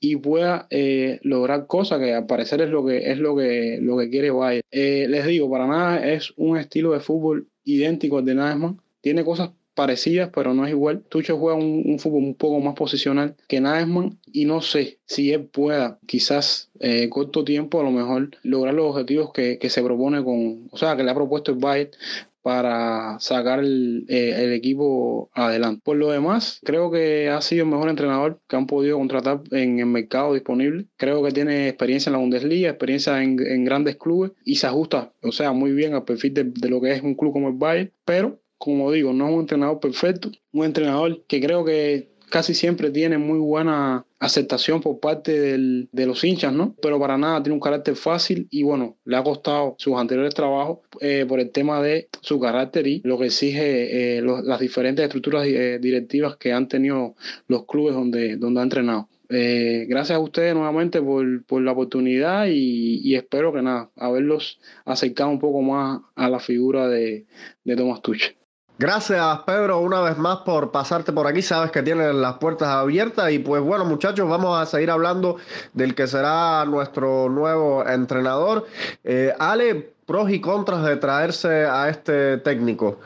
y 0.03 0.17
pueda 0.17 0.67
eh, 0.69 1.21
lograr 1.23 1.65
cosas 1.65 1.97
que 1.99 2.13
al 2.13 2.25
parecer 2.25 2.61
es 2.61 2.69
lo 2.69 2.85
que 2.85 3.09
es 3.09 3.17
lo 3.19 3.37
que 3.37 3.79
lo 3.81 3.97
que 3.97 4.09
quiere 4.09 4.31
Bayern. 4.31 4.67
Eh, 4.69 5.07
les 5.07 5.25
digo, 5.25 5.49
para 5.49 5.65
nada 5.65 6.05
es 6.05 6.33
un 6.35 6.57
estilo 6.57 6.91
de 6.91 6.99
fútbol 6.99 7.47
idéntico 7.63 8.17
al 8.17 8.25
de 8.25 8.35
Nagelsmann. 8.35 8.81
Tiene 8.99 9.23
cosas 9.23 9.51
parecidas, 9.73 10.29
pero 10.35 10.53
no 10.53 10.65
es 10.65 10.71
igual. 10.71 11.05
Tuchel 11.07 11.37
juega 11.37 11.57
un, 11.57 11.97
fútbol 11.99 12.21
un 12.21 12.35
poco 12.35 12.59
más 12.59 12.75
posicional 12.75 13.37
que 13.47 13.61
Nagelsmann 13.61 14.19
y 14.29 14.43
no 14.43 14.61
sé 14.61 14.99
si 15.05 15.31
él 15.31 15.45
pueda, 15.45 15.99
quizás 16.05 16.69
eh, 16.81 17.07
corto 17.07 17.45
tiempo, 17.45 17.79
a 17.79 17.83
lo 17.83 17.91
mejor 17.91 18.31
lograr 18.43 18.73
los 18.73 18.87
objetivos 18.87 19.31
que, 19.31 19.57
que, 19.57 19.69
se 19.69 19.81
propone 19.81 20.21
con, 20.21 20.67
o 20.69 20.77
sea, 20.77 20.97
que 20.97 21.03
le 21.03 21.11
ha 21.11 21.15
propuesto 21.15 21.53
el 21.53 21.59
Bayern 21.59 21.91
para 22.43 23.17
sacar 23.19 23.59
el, 23.59 24.05
eh, 24.09 24.35
el, 24.43 24.53
equipo 24.53 25.29
adelante. 25.33 25.81
Por 25.83 25.97
lo 25.97 26.11
demás, 26.11 26.59
creo 26.63 26.91
que 26.91 27.29
ha 27.29 27.41
sido 27.41 27.63
el 27.63 27.71
mejor 27.71 27.89
entrenador 27.89 28.39
que 28.47 28.55
han 28.55 28.67
podido 28.67 28.97
contratar 28.97 29.41
en 29.51 29.79
el 29.79 29.85
mercado 29.87 30.33
disponible. 30.33 30.85
Creo 30.97 31.23
que 31.23 31.31
tiene 31.31 31.69
experiencia 31.69 32.09
en 32.09 32.13
la 32.13 32.19
Bundesliga, 32.19 32.69
experiencia 32.69 33.23
en, 33.23 33.63
grandes 33.63 33.95
clubes 33.95 34.33
y 34.43 34.55
se 34.55 34.67
ajusta, 34.67 35.13
o 35.21 35.31
sea, 35.31 35.53
muy 35.53 35.71
bien 35.71 35.93
al 35.93 36.03
perfil 36.03 36.33
de 36.33 36.69
lo 36.69 36.81
que 36.81 36.91
es 36.91 37.01
un 37.01 37.15
club 37.15 37.31
como 37.31 37.47
el 37.47 37.55
Bayern, 37.55 37.91
pero 38.03 38.43
como 38.63 38.93
digo, 38.93 39.11
no 39.11 39.27
es 39.27 39.33
un 39.33 39.39
entrenador 39.41 39.81
perfecto, 39.81 40.31
un 40.53 40.63
entrenador 40.63 41.25
que 41.27 41.41
creo 41.41 41.65
que 41.65 42.12
casi 42.33 42.55
siempre 42.55 42.89
tiene 42.89 43.19
muy 43.19 43.37
buena 43.37 44.07
aceptación 44.17 44.81
por 44.81 44.99
parte 44.99 45.39
del, 45.39 45.87
de 45.91 46.07
los 46.07 46.23
hinchas, 46.23 46.51
¿no? 46.51 46.75
Pero 46.81 46.99
para 46.99 47.15
nada 47.15 47.43
tiene 47.43 47.53
un 47.53 47.59
carácter 47.59 47.95
fácil 47.95 48.47
y 48.49 48.63
bueno, 48.63 48.97
le 49.05 49.17
ha 49.17 49.23
costado 49.23 49.75
sus 49.77 49.95
anteriores 49.95 50.33
trabajos 50.33 50.79
eh, 50.99 51.27
por 51.29 51.39
el 51.39 51.51
tema 51.51 51.79
de 51.83 52.09
su 52.21 52.39
carácter 52.39 52.87
y 52.87 53.01
lo 53.03 53.19
que 53.19 53.27
exige 53.27 54.17
eh, 54.17 54.21
los, 54.23 54.43
las 54.43 54.59
diferentes 54.59 55.03
estructuras 55.03 55.45
eh, 55.45 55.77
directivas 55.79 56.35
que 56.37 56.51
han 56.51 56.67
tenido 56.67 57.13
los 57.47 57.67
clubes 57.67 57.93
donde, 57.93 58.35
donde 58.37 58.61
ha 58.61 58.63
entrenado. 58.63 59.09
Eh, 59.29 59.85
gracias 59.87 60.17
a 60.17 60.19
ustedes 60.19 60.55
nuevamente 60.55 61.03
por, 61.03 61.45
por 61.45 61.61
la 61.61 61.73
oportunidad 61.73 62.47
y, 62.49 63.13
espero 63.13 63.53
que 63.53 63.61
nada, 63.61 63.91
haberlos 63.95 64.59
acercado 64.85 65.29
un 65.29 65.39
poco 65.39 65.61
más 65.61 66.01
a 66.15 66.29
la 66.29 66.39
figura 66.39 66.87
de, 66.87 67.27
de 67.63 67.75
Thomas 67.75 68.01
Tuchel. 68.01 68.35
Gracias, 68.83 69.39
Pedro, 69.45 69.79
una 69.79 70.01
vez 70.01 70.17
más 70.17 70.39
por 70.39 70.69
pasarte 70.69 71.13
por 71.13 71.25
aquí. 71.25 71.41
Sabes 71.41 71.71
que 71.71 71.81
tienes 71.81 72.13
las 72.13 72.33
puertas 72.33 72.67
abiertas. 72.67 73.31
Y 73.31 73.39
pues 73.39 73.61
bueno, 73.61 73.85
muchachos, 73.85 74.27
vamos 74.27 74.61
a 74.61 74.65
seguir 74.65 74.91
hablando 74.91 75.37
del 75.71 75.95
que 75.95 76.05
será 76.05 76.65
nuestro 76.65 77.29
nuevo 77.29 77.87
entrenador. 77.87 78.67
Eh, 79.05 79.33
Ale, 79.39 79.93
pros 80.05 80.29
y 80.31 80.41
contras 80.41 80.83
de 80.83 80.97
traerse 80.97 81.63
a 81.63 81.87
este 81.87 82.39
técnico. 82.39 82.99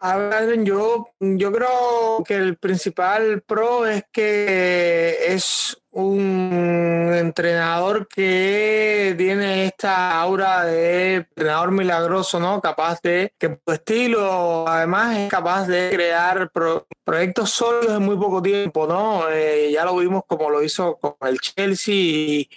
A 0.00 0.16
ver, 0.16 0.64
yo, 0.64 1.10
yo 1.20 1.52
creo 1.52 2.24
que 2.26 2.36
el 2.36 2.56
principal 2.56 3.42
pro 3.42 3.84
es 3.84 4.04
que 4.10 5.14
es 5.26 5.76
un 5.98 7.12
entrenador 7.12 8.06
que 8.06 9.14
tiene 9.18 9.66
esta 9.66 10.20
aura 10.20 10.64
de 10.64 11.14
entrenador 11.16 11.72
milagroso, 11.72 12.38
¿no? 12.38 12.60
Capaz 12.60 13.00
de 13.02 13.32
que 13.36 13.58
su 13.66 13.72
estilo, 13.72 14.68
además, 14.68 15.16
es 15.16 15.28
capaz 15.28 15.66
de 15.66 15.90
crear 15.90 16.50
pro, 16.50 16.86
proyectos 17.02 17.50
sólidos 17.50 17.96
en 17.96 18.04
muy 18.04 18.16
poco 18.16 18.40
tiempo, 18.40 18.86
¿no? 18.86 19.28
Eh, 19.28 19.70
ya 19.72 19.84
lo 19.84 19.96
vimos 19.96 20.22
como 20.28 20.50
lo 20.50 20.62
hizo 20.62 20.96
con 20.98 21.16
el 21.22 21.40
Chelsea 21.40 21.94
y 21.94 22.48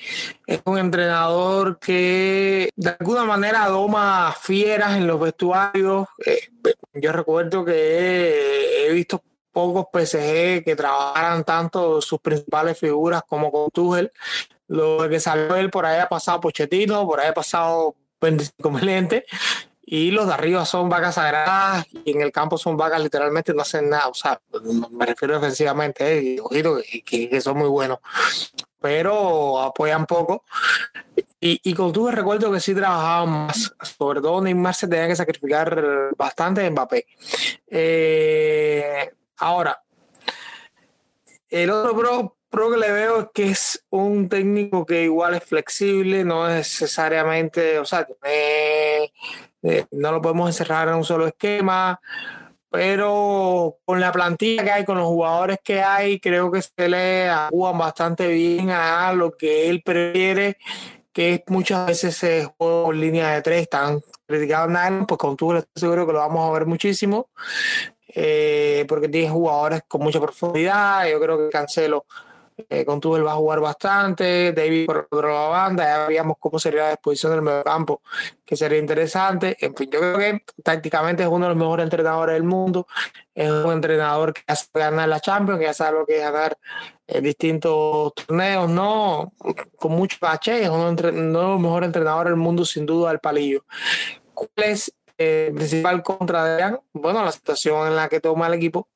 es 0.45 0.61
un 0.65 0.77
entrenador 0.77 1.79
que 1.79 2.69
de 2.75 2.95
alguna 2.99 3.23
manera 3.25 3.67
doma 3.69 4.35
fieras 4.39 4.97
en 4.97 5.07
los 5.07 5.19
vestuarios. 5.19 6.07
Eh, 6.23 6.49
yo 6.93 7.11
recuerdo 7.11 7.65
que 7.65 8.85
he 8.87 8.93
visto 8.93 9.23
pocos 9.51 9.87
PSG 9.93 10.63
que 10.63 10.75
trabajaran 10.75 11.43
tanto 11.43 12.01
sus 12.01 12.19
principales 12.19 12.77
figuras 12.77 13.23
como 13.27 13.51
con 13.51 13.69
Tuchel. 13.71 14.11
Lo 14.67 15.07
que 15.09 15.19
salió 15.19 15.55
él 15.55 15.69
por 15.69 15.85
ahí 15.85 15.99
ha 15.99 16.07
pasado 16.07 16.39
Pochettino, 16.39 17.05
por 17.05 17.19
ahí 17.19 17.27
ha 17.29 17.33
pasado 17.33 17.95
25 18.21 18.71
Melente 18.71 19.25
y 19.93 20.11
los 20.11 20.25
de 20.25 20.33
arriba 20.33 20.65
son 20.65 20.87
vacas 20.87 21.15
sagradas 21.15 21.85
y 21.91 22.11
en 22.11 22.21
el 22.21 22.31
campo 22.31 22.57
son 22.57 22.77
vacas 22.77 23.01
literalmente 23.03 23.53
no 23.53 23.61
hacen 23.61 23.89
nada. 23.89 24.07
O 24.07 24.13
sea, 24.13 24.39
me 24.89 25.05
refiero 25.05 25.33
defensivamente, 25.33 26.35
eh, 26.35 26.39
ojito, 26.39 26.77
que, 27.05 27.41
son 27.41 27.57
muy 27.57 27.67
buenos, 27.67 27.99
pero 28.79 29.59
apoyan 29.59 30.05
poco. 30.05 30.45
Y, 31.41 31.59
y 31.61 31.73
con 31.73 31.93
recuerdo 32.09 32.51
que 32.53 32.61
sí 32.61 32.73
trabajaban 32.73 33.47
más, 33.47 33.73
sobre 33.97 34.21
todo 34.21 34.41
Neymar 34.41 34.75
se 34.75 34.87
tenía 34.87 35.07
que 35.07 35.15
sacrificar 35.17 36.11
bastante 36.15 36.65
en 36.65 36.71
Mbappé. 36.71 37.05
Eh, 37.67 39.11
Ahora, 39.41 39.81
el 41.49 41.71
otro 41.71 42.37
pro, 42.47 42.71
que 42.71 42.77
le 42.77 42.91
veo 42.91 43.21
es 43.21 43.27
que 43.33 43.49
es 43.49 43.83
un 43.89 44.29
técnico 44.29 44.85
que 44.85 45.03
igual 45.03 45.33
es 45.33 45.43
flexible, 45.43 46.23
no 46.23 46.47
necesariamente, 46.47 47.79
o 47.79 47.85
sea, 47.85 48.05
eh, 48.23 49.09
no 49.89 50.11
lo 50.11 50.21
podemos 50.21 50.47
encerrar 50.47 50.89
en 50.89 50.93
un 50.93 51.03
solo 51.03 51.25
esquema, 51.25 51.99
pero 52.69 53.77
con 53.83 53.99
la 53.99 54.11
plantilla 54.11 54.63
que 54.63 54.71
hay, 54.71 54.85
con 54.85 54.99
los 54.99 55.07
jugadores 55.07 55.57
que 55.63 55.81
hay, 55.81 56.19
creo 56.19 56.51
que 56.51 56.61
se 56.61 56.87
le 56.87 57.29
ajuan 57.29 57.79
bastante 57.79 58.27
bien 58.27 58.69
a 58.69 59.11
lo 59.11 59.35
que 59.35 59.71
él 59.71 59.81
prefiere 59.81 60.57
que 61.13 61.43
muchas 61.47 61.87
veces 61.87 62.15
se 62.15 62.45
juega 62.57 62.89
en 62.89 63.01
línea 63.01 63.31
de 63.31 63.41
tres, 63.41 63.61
están 63.63 64.01
criticados 64.25 64.69
Nylon, 64.69 65.05
pues 65.05 65.17
con 65.17 65.33
estoy 65.33 65.63
seguro 65.75 66.07
que 66.07 66.13
lo 66.13 66.19
vamos 66.19 66.47
a 66.47 66.53
ver 66.53 66.65
muchísimo, 66.65 67.29
eh, 68.13 68.85
porque 68.87 69.09
tiene 69.09 69.29
jugadores 69.29 69.83
con 69.87 70.01
mucha 70.01 70.19
profundidad, 70.19 71.07
yo 71.07 71.19
creo 71.19 71.37
que 71.37 71.49
Cancelo 71.49 72.05
eh, 72.69 72.85
con 72.85 72.99
Tuchel 72.99 73.25
va 73.25 73.31
a 73.31 73.35
jugar 73.35 73.59
bastante, 73.59 74.53
David 74.53 74.85
por 74.85 75.07
otra 75.09 75.47
banda, 75.47 75.83
ya 75.83 76.07
veíamos 76.07 76.37
cómo 76.39 76.59
sería 76.59 76.83
la 76.83 76.89
disposición 76.91 77.31
del 77.31 77.41
medio 77.41 77.63
campo, 77.63 78.01
que 78.45 78.55
sería 78.55 78.77
interesante. 78.77 79.57
En 79.59 79.75
fin, 79.75 79.89
yo 79.91 79.99
creo 79.99 80.17
que 80.17 80.43
tácticamente 80.63 81.23
es 81.23 81.29
uno 81.29 81.45
de 81.45 81.49
los 81.49 81.57
mejores 81.57 81.83
entrenadores 81.85 82.33
del 82.33 82.43
mundo, 82.43 82.87
es 83.33 83.49
un 83.49 83.71
entrenador 83.71 84.33
que 84.33 84.41
hace 84.47 84.67
ganar 84.73 85.09
la 85.09 85.19
Champions, 85.19 85.59
que 85.59 85.65
ya 85.65 85.73
sabe 85.73 85.99
lo 85.99 86.05
que 86.05 86.17
es 86.17 86.23
ganar 86.23 86.57
en 87.07 87.23
distintos 87.23 88.13
torneos, 88.13 88.69
¿no? 88.69 89.33
Con 89.77 89.93
mucho 89.93 90.17
caché, 90.19 90.63
es 90.63 90.69
uno 90.69 90.93
de 90.93 91.11
los 91.11 91.59
mejores 91.59 91.87
entrenadores 91.87 92.31
del 92.31 92.39
mundo, 92.39 92.65
sin 92.65 92.85
duda, 92.85 93.09
al 93.09 93.19
palillo. 93.19 93.65
¿Cuál 94.33 94.49
es 94.57 94.93
eh, 95.21 95.51
principal 95.53 96.03
contra 96.03 96.45
de 96.45 96.79
Bueno, 96.93 97.23
la 97.23 97.31
situación 97.31 97.87
en 97.87 97.95
la 97.95 98.09
que 98.09 98.19
toma 98.19 98.47
el 98.47 98.53
equipo 98.53 98.87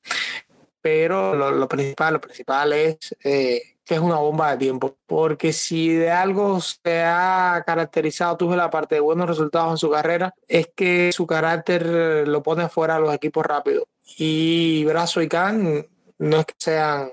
pero 0.85 1.33
lo, 1.33 1.67
principal, 1.67 2.13
lo 2.13 2.21
principal 2.21 2.71
es 2.71 3.15
eh, 3.23 3.77
que 3.83 3.95
es 3.95 3.99
una 3.99 4.17
bomba 4.17 4.51
de 4.51 4.57
tiempo, 4.57 4.95
porque 5.07 5.51
si 5.51 5.91
de 5.91 6.11
algo 6.11 6.61
se 6.61 7.01
ha 7.01 7.63
caracterizado 7.65 8.37
tuve 8.37 8.55
la 8.55 8.69
parte 8.69 8.93
de 8.93 9.01
buenos 9.01 9.27
resultados 9.27 9.71
en 9.71 9.77
su 9.79 9.89
carrera, 9.89 10.35
es 10.47 10.69
que 10.75 11.11
su 11.11 11.25
carácter 11.25 12.27
lo 12.27 12.43
pone 12.43 12.69
fuera 12.69 12.97
a 12.97 12.99
los 12.99 13.15
equipos 13.15 13.43
rápidos. 13.43 13.85
Y 14.19 14.85
Brazo 14.85 15.23
y 15.23 15.27
Can 15.27 15.87
no 16.19 16.39
es 16.41 16.45
que 16.45 16.53
sean 16.59 17.11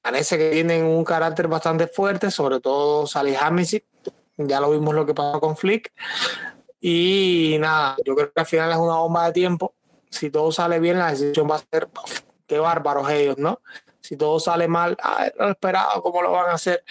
parece 0.00 0.38
que 0.38 0.50
tienen 0.50 0.84
un 0.84 1.02
carácter 1.02 1.48
bastante 1.48 1.88
fuerte, 1.88 2.30
sobre 2.30 2.60
todo 2.60 3.08
Salih 3.08 3.34
Hamisi, 3.40 3.82
ya 4.36 4.60
lo 4.60 4.70
vimos 4.70 4.94
lo 4.94 5.04
que 5.04 5.14
pasó 5.14 5.40
con 5.40 5.56
Flick. 5.56 5.92
Y 6.84 7.58
nada, 7.60 7.96
yo 8.04 8.16
creo 8.16 8.32
que 8.32 8.40
al 8.40 8.46
final 8.46 8.72
es 8.72 8.76
una 8.76 8.96
bomba 8.96 9.26
de 9.26 9.32
tiempo. 9.32 9.72
Si 10.10 10.30
todo 10.30 10.50
sale 10.50 10.80
bien, 10.80 10.98
la 10.98 11.12
decisión 11.12 11.48
va 11.48 11.54
a 11.54 11.58
ser 11.70 11.88
qué 12.44 12.58
bárbaros 12.58 13.08
ellos, 13.08 13.38
¿no? 13.38 13.60
Si 14.00 14.16
todo 14.16 14.40
sale 14.40 14.66
mal, 14.66 14.96
ah, 15.00 15.30
no 15.38 15.50
esperado, 15.50 16.02
¿cómo 16.02 16.22
lo 16.22 16.32
van 16.32 16.50
a 16.50 16.54
hacer? 16.54 16.82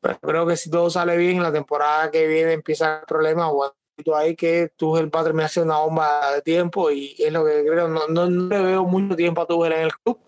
Pero 0.00 0.18
creo 0.20 0.46
que 0.46 0.56
si 0.56 0.70
todo 0.70 0.88
sale 0.88 1.18
bien, 1.18 1.42
la 1.42 1.52
temporada 1.52 2.10
que 2.10 2.26
viene 2.26 2.54
empieza 2.54 3.00
el 3.00 3.06
problema, 3.06 3.50
bueno, 3.50 3.74
ahí 4.16 4.34
que 4.34 4.70
Tuchel 4.74 5.14
va 5.14 5.20
a 5.20 5.24
terminar 5.24 5.50
siendo 5.50 5.74
una 5.74 5.84
bomba 5.84 6.32
de 6.32 6.40
tiempo 6.40 6.90
y 6.90 7.14
es 7.18 7.30
lo 7.30 7.44
que 7.44 7.62
creo, 7.62 7.88
no, 7.88 8.08
no, 8.08 8.30
le 8.30 8.62
veo 8.62 8.84
mucho 8.84 9.16
tiempo 9.16 9.42
a 9.42 9.46
Tuchel 9.46 9.72
en 9.74 9.80
el 9.82 9.92
club, 9.98 10.18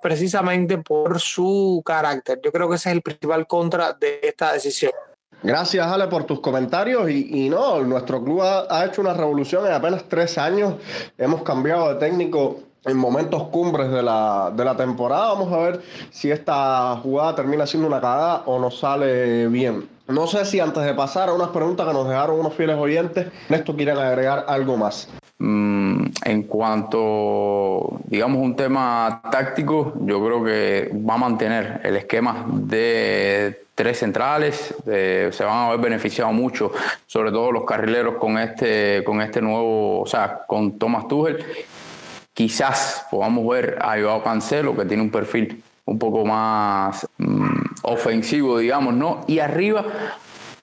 precisamente 0.00 0.78
por 0.78 1.18
su 1.18 1.82
carácter. 1.84 2.40
Yo 2.40 2.52
creo 2.52 2.68
que 2.68 2.76
ese 2.76 2.90
es 2.90 2.94
el 2.94 3.02
principal 3.02 3.48
contra 3.48 3.94
de 3.94 4.20
esta 4.22 4.52
decisión. 4.52 4.92
Gracias, 5.44 5.86
Ale, 5.86 6.06
por 6.08 6.24
tus 6.24 6.40
comentarios. 6.40 7.10
Y, 7.10 7.50
no, 7.50 7.82
nuestro 7.82 8.24
club 8.24 8.40
ha, 8.40 8.64
ha, 8.70 8.86
hecho 8.86 9.02
una 9.02 9.12
revolución 9.12 9.66
en 9.66 9.72
apenas 9.72 10.04
tres 10.08 10.38
años. 10.38 10.74
Hemos 11.18 11.42
cambiado 11.42 11.92
de 11.92 12.00
técnico 12.00 12.60
en 12.86 12.96
momentos 12.96 13.44
cumbres 13.44 13.90
de 13.90 14.02
la, 14.02 14.50
de 14.56 14.64
la 14.64 14.74
temporada. 14.74 15.34
Vamos 15.34 15.52
a 15.52 15.58
ver 15.58 15.80
si 16.10 16.30
esta 16.30 16.96
jugada 17.02 17.34
termina 17.34 17.66
siendo 17.66 17.88
una 17.88 18.00
cagada 18.00 18.42
o 18.46 18.58
nos 18.58 18.78
sale 18.78 19.48
bien. 19.48 19.86
No 20.08 20.26
sé 20.26 20.46
si 20.46 20.60
antes 20.60 20.82
de 20.82 20.94
pasar 20.94 21.28
a 21.28 21.34
unas 21.34 21.48
preguntas 21.48 21.86
que 21.86 21.92
nos 21.92 22.08
dejaron 22.08 22.40
unos 22.40 22.54
fieles 22.54 22.76
oyentes, 22.76 23.26
Néstor 23.50 23.76
quieren 23.76 23.98
agregar 23.98 24.46
algo 24.48 24.78
más. 24.78 25.08
Mm, 25.38 26.04
en 26.24 26.42
cuanto, 26.44 28.00
digamos, 28.04 28.42
un 28.42 28.56
tema 28.56 29.20
táctico, 29.30 29.92
yo 30.00 30.24
creo 30.24 30.44
que 30.44 30.90
va 31.06 31.14
a 31.14 31.18
mantener 31.18 31.80
el 31.84 31.96
esquema 31.96 32.46
de 32.48 33.63
tres 33.74 33.98
centrales. 33.98 34.74
se 34.84 35.44
van 35.44 35.66
a 35.66 35.70
ver 35.70 35.80
beneficiados 35.80 36.32
mucho, 36.32 36.72
sobre 37.06 37.30
todo 37.30 37.52
los 37.52 37.64
carrileros 37.64 38.16
con 38.16 38.38
este, 38.38 39.02
con 39.04 39.20
este 39.20 39.40
nuevo, 39.40 40.00
o 40.00 40.06
sea, 40.06 40.42
con 40.46 40.78
Thomas 40.78 41.08
Tuchel 41.08 41.44
Quizás 42.34 43.06
podamos 43.12 43.46
ver 43.46 43.78
a 43.80 43.96
Joao 43.96 44.20
Cancelo, 44.24 44.74
que 44.76 44.84
tiene 44.84 45.04
un 45.04 45.10
perfil 45.10 45.62
un 45.84 46.00
poco 46.00 46.24
más 46.24 47.06
mm, 47.18 47.60
ofensivo, 47.82 48.58
digamos, 48.58 48.92
¿no? 48.92 49.24
Y 49.28 49.38
arriba 49.38 49.84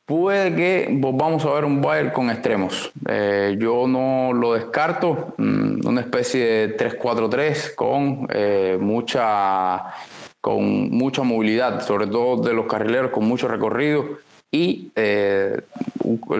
puede 0.05 0.53
que 0.53 0.89
volvamos 0.91 1.45
a 1.45 1.51
ver 1.51 1.63
un 1.63 1.81
Bayern 1.81 2.09
con 2.09 2.29
extremos. 2.29 2.91
Eh, 3.07 3.55
yo 3.57 3.87
no 3.87 4.33
lo 4.33 4.53
descarto, 4.55 5.33
mm, 5.37 5.87
una 5.87 6.01
especie 6.01 6.43
de 6.45 6.77
3-4-3 6.77 7.73
con 7.73 8.27
eh, 8.33 8.77
mucha 8.77 9.93
con 10.41 10.89
mucha 10.89 11.23
movilidad, 11.23 11.81
sobre 11.81 12.07
todo 12.07 12.41
de 12.41 12.53
los 12.53 12.65
carrileros 12.65 13.11
con 13.11 13.25
mucho 13.25 13.47
recorrido 13.47 14.17
y 14.51 14.91
eh, 14.95 15.61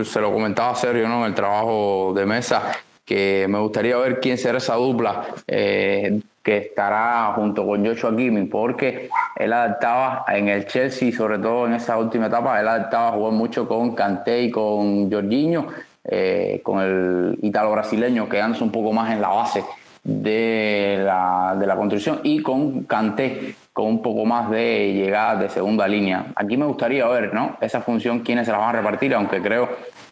se 0.04 0.20
lo 0.20 0.34
comentaba 0.34 0.76
Sergio 0.76 1.08
¿no? 1.08 1.22
en 1.22 1.28
el 1.28 1.36
trabajo 1.36 2.12
de 2.14 2.26
mesa 2.26 2.72
que 3.06 3.46
me 3.50 3.60
gustaría 3.60 3.98
ver 3.98 4.20
quién 4.20 4.38
será 4.38 4.58
esa 4.58 4.76
dupla 4.76 5.28
eh, 5.48 6.20
que 6.44 6.58
estará 6.58 7.34
junto 7.36 7.66
con 7.66 7.86
Joshua 7.86 8.16
Kimmich, 8.16 8.50
porque 8.50 9.10
él 9.36 9.54
adaptaba 9.54 10.26
en 10.28 10.48
el 10.48 10.66
Chelsea, 10.66 11.12
sobre 11.12 11.38
todo 11.38 11.68
en 11.68 11.74
esa 11.74 11.98
última 11.98 12.28
etapa, 12.28 12.60
él 12.60 12.68
adaptaba 12.68 13.12
jugar 13.12 13.34
mucho 13.34 13.68
con 13.68 13.94
Kanté 13.94 14.44
y 14.44 14.52
con 14.52 15.12
Jorginho, 15.12 15.68
eh, 16.04 16.62
con 16.64 16.80
el 16.80 17.38
italo 17.44 17.72
brasileño 17.72 18.28
quedándose 18.28 18.64
un 18.64 18.72
poco 18.72 18.92
más 18.92 19.12
en 19.12 19.22
la 19.22 19.30
base 19.30 19.64
de 20.04 21.02
la, 21.04 21.56
de 21.60 21.68
la 21.68 21.76
construcción 21.76 22.22
y 22.24 22.42
con 22.42 22.84
Kanté 22.86 23.56
con 23.74 23.86
un 23.86 24.02
poco 24.02 24.26
más 24.26 24.50
de 24.50 24.94
llegada 24.94 25.36
de 25.36 25.50
segunda 25.50 25.88
línea. 25.88 26.26
Aquí 26.36 26.58
me 26.58 26.66
gustaría 26.66 27.08
ver, 27.08 27.34
¿no? 27.34 27.58
Esa 27.62 27.82
función, 27.82 28.20
quiénes 28.20 28.46
se 28.46 28.52
la 28.52 28.58
van 28.58 28.70
a 28.70 28.80
repartir, 28.80 29.14
aunque 29.14 29.42
creo 29.42 29.70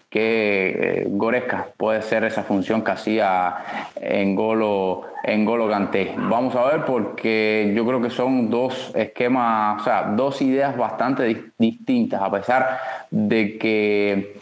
que 0.09 1.03
eh, 1.03 1.07
Goresca 1.07 1.67
puede 1.77 2.01
ser 2.01 2.23
esa 2.23 2.43
función 2.43 2.83
que 2.83 2.91
hacía 2.91 3.57
en 3.95 4.35
Golo, 4.35 5.03
en 5.23 5.45
Golo 5.45 5.67
Ganté. 5.67 6.15
Vamos 6.17 6.55
a 6.55 6.65
ver 6.65 6.85
porque 6.85 7.71
yo 7.75 7.85
creo 7.85 8.01
que 8.01 8.09
son 8.09 8.49
dos 8.49 8.91
esquemas, 8.95 9.81
o 9.81 9.83
sea, 9.83 10.03
dos 10.15 10.41
ideas 10.41 10.75
bastante 10.75 11.51
distintas, 11.57 12.21
a 12.21 12.31
pesar 12.31 12.79
de 13.11 13.57
que 13.59 14.39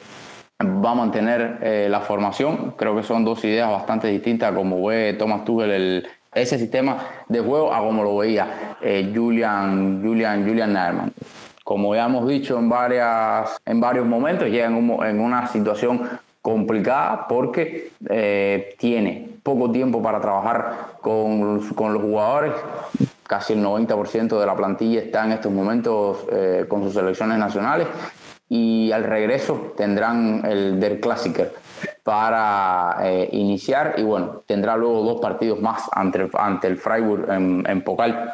va 0.60 0.92
a 0.92 0.96
mantener 0.96 1.58
eh, 1.62 1.88
la 1.90 2.00
formación. 2.00 2.74
Creo 2.78 2.96
que 2.96 3.04
son 3.04 3.26
dos 3.26 3.44
ideas 3.44 3.70
bastante 3.70 4.08
distintas, 4.08 4.54
como 4.54 4.86
ve 4.86 5.16
Thomas 5.20 5.44
Tuchel 5.44 5.72
el, 5.72 6.08
ese 6.42 6.58
sistema 6.58 6.98
de 7.28 7.40
juego 7.40 7.74
a 7.74 7.80
como 7.80 8.04
lo 8.04 8.18
veía 8.18 8.76
eh, 8.82 9.12
Julian, 9.14 10.02
Julian, 10.04 10.48
Julian 10.48 10.74
Nerman 10.74 11.12
como 11.68 11.94
ya 11.94 12.06
hemos 12.06 12.26
dicho 12.26 12.58
en, 12.58 12.70
varias, 12.70 13.58
en 13.66 13.82
varios 13.82 14.06
momentos, 14.06 14.48
llega 14.48 14.68
en, 14.68 15.20
una 15.20 15.48
situación 15.48 16.02
complicada 16.42 17.28
porque 17.28 17.92
eh, 18.10 18.74
tiene 18.80 19.32
poco 19.44 19.70
tiempo 19.70 20.02
para 20.02 20.22
trabajar 20.22 20.94
con, 21.02 21.60
con, 21.76 21.94
los 21.94 22.02
jugadores. 22.02 22.54
Casi 23.24 23.52
el 23.52 23.66
90% 23.66 24.40
de 24.40 24.46
la 24.46 24.56
plantilla 24.56 25.02
está 25.02 25.26
en 25.26 25.34
estos 25.34 25.52
momentos 25.52 26.20
eh, 26.32 26.64
con 26.70 26.84
sus 26.84 26.94
selecciones 26.94 27.38
nacionales 27.38 27.86
y 28.50 28.92
al 28.92 29.04
regreso 29.04 29.74
tendrán 29.76 30.44
el 30.46 30.80
Der 30.80 31.00
Klassiker 31.00 31.54
para 32.04 32.98
eh, 33.04 33.28
iniciar 33.34 33.96
y 33.98 34.04
bueno, 34.04 34.44
tendrá 34.46 34.78
luego 34.78 35.04
dos 35.04 35.22
partidos 35.22 35.60
más 35.60 35.84
ante, 35.92 36.30
ante 36.34 36.68
el 36.68 36.78
Freiburg 36.78 37.30
en, 37.30 37.64
en 37.68 37.82
Pocal 37.82 38.34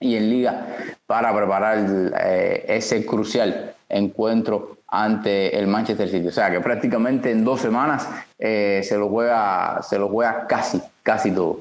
y 0.00 0.16
en 0.16 0.30
liga 0.30 0.66
para 1.06 1.34
preparar 1.36 1.86
eh, 2.24 2.64
ese 2.68 3.04
crucial 3.04 3.74
encuentro 3.88 4.78
ante 4.88 5.58
el 5.58 5.66
Manchester 5.66 6.08
City. 6.08 6.28
O 6.28 6.32
sea 6.32 6.50
que 6.50 6.60
prácticamente 6.60 7.30
en 7.30 7.44
dos 7.44 7.60
semanas 7.60 8.08
eh, 8.38 8.80
se 8.82 8.96
lo 8.96 9.08
juega, 9.10 9.82
se 9.82 9.98
lo 9.98 10.08
juega 10.08 10.46
casi, 10.46 10.80
casi 11.02 11.30
todo. 11.30 11.60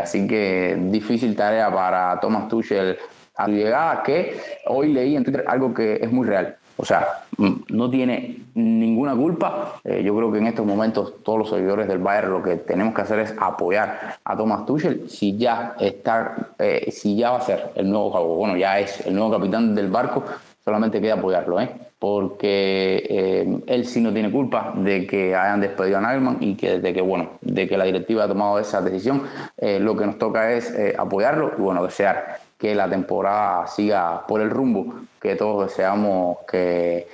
Así 0.00 0.26
que 0.26 0.76
difícil 0.76 1.36
tarea 1.36 1.72
para 1.72 2.18
Thomas 2.18 2.48
Tuchel 2.48 2.98
a 3.36 3.46
su 3.46 3.52
llegada, 3.52 4.02
que 4.02 4.40
hoy 4.66 4.92
leí 4.92 5.14
en 5.14 5.22
Twitter 5.22 5.44
algo 5.46 5.72
que 5.72 6.00
es 6.02 6.10
muy 6.10 6.26
real. 6.26 6.57
O 6.80 6.84
sea, 6.84 7.24
mm, 7.36 7.52
no 7.70 7.90
tiene 7.90 8.36
ninguna 8.54 9.14
culpa. 9.14 9.80
Eh, 9.82 10.02
yo 10.04 10.16
creo 10.16 10.30
que 10.30 10.38
en 10.38 10.46
estos 10.46 10.64
momentos 10.64 11.14
todos 11.24 11.40
los 11.40 11.50
seguidores 11.50 11.88
del 11.88 11.98
Bayern 11.98 12.30
lo 12.30 12.42
que 12.42 12.54
tenemos 12.56 12.94
que 12.94 13.02
hacer 13.02 13.18
es 13.18 13.34
apoyar 13.36 14.18
a 14.24 14.36
Thomas 14.36 14.64
Tuchel. 14.64 15.10
Si 15.10 15.36
ya 15.36 15.74
está, 15.80 16.36
eh, 16.58 16.88
si 16.92 17.16
ya 17.16 17.32
va 17.32 17.38
a 17.38 17.42
ser 17.42 17.72
el 17.74 17.90
nuevo, 17.90 18.36
bueno, 18.36 18.56
ya 18.56 18.78
es 18.78 19.04
el 19.04 19.14
nuevo 19.14 19.32
capitán 19.32 19.74
del 19.74 19.88
barco, 19.88 20.22
solamente 20.64 21.00
queda 21.00 21.14
apoyarlo, 21.14 21.60
¿eh? 21.60 21.68
porque 21.98 23.04
eh, 23.10 23.60
él 23.66 23.84
sí 23.84 24.00
no 24.00 24.12
tiene 24.12 24.30
culpa 24.30 24.72
de 24.76 25.04
que 25.04 25.34
hayan 25.34 25.60
despedido 25.60 25.98
a 25.98 26.00
Nagelman 26.00 26.36
y 26.40 26.54
que 26.54 26.78
de 26.78 26.92
que 26.94 27.00
bueno, 27.00 27.30
de 27.40 27.66
que 27.66 27.76
la 27.76 27.84
directiva 27.84 28.22
ha 28.22 28.28
tomado 28.28 28.60
esa 28.60 28.80
decisión. 28.80 29.22
lo 29.60 29.96
que 29.96 30.06
nos 30.06 30.16
toca 30.16 30.52
es 30.52 30.72
apoyarlo 30.96 31.54
y 31.58 31.60
bueno, 31.60 31.82
desear 31.82 32.38
que 32.58 32.74
la 32.74 32.88
temporada 32.88 33.66
siga 33.68 34.26
por 34.26 34.40
el 34.40 34.50
rumbo 34.50 34.94
que 35.20 35.36
todos 35.36 35.68
deseamos 35.68 36.38
que, 36.50 37.06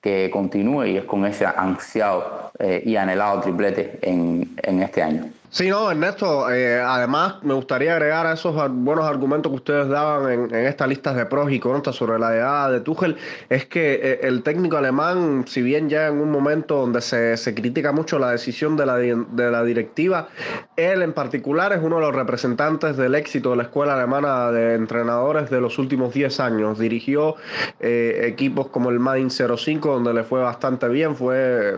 que 0.00 0.30
continúe 0.32 0.86
y 0.86 0.96
es 0.96 1.04
con 1.04 1.24
ese 1.24 1.46
ansiado 1.46 2.50
eh, 2.58 2.82
y 2.84 2.96
anhelado 2.96 3.40
triplete 3.40 3.98
en, 4.02 4.56
en, 4.62 4.82
este 4.82 5.02
año. 5.02 5.30
Sí, 5.52 5.68
no, 5.68 5.90
Ernesto, 5.90 6.48
eh, 6.52 6.80
además 6.80 7.42
me 7.42 7.54
gustaría 7.54 7.94
agregar 7.94 8.24
a 8.24 8.34
esos 8.34 8.54
buenos 8.70 9.04
argumentos 9.04 9.50
que 9.50 9.56
ustedes 9.56 9.88
daban 9.88 10.30
en, 10.30 10.54
en 10.54 10.66
estas 10.66 10.86
listas 10.86 11.16
de 11.16 11.26
pros 11.26 11.50
y 11.50 11.58
contras 11.58 11.96
sobre 11.96 12.20
la 12.20 12.30
llegada 12.30 12.70
de 12.70 12.80
Tuchel, 12.82 13.16
es 13.48 13.66
que 13.66 13.94
eh, 13.94 14.20
el 14.22 14.44
técnico 14.44 14.76
alemán, 14.76 15.44
si 15.48 15.60
bien 15.60 15.88
ya 15.88 16.06
en 16.06 16.20
un 16.20 16.30
momento 16.30 16.76
donde 16.76 17.00
se, 17.00 17.36
se 17.36 17.52
critica 17.52 17.90
mucho 17.90 18.20
la 18.20 18.30
decisión 18.30 18.76
de 18.76 18.86
la, 18.86 18.94
de 18.94 19.50
la 19.50 19.64
directiva, 19.64 20.28
él 20.76 21.02
en 21.02 21.12
particular 21.12 21.72
es 21.72 21.80
uno 21.82 21.96
de 21.96 22.02
los 22.02 22.14
representantes 22.14 22.96
del 22.96 23.16
éxito 23.16 23.50
de 23.50 23.56
la 23.56 23.64
escuela 23.64 23.94
alemana 23.94 24.52
de 24.52 24.74
entrenadores 24.74 25.50
de 25.50 25.60
los 25.60 25.80
últimos 25.80 26.14
10 26.14 26.38
años. 26.38 26.78
Dirigió 26.78 27.34
eh, 27.80 28.20
equipos 28.22 28.68
como 28.68 28.90
el 28.90 29.00
Main 29.00 29.30
05, 29.30 29.94
donde 29.94 30.14
le 30.14 30.22
fue 30.22 30.40
bastante 30.40 30.88
bien, 30.88 31.16
fue 31.16 31.76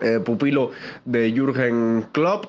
eh, 0.00 0.20
pupilo 0.24 0.70
de 1.04 1.32
Jürgen 1.32 2.06
Klopp, 2.12 2.46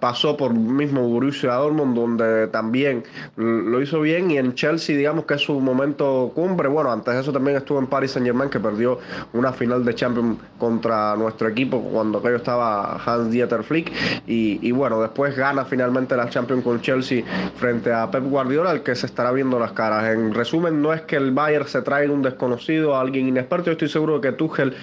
pasó 0.00 0.36
por 0.36 0.52
mismo 0.54 1.02
Borussia 1.08 1.54
Dortmund 1.54 1.96
donde 1.96 2.48
también 2.48 3.04
lo 3.36 3.80
hizo 3.80 4.00
bien 4.00 4.30
y 4.30 4.38
en 4.38 4.54
Chelsea 4.54 4.96
digamos 4.96 5.24
que 5.24 5.34
es 5.34 5.40
su 5.40 5.58
momento 5.60 6.32
cumbre, 6.34 6.68
bueno 6.68 6.92
antes 6.92 7.14
de 7.14 7.20
eso 7.20 7.32
también 7.32 7.56
estuvo 7.56 7.78
en 7.78 7.86
Paris 7.86 8.12
Saint 8.12 8.26
Germain 8.26 8.50
que 8.50 8.60
perdió 8.60 8.98
una 9.32 9.52
final 9.52 9.84
de 9.84 9.94
Champions 9.94 10.38
contra 10.58 11.16
nuestro 11.16 11.48
equipo 11.48 11.80
cuando 11.80 12.18
aquello 12.18 12.36
estaba 12.36 13.00
Hans 13.04 13.30
Dieter 13.30 13.62
Flick. 13.62 13.92
Y, 14.26 14.70
bueno 14.72 15.00
después 15.00 15.36
gana 15.36 15.64
finalmente 15.64 16.16
la 16.16 16.28
Champions 16.28 16.62
con 16.62 16.80
Chelsea 16.80 17.24
frente 17.56 17.92
a 17.92 18.10
Pep 18.10 18.24
Guardiola 18.24 18.70
al 18.70 18.82
que 18.82 18.94
se 18.94 19.06
estará 19.06 19.32
viendo 19.32 19.58
las 19.58 19.72
caras, 19.72 20.12
en 20.12 20.34
resumen 20.34 20.80
no 20.80 20.92
es 20.92 21.02
que 21.02 21.16
el 21.16 21.32
Bayern 21.32 21.66
se 21.66 21.82
traiga 21.82 22.12
un 22.12 22.22
desconocido 22.22 22.94
a 22.94 23.00
alguien 23.00 23.28
inexperto, 23.28 23.66
yo 23.66 23.72
estoy 23.72 23.88
seguro 23.88 24.20
que 24.20 24.32
Tuchel 24.32 24.74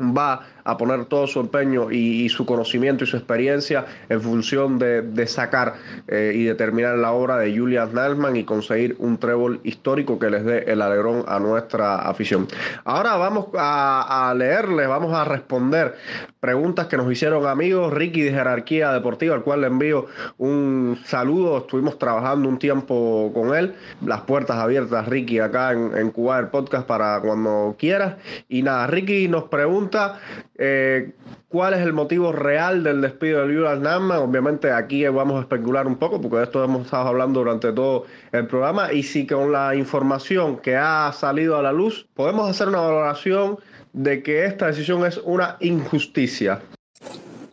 va 0.00 0.46
a 0.70 0.76
poner 0.76 1.04
todo 1.06 1.26
su 1.26 1.40
empeño 1.40 1.90
y, 1.90 2.28
su 2.28 2.46
conocimiento 2.46 3.04
y 3.04 3.06
su 3.06 3.16
experiencia 3.16 3.86
en 4.08 4.20
función 4.20 4.78
de, 4.78 5.26
sacar 5.26 5.74
eh, 6.08 6.32
y 6.34 6.44
determinar 6.44 6.96
la 6.96 7.12
obra 7.12 7.38
de 7.38 7.56
Julian 7.56 7.92
Nagelsmann 7.94 8.36
y 8.36 8.44
conseguir 8.44 8.96
un 8.98 9.18
trébol 9.18 9.60
histórico 9.64 10.18
que 10.18 10.30
les 10.30 10.44
dé 10.44 10.64
el 10.66 10.82
alegrón 10.82 11.24
a 11.28 11.38
nuestra 11.38 11.96
afición. 11.96 12.48
Ahora 12.84 13.16
vamos 13.16 13.46
a, 13.56 14.30
a 14.30 14.34
leerles, 14.34 14.88
vamos 14.88 15.14
a 15.14 15.24
responder 15.24 15.94
preguntas 16.40 16.86
que 16.86 16.96
nos 16.96 17.10
hicieron 17.12 17.46
amigos 17.46 17.92
Ricky 17.92 18.22
de 18.22 18.32
Jerarquía 18.32 18.92
Deportiva, 18.92 19.34
al 19.34 19.42
cual 19.42 19.60
le 19.60 19.66
envío 19.66 20.06
un 20.38 20.98
saludo. 21.04 21.58
Estuvimos 21.58 21.98
trabajando 21.98 22.48
un 22.48 22.58
tiempo 22.58 23.30
con 23.34 23.54
él. 23.54 23.74
Las 24.04 24.22
puertas 24.22 24.56
abiertas, 24.56 25.06
Ricky, 25.06 25.38
acá 25.38 25.72
en, 25.72 25.96
en 25.96 26.10
Cuba 26.10 26.38
el 26.38 26.48
podcast 26.48 26.86
para 26.86 27.20
cuando 27.20 27.76
quieras. 27.78 28.16
Y 28.48 28.62
nada, 28.62 28.86
Ricky 28.86 29.28
nos 29.28 29.44
pregunta 29.44 30.18
eh, 30.62 31.12
cuál 31.48 31.72
es 31.72 31.80
el 31.80 31.94
motivo 31.94 32.32
real 32.32 32.84
del 32.84 33.00
despido 33.00 33.40
de 33.40 33.54
Julian 33.54 33.82
Nagelsmann. 33.82 34.18
Obviamente 34.18 34.70
aquí 34.70 35.06
vamos 35.08 35.38
a 35.38 35.40
especular 35.40 35.86
un 35.86 35.96
poco 35.96 36.20
porque 36.20 36.36
de 36.36 36.44
esto 36.44 36.62
hemos 36.62 36.84
estado 36.84 37.08
hablando 37.08 37.40
durante 37.40 37.72
todo 37.72 38.04
el 38.30 38.46
programa 38.46 38.92
y 38.92 39.02
si 39.02 39.26
con 39.26 39.52
la 39.52 39.74
información 39.74 40.58
que 40.58 40.76
ha 40.76 41.10
salido 41.14 41.56
a 41.56 41.62
la 41.62 41.72
luz 41.72 42.06
podemos 42.12 42.48
hacer 42.50 42.68
una 42.68 42.80
valoración 42.80 43.58
de 43.94 44.22
que 44.22 44.44
esta 44.44 44.66
decisión 44.66 45.06
es 45.06 45.16
una 45.24 45.56
injusticia. 45.60 46.60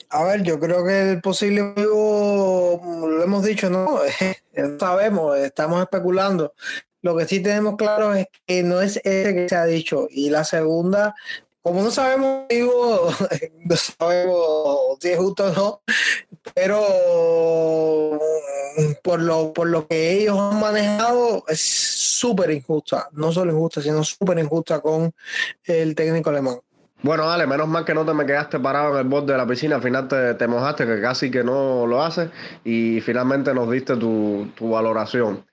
A 0.09 0.25
ver, 0.25 0.43
yo 0.43 0.59
creo 0.59 0.85
que 0.85 1.11
el 1.13 1.21
posible 1.21 1.63
motivo, 1.63 3.07
lo 3.07 3.23
hemos 3.23 3.43
dicho, 3.45 3.69
no 3.69 3.99
sabemos, 4.79 5.37
estamos 5.37 5.81
especulando. 5.81 6.53
Lo 7.01 7.15
que 7.15 7.25
sí 7.25 7.39
tenemos 7.39 7.77
claro 7.77 8.13
es 8.13 8.27
que 8.45 8.63
no 8.63 8.81
es 8.81 8.97
ese 8.97 9.33
que 9.33 9.47
se 9.47 9.55
ha 9.55 9.65
dicho. 9.65 10.07
Y 10.09 10.29
la 10.29 10.43
segunda, 10.43 11.15
como 11.67 11.83
no 11.83 11.91
sabemos, 11.91 12.47
digo, 12.47 13.09
no 13.65 13.75
sabemos 13.75 14.97
si 15.01 15.09
es 15.09 15.17
justo 15.17 15.47
o 15.47 15.53
no, 15.53 15.81
pero 16.55 16.81
por 19.03 19.19
lo, 19.19 19.51
por 19.51 19.67
lo 19.67 19.85
que 19.85 20.13
ellos 20.13 20.39
han 20.39 20.61
manejado 20.61 21.43
es 21.49 21.59
súper 21.59 22.51
injusta, 22.51 23.09
no 23.11 23.33
solo 23.33 23.51
injusta, 23.51 23.81
sino 23.81 24.01
súper 24.05 24.39
injusta 24.39 24.79
con 24.79 25.11
el 25.65 25.93
técnico 25.93 26.29
alemán. 26.29 26.57
Bueno, 27.03 27.27
dale, 27.27 27.45
menos 27.45 27.67
mal 27.67 27.83
que 27.83 27.93
no 27.93 28.05
te 28.05 28.13
me 28.13 28.25
quedaste 28.25 28.61
parado 28.61 28.93
en 28.93 28.99
el 28.99 29.03
borde 29.03 29.33
de 29.33 29.37
la 29.37 29.45
piscina, 29.45 29.75
al 29.75 29.83
final 29.83 30.07
te, 30.07 30.35
te 30.35 30.47
mojaste, 30.47 30.85
que 30.85 31.01
casi 31.01 31.29
que 31.29 31.43
no 31.43 31.85
lo 31.85 32.01
haces, 32.01 32.29
y 32.63 33.01
finalmente 33.01 33.53
nos 33.53 33.69
diste 33.69 33.97
tu, 33.97 34.47
tu 34.55 34.69
valoración. 34.69 35.45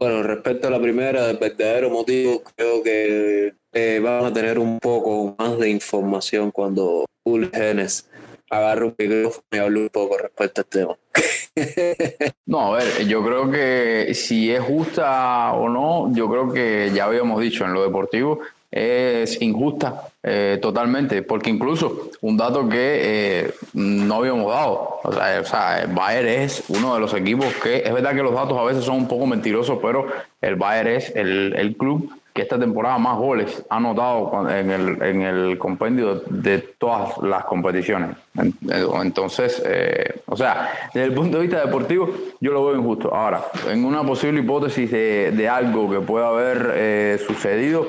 Bueno, 0.00 0.24
respecto 0.24 0.66
a 0.66 0.70
la 0.72 0.80
primera, 0.80 1.30
el 1.30 1.38
verdadero 1.38 1.90
motivo, 1.90 2.42
creo 2.56 2.82
que 2.82 3.54
eh, 3.72 4.00
van 4.02 4.24
a 4.24 4.32
tener 4.32 4.58
un 4.58 4.78
poco 4.80 5.34
más 5.38 5.58
de 5.58 5.70
información 5.70 6.50
cuando 6.50 7.06
Uli 7.24 7.50
Genes 7.52 8.08
agarre 8.50 8.86
un 8.86 8.94
micrófono 8.98 9.44
y 9.52 9.58
hable 9.58 9.80
un 9.80 9.88
poco 9.90 10.18
respecto 10.18 10.60
al 10.62 10.66
tema. 10.66 10.96
no, 12.46 12.74
a 12.74 12.78
ver, 12.78 13.06
yo 13.06 13.24
creo 13.24 13.50
que 13.50 14.12
si 14.14 14.50
es 14.50 14.60
justa 14.60 15.52
o 15.52 15.68
no, 15.68 16.12
yo 16.12 16.28
creo 16.28 16.52
que 16.52 16.90
ya 16.92 17.04
habíamos 17.04 17.40
dicho 17.40 17.64
en 17.64 17.72
lo 17.72 17.82
deportivo, 17.82 18.40
es 18.70 19.40
injusta 19.42 20.08
eh, 20.22 20.58
totalmente, 20.62 21.22
porque 21.22 21.50
incluso 21.50 22.10
un 22.20 22.36
dato 22.36 22.68
que 22.68 22.76
eh, 22.76 23.54
no 23.74 24.16
habíamos 24.16 24.52
dado, 24.52 25.00
o 25.02 25.12
sea, 25.12 25.40
o 25.40 25.44
sea, 25.44 25.82
el 25.82 25.88
Bayern 25.88 26.28
es 26.28 26.64
uno 26.68 26.94
de 26.94 27.00
los 27.00 27.12
equipos 27.14 27.52
que, 27.54 27.78
es 27.78 27.92
verdad 27.92 28.14
que 28.14 28.22
los 28.22 28.34
datos 28.34 28.56
a 28.56 28.62
veces 28.62 28.84
son 28.84 28.96
un 28.96 29.08
poco 29.08 29.26
mentirosos, 29.26 29.78
pero 29.82 30.06
el 30.40 30.54
Bayern 30.54 30.88
es 30.90 31.14
el, 31.16 31.54
el 31.56 31.76
club 31.76 32.12
esta 32.40 32.58
temporada 32.58 32.98
más 32.98 33.16
goles 33.16 33.64
ha 33.68 33.76
anotado 33.76 34.48
en 34.50 34.70
el, 34.70 35.02
en 35.02 35.22
el 35.22 35.58
compendio 35.58 36.22
de 36.26 36.58
todas 36.58 37.18
las 37.22 37.44
competiciones. 37.44 38.16
Entonces, 39.02 39.62
eh, 39.64 40.20
o 40.26 40.36
sea, 40.36 40.70
desde 40.92 41.08
el 41.08 41.14
punto 41.14 41.38
de 41.38 41.42
vista 41.44 41.64
deportivo, 41.64 42.08
yo 42.40 42.52
lo 42.52 42.66
veo 42.66 42.76
injusto. 42.76 43.14
Ahora, 43.14 43.42
en 43.68 43.84
una 43.84 44.02
posible 44.02 44.40
hipótesis 44.40 44.90
de, 44.90 45.32
de 45.32 45.48
algo 45.48 45.90
que 45.90 46.00
pueda 46.00 46.28
haber 46.28 46.72
eh, 46.74 47.20
sucedido, 47.26 47.86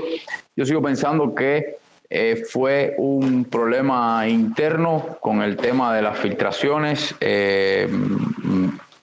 yo 0.55 0.65
sigo 0.65 0.81
pensando 0.81 1.33
que 1.33 1.77
eh, 2.09 2.43
fue 2.49 2.95
un 2.97 3.45
problema 3.45 4.27
interno 4.27 5.17
con 5.21 5.41
el 5.41 5.55
tema 5.55 5.95
de 5.95 6.01
las 6.01 6.19
filtraciones. 6.19 7.15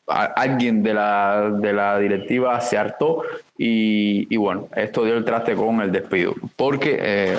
Alguien 0.09 0.83
de 0.83 0.95
la, 0.95 1.51
de 1.51 1.73
la 1.73 1.99
directiva 1.99 2.61
se 2.61 2.79
hartó 2.79 3.23
y, 3.57 4.27
y, 4.33 4.37
bueno, 4.37 4.69
esto 4.75 5.05
dio 5.05 5.17
el 5.17 5.25
traste 5.25 5.55
con 5.55 5.81
el 5.81 5.93
despido. 5.93 6.35
Porque 6.57 6.99
eh, 7.01 7.39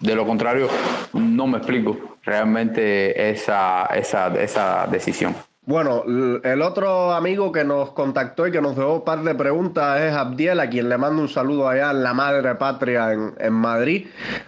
de 0.00 0.14
lo 0.14 0.26
contrario, 0.26 0.68
no 1.14 1.46
me 1.46 1.58
explico 1.58 2.18
realmente 2.22 3.30
esa, 3.30 3.86
esa, 3.86 4.28
esa 4.40 4.86
decisión. 4.90 5.34
Bueno, 5.66 6.04
el 6.42 6.62
otro 6.62 7.12
amigo 7.12 7.52
que 7.52 7.64
nos 7.64 7.92
contactó 7.92 8.46
y 8.46 8.50
que 8.50 8.62
nos 8.62 8.76
dejó 8.76 8.94
un 8.94 9.04
par 9.04 9.22
de 9.22 9.34
preguntas 9.34 10.00
es 10.00 10.14
Abdiel, 10.14 10.58
a 10.58 10.70
quien 10.70 10.88
le 10.88 10.96
mando 10.96 11.20
un 11.20 11.28
saludo 11.28 11.68
allá 11.68 11.90
en 11.90 12.02
la 12.02 12.14
madre 12.14 12.54
patria 12.54 13.12
en, 13.12 13.34
en 13.38 13.52
Madrid. 13.52 14.06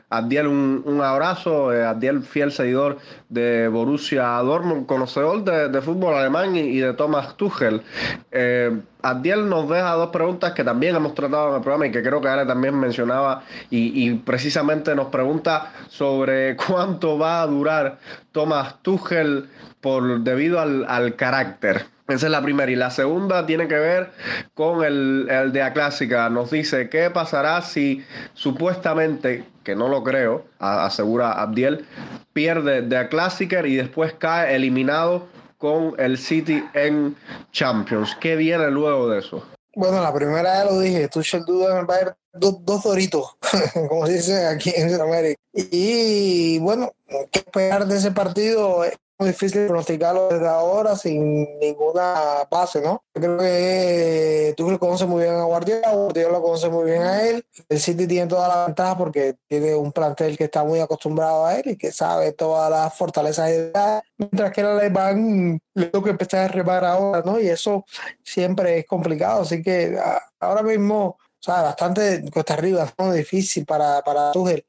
Abdiel, 0.09 0.47
un, 0.47 0.83
un 0.87 1.03
abrazo. 1.03 1.73
Eh, 1.73 1.85
Abdiel, 1.85 2.23
fiel 2.23 2.51
seguidor 2.51 2.97
de 3.29 3.69
Borussia 3.69 4.25
Dortmund, 4.39 4.87
conocedor 4.87 5.45
de, 5.45 5.69
de 5.69 5.81
fútbol 5.83 6.15
alemán 6.15 6.57
y, 6.57 6.79
de 6.79 6.95
Thomas 6.95 7.37
Tuchel. 7.37 7.83
Eh, 8.31 8.81
Abdiel 9.03 9.49
nos 9.49 9.69
deja 9.69 9.93
dos 9.93 10.11
preguntas 10.11 10.53
que 10.53 10.65
también 10.65 10.97
hemos 10.97 11.15
tratado 11.15 11.51
en 11.51 11.57
el 11.57 11.61
programa 11.61 11.87
y 11.87 11.93
que 11.93 12.03
creo 12.03 12.23
que 12.23 12.29
Ale 12.29 12.47
también 12.47 12.79
mencionaba 12.79 13.43
y, 13.69 14.09
y, 14.09 14.15
precisamente 14.15 14.95
nos 14.95 15.09
pregunta 15.09 15.73
sobre 15.89 16.57
cuánto 16.69 17.19
va 17.19 17.43
a 17.43 17.47
durar 17.47 17.99
Thomas 18.33 18.77
Tuchel 18.83 19.49
por, 19.83 20.21
debido 20.21 20.61
al, 20.61 20.87
al 20.89 21.17
carácter. 21.17 21.85
Esa 22.09 22.27
es 22.27 22.33
la 22.33 22.43
primera. 22.43 22.71
Y 22.71 22.77
la 22.77 22.91
segunda 22.91 23.45
tiene 23.47 23.69
que 23.69 23.79
ver 23.79 24.11
con 24.55 24.85
el, 24.85 25.29
el 25.31 25.53
de 25.53 25.71
clásica. 25.73 26.29
Nos 26.31 26.51
dice, 26.51 26.89
¿qué 26.89 27.11
pasará 27.11 27.61
si 27.63 28.05
supuestamente, 28.35 29.45
que 29.65 29.77
no 29.77 29.89
lo 29.89 30.03
creo, 30.03 30.45
asegura 30.59 31.33
Abdiel, 31.33 31.87
pierde 32.33 32.83
de 32.83 33.09
Clásica 33.09 33.67
y 33.67 33.77
después 33.77 34.15
cae 34.15 34.57
eliminado 34.57 35.29
con 35.59 35.95
el 35.99 36.19
City 36.19 36.65
en 36.75 37.17
Champions? 37.53 38.17
¿Qué 38.21 38.37
viene 38.37 38.71
luego 38.71 39.09
de 39.09 39.21
eso? 39.21 39.47
Bueno, 39.75 40.03
la 40.03 40.13
primera 40.13 40.59
ya 40.59 40.65
lo 40.65 40.81
dije, 40.81 41.09
Tuchel 41.09 41.45
duda 41.45 41.79
el 41.81 41.87
Bayern 41.87 42.15
dos, 42.35 42.65
dos 42.65 42.83
doritos, 42.83 43.37
como 43.89 44.07
se 44.07 44.15
dice 44.15 44.47
aquí 44.47 44.73
en 44.75 44.91
Sudamérica. 44.91 45.41
Y 45.55 46.59
bueno, 46.59 46.93
¿qué 47.31 47.41
esperar 47.41 47.87
de 47.87 47.97
ese 47.97 48.11
partido? 48.11 48.85
Difícil 49.27 49.67
pronosticarlo 49.67 50.29
desde 50.29 50.49
ahora 50.49 50.97
sin 50.97 51.59
ninguna 51.59 52.47
base, 52.51 52.81
¿no? 52.81 53.05
Creo 53.13 53.39
que 53.39 54.55
tú 54.57 54.71
lo 54.71 54.79
conoces 54.79 55.07
muy 55.07 55.23
bien 55.23 55.35
a 55.35 55.45
Guardiola, 55.45 55.93
Guardiola 55.93 56.33
lo 56.33 56.43
conoce 56.43 56.69
muy 56.69 56.85
bien 56.85 57.03
a 57.03 57.23
él. 57.23 57.45
El 57.69 57.81
City 57.81 58.07
tiene 58.07 58.27
toda 58.27 58.49
la 58.49 58.67
ventaja 58.67 58.97
porque 58.97 59.37
tiene 59.49 59.75
un 59.75 59.93
plantel 59.93 60.37
que 60.37 60.45
está 60.45 60.65
muy 60.65 60.81
acostumbrado 60.81 61.47
a 61.47 61.57
él 61.57 61.71
y 61.71 61.77
que 61.77 61.93
sabe 61.93 62.33
todas 62.33 62.71
las 62.71 62.95
fortalezas 62.95 63.51
y 63.51 63.53
edad, 63.53 64.03
mientras 64.17 64.53
que 64.53 64.61
el 64.61 64.67
alemán 64.69 65.61
le 65.75 65.91
que 65.91 66.11
empezar 66.11 66.45
a 66.45 66.49
remar 66.49 66.85
ahora, 66.85 67.23
¿no? 67.25 67.41
Y 67.41 67.49
eso 67.49 67.85
siempre 68.23 68.79
es 68.79 68.87
complicado, 68.87 69.43
así 69.43 69.63
que 69.63 69.99
ahora 70.41 70.63
mismo, 70.63 71.05
o 71.05 71.19
sea, 71.41 71.63
bastante 71.63 72.23
cuesta 72.31 72.55
arriba, 72.55 72.93
¿no? 72.99 73.13
Difícil 73.13 73.65
para, 73.67 74.03
para 74.03 74.33
Tuchel 74.33 74.65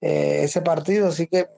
eh, 0.00 0.40
ese 0.44 0.62
partido, 0.62 1.08
así 1.08 1.26
que 1.26 1.48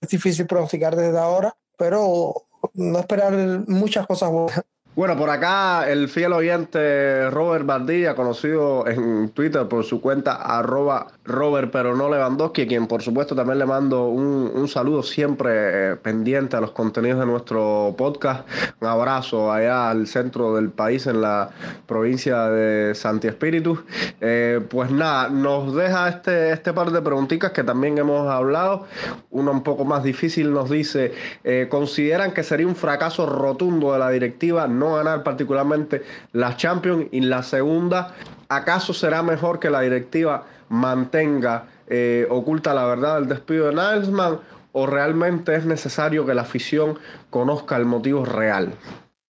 es 0.00 0.08
difícil 0.08 0.46
pronosticar 0.46 0.96
desde 0.96 1.18
ahora 1.18 1.56
pero 1.76 2.34
no 2.74 2.98
esperar 2.98 3.32
muchas 3.66 4.06
cosas 4.06 4.30
buenas. 4.30 4.64
Bueno, 4.96 5.16
por 5.16 5.28
acá 5.28 5.90
el 5.90 6.08
fiel 6.08 6.32
oyente 6.32 7.28
Robert 7.30 7.66
Bardilla, 7.66 8.14
conocido 8.14 8.86
en 8.86 9.30
Twitter 9.30 9.66
por 9.66 9.82
su 9.82 10.00
cuenta 10.00 10.34
arroba 10.34 11.08
Robert 11.24 11.70
pero 11.72 11.96
no 11.96 12.08
Lewandowski, 12.08 12.68
quien 12.68 12.86
por 12.86 13.02
supuesto 13.02 13.34
también 13.34 13.58
le 13.58 13.66
mando 13.66 14.06
un, 14.06 14.52
un 14.54 14.68
saludo 14.68 15.02
siempre 15.02 15.50
eh, 15.52 15.96
pendiente 15.96 16.56
a 16.56 16.60
los 16.60 16.70
contenidos 16.70 17.18
de 17.18 17.26
nuestro 17.26 17.92
podcast. 17.98 18.46
Un 18.80 18.86
abrazo 18.86 19.50
allá 19.50 19.90
al 19.90 20.06
centro 20.06 20.54
del 20.54 20.70
país 20.70 21.08
en 21.08 21.22
la 21.22 21.50
provincia 21.86 22.48
de 22.50 22.94
Santi 22.94 23.26
Espíritu. 23.26 23.82
Eh, 24.20 24.60
pues 24.70 24.92
nada, 24.92 25.28
nos 25.28 25.74
deja 25.74 26.08
este, 26.08 26.52
este 26.52 26.72
par 26.72 26.92
de 26.92 27.02
preguntitas 27.02 27.50
que 27.50 27.64
también 27.64 27.98
hemos 27.98 28.30
hablado. 28.30 28.86
Una 29.30 29.50
un 29.50 29.64
poco 29.64 29.84
más 29.84 30.04
difícil 30.04 30.52
nos 30.52 30.70
dice, 30.70 31.12
eh, 31.42 31.66
¿consideran 31.68 32.32
que 32.32 32.44
sería 32.44 32.68
un 32.68 32.76
fracaso 32.76 33.26
rotundo 33.26 33.92
de 33.92 33.98
la 33.98 34.10
directiva? 34.10 34.68
no 34.83 34.83
ganar 34.92 35.22
particularmente 35.22 36.02
la 36.32 36.56
Champions 36.56 37.06
y 37.12 37.20
la 37.20 37.42
segunda, 37.42 38.14
¿acaso 38.48 38.92
será 38.92 39.22
mejor 39.22 39.58
que 39.58 39.70
la 39.70 39.80
directiva 39.80 40.44
mantenga 40.68 41.64
eh, 41.86 42.26
oculta 42.30 42.74
la 42.74 42.86
verdad 42.86 43.16
del 43.16 43.28
despido 43.28 43.66
de 43.66 43.74
Nilesman 43.74 44.38
o 44.72 44.86
realmente 44.86 45.54
es 45.54 45.64
necesario 45.64 46.26
que 46.26 46.34
la 46.34 46.42
afición 46.42 46.98
conozca 47.30 47.76
el 47.76 47.84
motivo 47.84 48.24
real? 48.24 48.74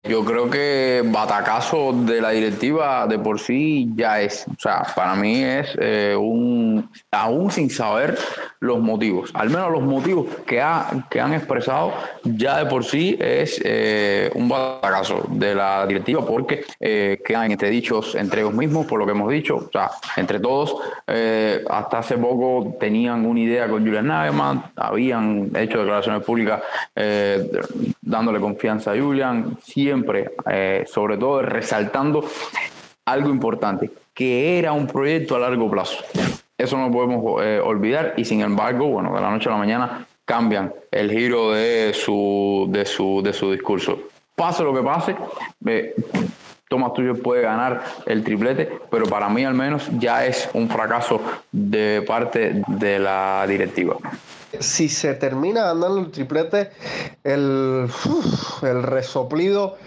Yo 0.03 0.23
creo 0.23 0.49
que 0.49 1.03
batacazo 1.05 1.91
de 1.91 2.21
la 2.21 2.29
directiva 2.29 3.05
de 3.05 3.19
por 3.19 3.37
sí 3.37 3.89
ya 3.95 4.21
es, 4.21 4.45
o 4.47 4.57
sea, 4.57 4.81
para 4.95 5.13
mí 5.15 5.43
es 5.43 5.77
eh, 5.77 6.15
un, 6.17 6.89
aún 7.11 7.51
sin 7.51 7.69
saber 7.69 8.17
los 8.61 8.79
motivos, 8.79 9.29
al 9.33 9.49
menos 9.49 9.69
los 9.71 9.81
motivos 9.81 10.27
que, 10.47 10.61
ha, 10.61 11.05
que 11.09 11.19
han 11.19 11.33
expresado 11.33 11.93
ya 12.23 12.59
de 12.59 12.67
por 12.67 12.85
sí 12.85 13.17
es 13.19 13.61
eh, 13.65 14.31
un 14.35 14.47
batacazo 14.47 15.25
de 15.31 15.53
la 15.53 15.85
directiva 15.85 16.25
porque 16.25 16.63
eh, 16.79 17.21
quedan 17.25 17.49
dichos 17.49 18.15
entre 18.15 18.39
ellos 18.39 18.53
mismos, 18.53 18.85
por 18.85 18.99
lo 18.99 19.05
que 19.05 19.11
hemos 19.11 19.29
dicho, 19.29 19.57
o 19.57 19.69
sea, 19.69 19.91
entre 20.15 20.39
todos, 20.39 20.75
hasta 21.69 21.97
hace 21.97 22.17
poco 22.17 22.77
tenían 22.79 23.25
una 23.25 23.41
idea 23.41 23.67
con 23.67 23.83
Julian 23.83 24.07
Nagelsmann, 24.07 24.63
habían 24.77 25.51
hecho 25.55 25.79
declaraciones 25.79 26.23
públicas 26.23 26.61
dándole 28.01 28.39
confianza 28.39 28.93
a 28.93 28.97
Julian, 28.97 29.57
siempre, 29.89 30.29
eh, 30.45 30.83
sobre 30.85 31.17
todo 31.17 31.41
resaltando 31.41 32.23
algo 33.05 33.29
importante, 33.29 33.89
que 34.13 34.59
era 34.59 34.71
un 34.71 34.85
proyecto 34.85 35.35
a 35.35 35.39
largo 35.39 35.69
plazo. 35.69 36.03
Eso 36.55 36.77
no 36.77 36.91
podemos 36.91 37.43
eh, 37.43 37.59
olvidar 37.59 38.13
y 38.15 38.23
sin 38.23 38.41
embargo, 38.41 38.87
bueno, 38.87 39.15
de 39.15 39.21
la 39.21 39.31
noche 39.31 39.49
a 39.49 39.53
la 39.53 39.57
mañana 39.57 40.05
cambian 40.25 40.71
el 40.91 41.09
giro 41.09 41.53
de 41.53 41.91
su, 41.95 42.67
de 42.69 42.85
su, 42.85 43.21
de 43.23 43.33
su 43.33 43.51
discurso. 43.51 43.97
Pase 44.35 44.63
lo 44.63 44.75
que 44.75 44.83
pase, 44.83 45.15
eh, 45.65 45.95
Tomás 46.67 46.93
Tuyo 46.93 47.15
puede 47.15 47.41
ganar 47.41 47.83
el 48.05 48.23
triplete, 48.23 48.69
pero 48.91 49.07
para 49.07 49.27
mí 49.27 49.43
al 49.43 49.55
menos 49.55 49.89
ya 49.97 50.23
es 50.23 50.51
un 50.53 50.69
fracaso 50.69 51.19
de 51.51 52.03
parte 52.05 52.61
de 52.67 52.99
la 52.99 53.43
directiva 53.47 53.97
si 54.59 54.89
se 54.89 55.13
termina 55.13 55.65
ganando 55.65 55.99
el 55.99 56.11
triplete, 56.11 56.71
el, 57.23 57.89
el 58.63 58.83
resoplido 58.83 59.77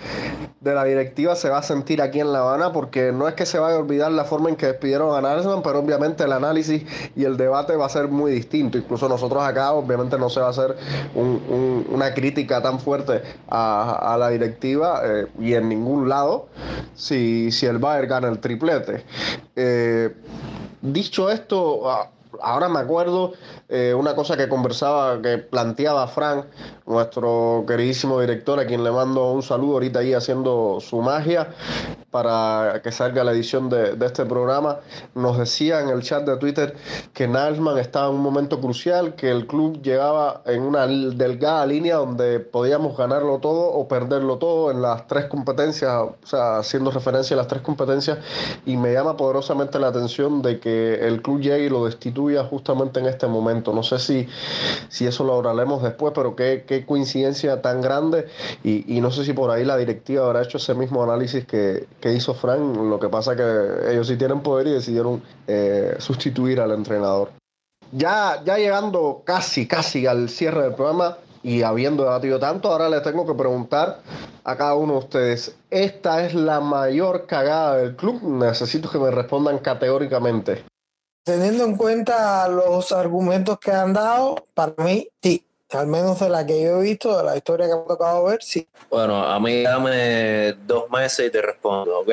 de 0.60 0.74
la 0.74 0.84
directiva 0.84 1.34
se 1.34 1.48
va 1.48 1.58
a 1.58 1.62
sentir 1.62 2.00
aquí 2.00 2.20
en 2.20 2.32
La 2.32 2.40
Habana 2.40 2.72
porque 2.72 3.10
no 3.10 3.26
es 3.26 3.34
que 3.34 3.46
se 3.46 3.58
vaya 3.58 3.76
a 3.76 3.78
olvidar 3.80 4.12
la 4.12 4.24
forma 4.24 4.48
en 4.48 4.56
que 4.56 4.66
despidieron 4.66 5.16
a 5.16 5.20
Narsman, 5.20 5.62
pero 5.62 5.80
obviamente 5.80 6.22
el 6.22 6.32
análisis 6.32 6.84
y 7.16 7.24
el 7.24 7.36
debate 7.36 7.74
va 7.74 7.86
a 7.86 7.88
ser 7.88 8.08
muy 8.08 8.30
distinto. 8.30 8.78
Incluso 8.78 9.08
nosotros 9.08 9.42
acá 9.42 9.72
obviamente 9.72 10.16
no 10.18 10.30
se 10.30 10.40
va 10.40 10.46
a 10.46 10.50
hacer 10.50 10.76
una 11.14 12.14
crítica 12.14 12.62
tan 12.62 12.78
fuerte 12.78 13.22
a, 13.48 14.16
la 14.18 14.28
directiva 14.28 15.00
eh, 15.04 15.26
y 15.40 15.54
en 15.54 15.68
ningún 15.68 16.08
lado 16.08 16.48
si, 16.94 17.50
si 17.50 17.66
el 17.66 17.78
Bayern 17.78 18.08
gana 18.08 18.28
el 18.28 18.38
triplete. 18.38 19.04
Eh, 19.56 20.14
dicho 20.80 21.28
esto, 21.28 22.08
ahora 22.40 22.68
me 22.68 22.78
acuerdo 22.78 23.32
eh, 23.68 23.94
una 23.94 24.14
cosa 24.14 24.36
que 24.36 24.48
conversaba, 24.48 25.20
que 25.20 25.38
planteaba 25.38 26.06
Frank, 26.08 26.46
nuestro 26.86 27.64
queridísimo 27.66 28.20
director, 28.20 28.58
a 28.60 28.66
quien 28.66 28.84
le 28.84 28.90
mando 28.90 29.32
un 29.32 29.42
saludo 29.42 29.74
ahorita 29.74 30.00
ahí 30.00 30.14
haciendo 30.14 30.78
su 30.80 31.00
magia 31.00 31.48
para 32.10 32.80
que 32.84 32.92
salga 32.92 33.24
la 33.24 33.32
edición 33.32 33.68
de, 33.68 33.96
este 34.04 34.26
programa. 34.26 34.78
Nos 35.14 35.38
decía 35.38 35.80
en 35.80 35.88
el 35.88 36.02
chat 36.02 36.24
de 36.24 36.36
Twitter 36.36 36.74
que 37.12 37.26
Nalsman 37.26 37.78
estaba 37.78 38.08
en 38.08 38.16
un 38.16 38.20
momento 38.20 38.60
crucial, 38.60 39.14
que 39.14 39.30
el 39.30 39.46
club 39.46 39.80
llegaba 39.82 40.42
en 40.44 40.62
una 40.62 40.86
delgada 40.86 41.64
línea 41.66 41.96
donde 41.96 42.40
podíamos 42.40 42.96
ganarlo 42.96 43.38
todo 43.38 43.72
o 43.72 43.88
perderlo 43.88 44.36
todo 44.36 44.70
en 44.70 44.82
las 44.82 45.06
tres 45.06 45.26
competencias, 45.26 45.90
o 45.90 46.16
sea, 46.24 46.58
haciendo 46.58 46.90
referencia 46.90 47.34
a 47.34 47.38
las 47.38 47.46
tres 47.46 47.62
competencias, 47.62 48.18
y 48.66 48.76
me 48.76 48.92
llama 48.92 49.16
poderosamente 49.16 49.78
la 49.78 49.88
atención 49.88 50.42
de 50.42 50.60
que 50.60 51.06
el 51.06 51.22
club 51.22 51.40
llegue 51.40 51.64
y 51.64 51.68
lo 51.70 51.86
destituya 51.86 52.21
justamente 52.48 53.00
en 53.00 53.06
este 53.06 53.26
momento. 53.26 53.72
No 53.72 53.82
sé 53.82 53.98
si, 53.98 54.28
si 54.88 55.06
eso 55.06 55.24
lo 55.24 55.34
hablaremos 55.34 55.82
después, 55.82 56.12
pero 56.14 56.36
qué, 56.36 56.64
qué 56.66 56.84
coincidencia 56.86 57.62
tan 57.62 57.80
grande 57.80 58.26
y, 58.64 58.96
y 58.96 59.00
no 59.00 59.10
sé 59.10 59.24
si 59.24 59.32
por 59.32 59.50
ahí 59.50 59.64
la 59.64 59.76
directiva 59.76 60.26
habrá 60.26 60.42
hecho 60.42 60.58
ese 60.58 60.74
mismo 60.74 61.02
análisis 61.02 61.46
que 61.46 61.86
que 62.00 62.12
hizo 62.12 62.34
Frank, 62.34 62.76
lo 62.76 62.98
que 62.98 63.08
pasa 63.08 63.36
que 63.36 63.92
ellos 63.92 64.06
sí 64.06 64.16
tienen 64.16 64.40
poder 64.40 64.66
y 64.66 64.72
decidieron 64.72 65.22
eh, 65.46 65.96
sustituir 65.98 66.60
al 66.60 66.72
entrenador. 66.72 67.30
Ya, 67.92 68.42
ya 68.44 68.56
llegando 68.56 69.22
casi, 69.24 69.66
casi 69.66 70.06
al 70.06 70.28
cierre 70.28 70.62
del 70.62 70.74
programa 70.74 71.18
y 71.42 71.62
habiendo 71.62 72.04
debatido 72.04 72.38
tanto, 72.38 72.70
ahora 72.70 72.88
les 72.88 73.02
tengo 73.02 73.26
que 73.26 73.34
preguntar 73.34 74.00
a 74.44 74.56
cada 74.56 74.74
uno 74.74 74.94
de 74.94 74.98
ustedes, 74.98 75.56
¿esta 75.70 76.24
es 76.24 76.34
la 76.34 76.60
mayor 76.60 77.26
cagada 77.26 77.76
del 77.76 77.96
club? 77.96 78.22
Necesito 78.22 78.90
que 78.90 78.98
me 78.98 79.10
respondan 79.10 79.58
categóricamente. 79.58 80.64
Teniendo 81.24 81.64
en 81.64 81.76
cuenta 81.76 82.48
los 82.48 82.90
argumentos 82.90 83.58
que 83.60 83.70
han 83.70 83.92
dado, 83.92 84.46
para 84.54 84.74
mí 84.78 85.08
sí. 85.22 85.44
Al 85.70 85.86
menos 85.86 86.20
de 86.20 86.28
la 86.28 86.44
que 86.44 86.62
yo 86.62 86.80
he 86.80 86.82
visto, 86.82 87.16
de 87.16 87.24
la 87.24 87.36
historia 87.36 87.66
que 87.66 87.74
me 87.74 87.80
ha 87.80 87.86
tocado 87.86 88.24
ver, 88.24 88.42
sí. 88.42 88.66
Bueno, 88.90 89.24
a 89.24 89.40
mí 89.40 89.62
dame 89.62 90.52
dos 90.66 90.90
meses 90.90 91.28
y 91.28 91.30
te 91.30 91.40
respondo, 91.40 92.00
¿ok? 92.00 92.10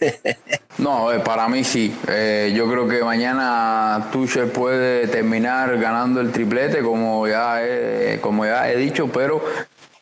no, 0.78 1.10
eh, 1.10 1.20
para 1.20 1.48
mí 1.48 1.64
sí. 1.64 1.96
Eh, 2.08 2.52
yo 2.54 2.70
creo 2.70 2.86
que 2.86 3.02
mañana 3.02 4.10
Tuchel 4.12 4.48
puede 4.48 5.06
terminar 5.08 5.78
ganando 5.78 6.20
el 6.20 6.30
triplete, 6.30 6.82
como 6.82 7.26
ya, 7.26 7.64
he, 7.64 8.20
como 8.20 8.44
ya 8.44 8.70
he 8.70 8.76
dicho, 8.76 9.08
pero 9.08 9.42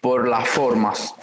por 0.01 0.27
las 0.27 0.49
formas, 0.49 1.15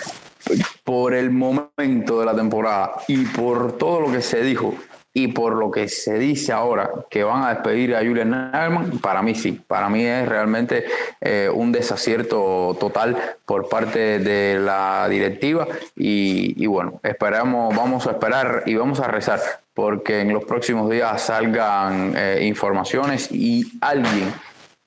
por 0.86 1.14
el 1.14 1.30
momento 1.32 2.20
de 2.20 2.26
la 2.26 2.36
temporada 2.36 2.94
y 3.08 3.26
por 3.26 3.78
todo 3.78 4.00
lo 4.00 4.12
que 4.12 4.22
se 4.22 4.41
dijo 4.44 4.76
y 5.14 5.28
por 5.28 5.53
lo 5.53 5.70
que 5.70 5.88
se 5.88 6.18
dice 6.18 6.51
ahora 6.51 6.89
que 7.09 7.24
van 7.24 7.43
a 7.43 7.53
despedir 7.53 7.95
a 7.95 7.99
Julian 7.99 8.32
Nagelsmann, 8.32 8.99
para 8.99 9.22
mí 9.22 9.36
sí, 9.36 9.51
para 9.51 9.88
mí 9.88 10.03
es 10.03 10.28
realmente 10.28 10.86
eh, 11.22 11.49
un 11.53 11.72
desacierto 11.72 12.76
total 12.80 13.16
por 13.45 13.70
parte 13.70 14.20
de 14.20 14.59
la 14.59 15.07
directiva. 15.07 15.68
Y, 15.95 16.66
bueno, 16.66 16.99
esperamos, 17.03 17.76
vamos 17.76 18.07
a 18.07 18.11
esperar 18.11 18.64
y 18.66 18.76
vamos 18.76 18.99
a 18.99 19.07
rezar 19.07 19.39
porque 19.76 20.22
en 20.22 20.34
los 20.34 20.43
próximos 20.45 20.89
días 20.89 21.22
salgan 21.22 22.14
eh, 22.16 22.45
informaciones 22.47 23.32
y 23.32 23.66
alguien 23.82 24.34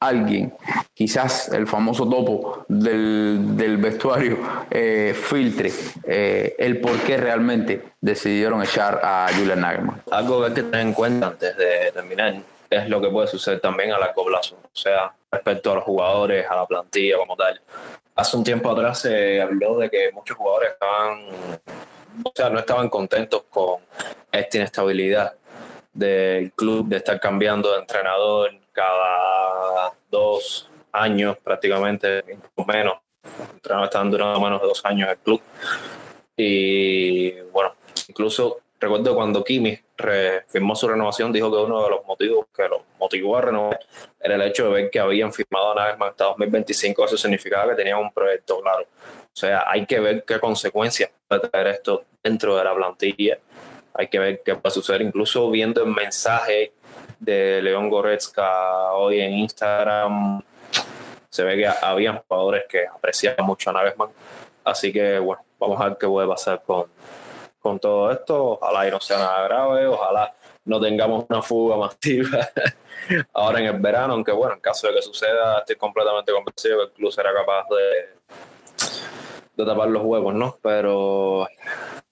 alguien, 0.00 0.54
quizás 0.94 1.48
el 1.48 1.66
famoso 1.66 2.08
topo 2.08 2.64
del, 2.68 3.78
vestuario, 3.78 4.38
eh, 4.70 5.14
filtre 5.14 5.72
eh, 6.04 6.54
el 6.58 6.80
por 6.80 6.98
qué 7.00 7.16
realmente 7.16 7.82
decidieron 8.00 8.62
echar 8.62 9.00
a 9.02 9.28
Julian 9.36 9.60
Nagelsmann. 9.60 10.02
Algo 10.10 10.40
que 10.40 10.46
hay 10.46 10.54
que 10.54 10.62
tener 10.62 10.80
en 10.80 10.92
cuenta 10.92 11.28
antes 11.28 11.56
de 11.56 11.92
terminar 11.92 12.36
es 12.68 12.88
lo 12.88 13.00
que 13.00 13.08
puede 13.08 13.26
suceder 13.28 13.60
también 13.60 13.92
a 13.92 13.98
largo 13.98 14.24
plazo, 14.24 14.56
o 14.56 14.76
sea, 14.76 15.12
respecto 15.30 15.72
a 15.72 15.76
los 15.76 15.84
jugadores, 15.84 16.46
a 16.48 16.56
la 16.56 16.66
plantilla 16.66 17.16
como 17.16 17.36
tal. 17.36 17.60
Hace 18.14 18.36
un 18.36 18.44
tiempo 18.44 18.70
atrás 18.70 19.00
se 19.00 19.40
habló 19.40 19.78
de 19.78 19.90
que 19.90 20.10
muchos 20.12 20.36
jugadores 20.36 20.72
estaban, 20.72 21.26
o 22.24 22.32
sea, 22.34 22.50
no 22.50 22.58
estaban 22.58 22.88
contentos 22.88 23.44
con 23.50 23.80
esta 24.32 24.56
inestabilidad 24.56 25.34
del 25.92 26.52
club, 26.52 26.88
de 26.88 26.96
estar 26.96 27.20
cambiando 27.20 27.72
de 27.72 27.80
entrenador 27.80 28.50
cada 28.76 29.92
dos 30.10 30.68
años 30.92 31.38
prácticamente, 31.38 32.22
menos. 32.66 32.98
Estaban 33.64 34.10
durando 34.10 34.40
menos 34.40 34.60
de 34.60 34.68
dos 34.68 34.84
años 34.84 35.08
el 35.10 35.18
club. 35.18 35.40
Y 36.36 37.32
bueno, 37.50 37.74
incluso 38.08 38.60
recuerdo 38.78 39.14
cuando 39.14 39.42
Kimi 39.42 39.78
firmó 40.46 40.76
su 40.76 40.86
renovación, 40.86 41.32
dijo 41.32 41.50
que 41.50 41.56
uno 41.56 41.82
de 41.82 41.90
los 41.90 42.04
motivos 42.04 42.46
que 42.54 42.68
lo 42.68 42.84
motivó 43.00 43.38
a 43.38 43.40
renovar 43.40 43.80
era 44.20 44.34
el 44.34 44.42
hecho 44.42 44.66
de 44.66 44.70
ver 44.70 44.90
que 44.90 45.00
habían 45.00 45.32
firmado 45.32 45.72
una 45.72 45.86
vez 45.86 45.98
más 45.98 46.10
hasta 46.10 46.24
2025. 46.24 47.06
Eso 47.06 47.16
significaba 47.16 47.70
que 47.70 47.76
tenían 47.76 47.98
un 47.98 48.12
proyecto 48.12 48.60
claro. 48.60 48.82
O 48.82 49.38
sea, 49.38 49.64
hay 49.66 49.86
que 49.86 49.98
ver 49.98 50.24
qué 50.24 50.38
consecuencias 50.38 51.10
puede 51.26 51.48
traer 51.48 51.68
esto 51.68 52.04
dentro 52.22 52.56
de 52.56 52.64
la 52.64 52.74
plantilla. 52.74 53.38
Hay 53.94 54.08
que 54.08 54.18
ver 54.18 54.42
qué 54.44 54.52
va 54.52 54.60
a 54.64 54.70
suceder, 54.70 55.00
incluso 55.00 55.50
viendo 55.50 55.82
el 55.82 55.90
mensaje 55.90 56.74
de 57.18 57.60
León 57.62 57.88
Goretzka 57.88 58.92
hoy 58.92 59.20
en 59.20 59.34
Instagram. 59.34 60.42
Se 61.28 61.42
ve 61.44 61.56
que 61.56 61.66
había 61.66 62.22
jugadores 62.26 62.64
que 62.68 62.86
apreciaban 62.86 63.46
mucho 63.46 63.70
a 63.70 63.72
Nagelsmann. 63.74 64.10
Así 64.64 64.92
que, 64.92 65.18
bueno, 65.18 65.42
vamos 65.58 65.80
a 65.80 65.88
ver 65.88 65.98
qué 65.98 66.06
puede 66.06 66.28
pasar 66.28 66.62
con, 66.64 66.86
con 67.60 67.78
todo 67.78 68.10
esto. 68.10 68.58
Ojalá 68.60 68.88
y 68.88 68.90
no 68.90 69.00
sea 69.00 69.18
nada 69.18 69.42
grave, 69.44 69.86
ojalá 69.86 70.34
no 70.64 70.80
tengamos 70.80 71.26
una 71.28 71.42
fuga 71.42 71.76
masiva 71.76 72.48
ahora 73.32 73.60
en 73.60 73.66
el 73.66 73.80
verano, 73.80 74.14
aunque 74.14 74.32
bueno, 74.32 74.54
en 74.54 74.60
caso 74.60 74.88
de 74.88 74.94
que 74.94 75.02
suceda, 75.02 75.60
estoy 75.60 75.76
completamente 75.76 76.32
convencido 76.32 76.78
que 76.78 76.84
el 76.84 76.90
club 76.90 77.12
será 77.12 77.32
capaz 77.32 77.66
de, 77.68 78.16
de 79.54 79.64
tapar 79.64 79.88
los 79.88 80.02
huevos, 80.02 80.34
¿no? 80.34 80.58
Pero, 80.60 81.46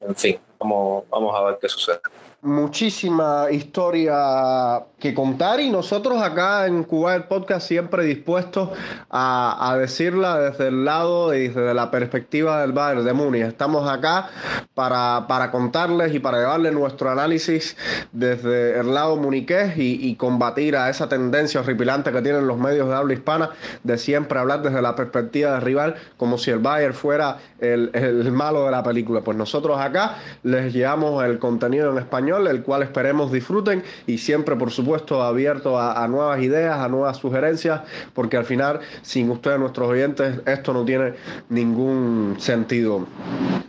en 0.00 0.14
fin, 0.14 0.38
vamos, 0.58 1.04
vamos 1.10 1.34
a 1.34 1.42
ver 1.42 1.58
qué 1.60 1.68
sucede 1.68 2.00
muchísima 2.44 3.46
historia 3.50 4.84
que 4.98 5.14
contar 5.14 5.60
y 5.60 5.70
nosotros 5.70 6.22
acá 6.22 6.66
en 6.66 6.84
Cuba 6.84 7.14
el 7.14 7.24
podcast 7.24 7.66
siempre 7.66 8.04
dispuestos 8.04 8.68
a, 9.10 9.76
decirla 9.80 10.38
desde 10.38 10.68
el 10.68 10.84
lado 10.84 11.34
y 11.34 11.48
desde 11.48 11.74
la 11.74 11.90
perspectiva 11.90 12.60
del 12.60 12.72
Bayern 12.72 13.04
de 13.04 13.12
Múnich. 13.12 13.42
Estamos 13.42 13.88
acá 13.88 14.28
para, 14.74 15.26
para 15.26 15.50
contarles 15.50 16.14
y 16.14 16.20
para 16.20 16.38
llevarles 16.38 16.72
nuestro 16.74 17.10
análisis 17.10 17.76
desde 18.12 18.78
el 18.78 18.92
lado 18.92 19.16
muniqués 19.16 19.72
y, 19.76 20.14
combatir 20.16 20.76
a 20.76 20.90
esa 20.90 21.08
tendencia 21.08 21.60
horripilante 21.60 22.12
que 22.12 22.22
tienen 22.22 22.46
los 22.46 22.56
medios 22.58 22.88
de 22.88 22.94
habla 22.94 23.14
hispana 23.14 23.50
de 23.82 23.98
siempre 23.98 24.38
hablar 24.38 24.62
desde 24.62 24.80
la 24.80 24.94
perspectiva 24.94 25.52
del 25.52 25.62
rival 25.62 25.96
como 26.16 26.38
si 26.38 26.50
el 26.50 26.60
Bayern 26.60 26.94
fuera 26.94 27.38
el, 27.58 27.90
el 27.94 28.30
malo 28.30 28.64
de 28.66 28.70
la 28.70 28.82
película. 28.82 29.22
Pues 29.22 29.36
nosotros 29.36 29.78
acá 29.80 30.16
les 30.44 30.72
llevamos 30.72 31.24
el 31.24 31.38
contenido 31.38 31.90
en 31.90 31.98
español 31.98 32.33
el 32.38 32.62
cual 32.62 32.82
esperemos 32.82 33.32
disfruten 33.32 33.82
y 34.06 34.18
siempre, 34.18 34.56
por 34.56 34.70
supuesto, 34.70 35.22
abierto 35.22 35.78
a, 35.80 36.06
nuevas 36.08 36.42
ideas, 36.42 36.78
a 36.78 36.88
nuevas 36.88 37.18
sugerencias, 37.18 37.82
porque 38.12 38.36
al 38.36 38.44
final, 38.44 38.80
sin 39.02 39.30
ustedes, 39.30 39.58
nuestros 39.58 39.88
oyentes, 39.88 40.40
esto 40.46 40.72
no 40.72 40.84
tiene 40.84 41.14
ningún 41.48 42.36
sentido. 42.38 43.06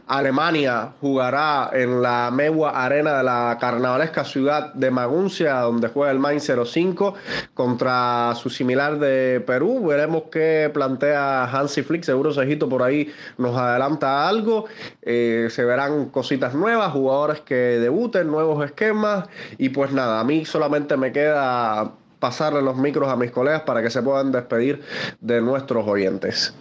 Alemania 0.08 0.92
jugará 1.02 1.72
en 1.74 2.02
la 2.02 2.30
Megua 2.32 2.86
Arena 2.86 3.18
de 3.18 3.24
la 3.24 3.58
carnavalesca 3.60 4.24
ciudad 4.24 4.72
de 4.76 4.92
Maguncia, 4.92 5.62
donde 5.62 5.88
juega 5.88 6.12
el 6.12 6.20
Main 6.20 6.40
05 6.40 7.16
contra 7.56 8.34
su 8.36 8.52
similar 8.52 9.00
de 9.00 9.44
Perú. 9.46 9.88
Veremos 9.88 10.24
qué 10.32 10.70
plantea 10.72 11.46
Hansi 11.46 11.82
Flick. 11.82 12.04
Seguro 12.04 12.32
Sejito 12.32 12.70
por 12.70 12.84
ahí 12.84 13.12
nos 13.40 13.58
adelanta 13.58 14.28
algo. 14.28 14.66
Eh, 15.02 15.48
se 15.50 15.66
verán 15.66 16.06
cositas 16.10 16.54
nuevas, 16.54 16.92
jugadores 16.92 17.42
que 17.42 17.56
debuten, 17.56 18.28
nuevos 18.28 18.55
esquemas. 18.64 19.28
Y 19.58 19.70
pues 19.70 19.92
nada, 19.92 20.20
a 20.20 20.24
mí 20.24 20.46
solamente 20.46 20.96
me 20.98 21.12
queda 21.12 21.92
pasarle 22.20 22.62
los 22.62 22.78
micros 22.78 23.10
a 23.10 23.16
mis 23.16 23.32
colegas 23.32 23.62
para 23.62 23.82
que 23.82 23.90
se 23.90 24.02
puedan 24.02 24.32
despedir 24.32 24.82
de 25.20 25.42
nuestros 25.42 25.88
oyentes 25.88 26.54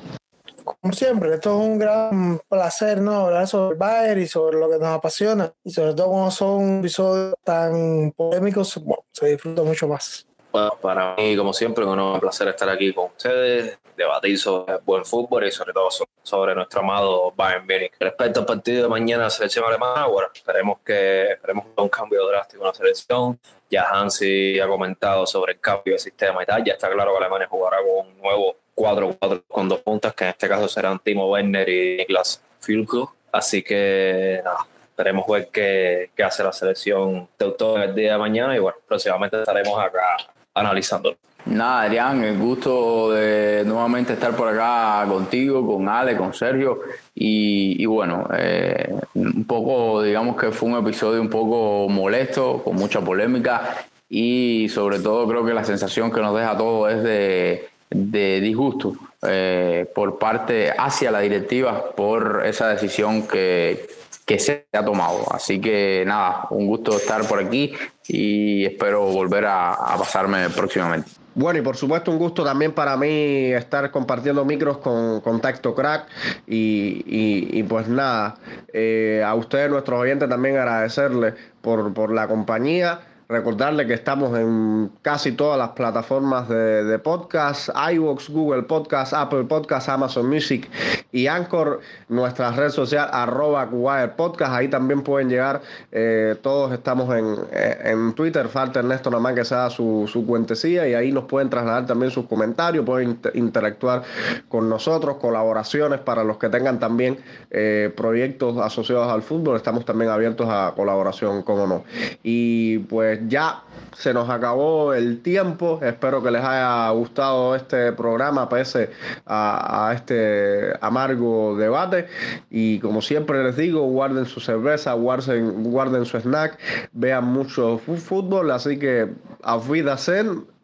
como 0.65 0.93
siempre, 0.93 1.35
esto 1.35 1.51
es 1.51 1.67
un 1.67 1.79
gran 1.79 2.41
placer, 2.49 3.01
¿no? 3.01 3.27
Hablar 3.27 3.47
sobre 3.47 3.73
el 3.73 3.79
Bayern 3.79 4.21
y 4.21 4.27
sobre 4.27 4.59
lo 4.59 4.69
que 4.71 4.79
nos 4.79 4.89
apasiona. 4.89 5.53
Y 5.63 5.71
sobre 5.71 5.95
todo 5.95 6.09
cuando 6.09 6.31
son 6.31 6.79
episodios 6.79 7.35
tan 7.45 8.13
polémicos, 8.13 8.77
bueno, 8.83 9.05
se 9.13 9.29
disfruta 9.29 9.63
mucho 9.63 9.89
más. 9.89 10.27
Bueno, 10.53 10.73
para 10.81 11.17
mí, 11.17 11.37
como 11.37 11.53
siempre, 11.53 11.85
es 11.85 11.91
un 11.91 12.21
placer 12.21 12.49
estar 12.49 12.69
aquí 12.69 12.93
con 12.93 13.07
ustedes, 13.07 13.79
debatir 13.97 14.39
sobre 14.39 14.79
buen 14.79 15.05
fútbol 15.05 15.47
y 15.47 15.53
sobre 15.53 15.73
todo 15.73 15.89
sobre 16.23 16.55
nuestro 16.55 16.81
amado 16.81 17.33
Bayern 17.37 17.67
Munich. 17.67 17.93
Respecto 17.99 18.41
al 18.41 18.47
partido 18.47 18.85
de 18.85 18.89
mañana, 18.89 19.31
selección 19.31 19.65
alemana, 19.65 20.07
bueno, 20.07 20.29
esperemos 20.35 20.79
que 20.85 21.33
esperemos 21.33 21.67
un 21.77 21.89
cambio 21.89 22.27
drástico 22.27 22.63
en 22.63 22.69
la 22.69 22.75
selección. 22.75 23.39
Ya 23.71 23.89
Hansi 23.91 24.59
ha 24.61 24.67
comentado 24.67 25.27
sobre 25.27 25.55
el 25.55 25.61
cambio 25.61 25.95
de 25.95 25.99
sistema 25.99 26.43
y 26.43 26.47
tal. 26.47 26.65
Ya 26.65 26.75
está 26.75 26.91
claro 26.91 27.13
que 27.13 27.19
Alemania 27.19 27.49
jugará 27.49 27.79
con 27.79 28.07
un 28.07 28.19
nuevo 28.21 28.57
4-4 28.77 29.43
con 29.49 29.69
dos 29.69 29.81
puntas, 29.81 30.15
que 30.15 30.25
en 30.25 30.31
este 30.31 30.49
caso 30.49 30.69
serán 30.69 30.99
Timo 30.99 31.31
Werner 31.31 31.69
y 31.69 31.97
Niklas 31.99 32.43
Filko. 32.61 33.15
Así 33.33 33.63
que 33.63 34.41
nada, 34.45 34.67
esperemos 34.91 35.27
ver 35.27 35.49
qué, 35.49 36.11
qué 36.15 36.23
hace 36.23 36.45
la 36.45 36.53
selección 36.53 37.29
Teutón 37.37 37.83
el 37.83 37.95
día 37.95 38.13
de 38.13 38.19
mañana 38.19 38.55
y 38.57 38.61
bueno, 38.61 38.79
próximamente 38.87 39.41
estaremos 39.41 39.79
acá 39.79 40.17
analizándolo. 40.55 41.17
Nada, 41.47 41.83
Adrián, 41.83 42.25
el 42.25 42.39
gusto 42.39 43.11
de 43.11 43.65
nuevamente 43.67 44.15
estar 44.15 44.35
por 44.35 44.49
acá 44.49 45.07
contigo, 45.07 45.67
con 45.67 45.89
Ale, 45.89 46.17
con 46.17 46.33
Sergio. 46.33 46.79
Y, 47.15 47.85
bueno, 47.85 48.27
eh, 48.35 48.95
un 49.15 49.45
poco, 49.45 50.03
digamos 50.03 50.37
que 50.37 50.51
fue 50.53 50.71
un 50.71 50.79
episodio 50.79 51.21
un 51.21 51.29
poco 51.29 51.87
molesto, 51.91 52.63
con 52.65 52.77
mucha 52.77 53.03
polémica. 53.03 53.85
Y 54.09 54.69
sobre 54.71 55.01
todo 55.01 55.29
creo 55.29 55.45
que 55.45 55.53
la 55.53 55.65
sensación 55.65 56.11
que 56.11 56.21
nos 56.21 56.35
deja 56.35 56.57
todo 56.57 56.89
es 56.89 57.03
de, 57.03 57.69
de 57.91 58.41
disgusto 58.41 58.95
eh, 59.27 59.87
por 59.95 60.19
parte 60.19 60.73
hacia 60.77 61.11
la 61.11 61.21
directiva 61.21 61.91
por 61.95 62.43
esa 62.45 62.69
decisión 62.69 63.27
que, 63.27 63.87
que 64.25 64.39
se 64.39 64.67
ha 64.73 64.85
tomado. 64.85 65.25
Así 65.33 65.61
que 65.61 66.05
nada, 66.07 66.47
un 66.51 66.67
gusto 66.67 66.97
estar 66.97 67.27
por 67.27 67.41
aquí 67.41 67.75
y 68.07 68.65
espero 68.65 69.05
volver 69.07 69.45
a, 69.47 69.77
pasarme 69.99 70.49
próximamente. 70.51 71.11
Bueno, 71.35 71.59
y 71.59 71.63
por 71.63 71.77
supuesto 71.77 72.13
un 72.13 72.19
gusto 72.19 72.45
también 72.45 72.73
para 72.73 72.97
mí 72.97 73.53
estar 73.53 73.91
compartiendo 73.91 74.45
micros 74.45 74.79
con 74.79 75.21
Contacto 75.21 75.75
Crack 75.75 76.07
y, 76.47 77.63
pues 77.65 77.89
nada, 77.89 78.37
eh, 78.73 79.23
a 79.27 79.35
ustedes, 79.35 79.69
nuestros 79.69 80.01
oyentes, 80.01 80.29
también 80.29 80.57
agradecerles 80.57 81.35
por, 81.61 81.93
por 81.93 82.13
la 82.13 82.29
compañía. 82.29 83.01
Recordarle 83.27 83.87
que 83.87 83.95
estamos 83.95 84.39
en 84.39 84.91
casi 85.01 85.33
todas 85.33 85.59
las 85.59 85.71
plataformas 85.71 86.47
de, 86.49 86.99
podcast, 86.99 87.71
iVoox, 87.93 88.29
Google 88.29 88.65
Podcast, 88.65 89.15
Apple 89.15 89.45
Podcast, 89.45 89.89
Amazon 89.89 90.29
Music 90.29 90.69
y 91.11 91.27
Anchor, 91.27 91.81
nuestra 92.11 92.51
red 92.51 92.69
social 92.69 93.09
arroba 93.11 93.71
Podcast, 94.17 94.53
ahí 94.53 94.69
también 94.69 95.03
pueden 95.03 95.31
llegar, 95.31 95.63
eh, 95.91 96.37
todos 96.43 96.73
estamos 96.73 97.15
en, 97.17 97.37
eh, 97.51 97.79
en, 97.85 98.13
Twitter, 98.13 98.47
falta 98.49 98.81
Ernesto 98.81 99.11
nada 99.11 99.23
más 99.23 99.35
que 99.35 99.45
sea 99.45 99.71
su, 99.71 100.07
su 100.07 100.27
cuentecilla 100.27 100.87
y 100.87 100.93
ahí 100.93 101.11
nos 101.11 101.25
pueden 101.25 101.49
trasladar 101.49 101.87
también 101.87 102.11
sus 102.11 102.27
comentarios, 102.27 102.85
pueden 102.85 103.19
interactuar 103.33 104.03
con 104.49 104.69
nosotros, 104.69 105.17
colaboraciones 105.17 106.01
para 106.01 106.25
los 106.25 106.37
que 106.37 106.51
tengan 106.51 106.79
también 106.79 107.17
eh, 107.51 107.91
proyectos 107.97 108.59
asociados 108.59 109.09
al 109.09 109.23
fútbol, 109.23 109.57
estamos 109.57 109.87
también 109.87 110.11
abiertos 110.11 110.47
a 110.51 110.75
colaboración, 110.77 111.43
como 111.43 111.67
no. 111.67 111.85
Y 112.23 112.79
pues 112.81 113.14
pues 113.15 113.29
ya 113.29 113.63
se 113.97 114.13
nos 114.13 114.29
acabó 114.29 114.93
el 114.93 115.23
tiempo. 115.23 115.79
Espero 115.83 116.23
que 116.23 116.31
les 116.31 116.43
haya 116.43 116.91
gustado 116.91 117.55
este 117.55 117.93
programa, 117.93 118.49
pese 118.49 118.91
a, 119.27 119.93
este 119.95 120.73
amargo 120.81 121.57
debate. 121.57 122.09
Y 122.51 122.81
como 122.81 123.01
siempre 123.01 123.45
les 123.45 123.57
digo, 123.57 123.83
guarden 123.83 124.27
su 124.27 124.41
cerveza, 124.41 124.93
guarden, 124.95 125.63
guarden 125.65 126.05
su 126.05 126.19
snack, 126.19 126.59
vean 126.93 127.25
mucho 127.25 127.79
fútbol. 127.79 128.51
Así 128.51 128.79
que 128.79 129.13
a 129.43 129.59
vida 129.59 129.97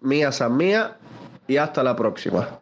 mía 0.01 0.32
san 0.32 0.57
mía 0.57 0.96
y 1.46 1.57
hasta 1.57 1.82
la 1.82 1.94
próxima. 1.94 2.59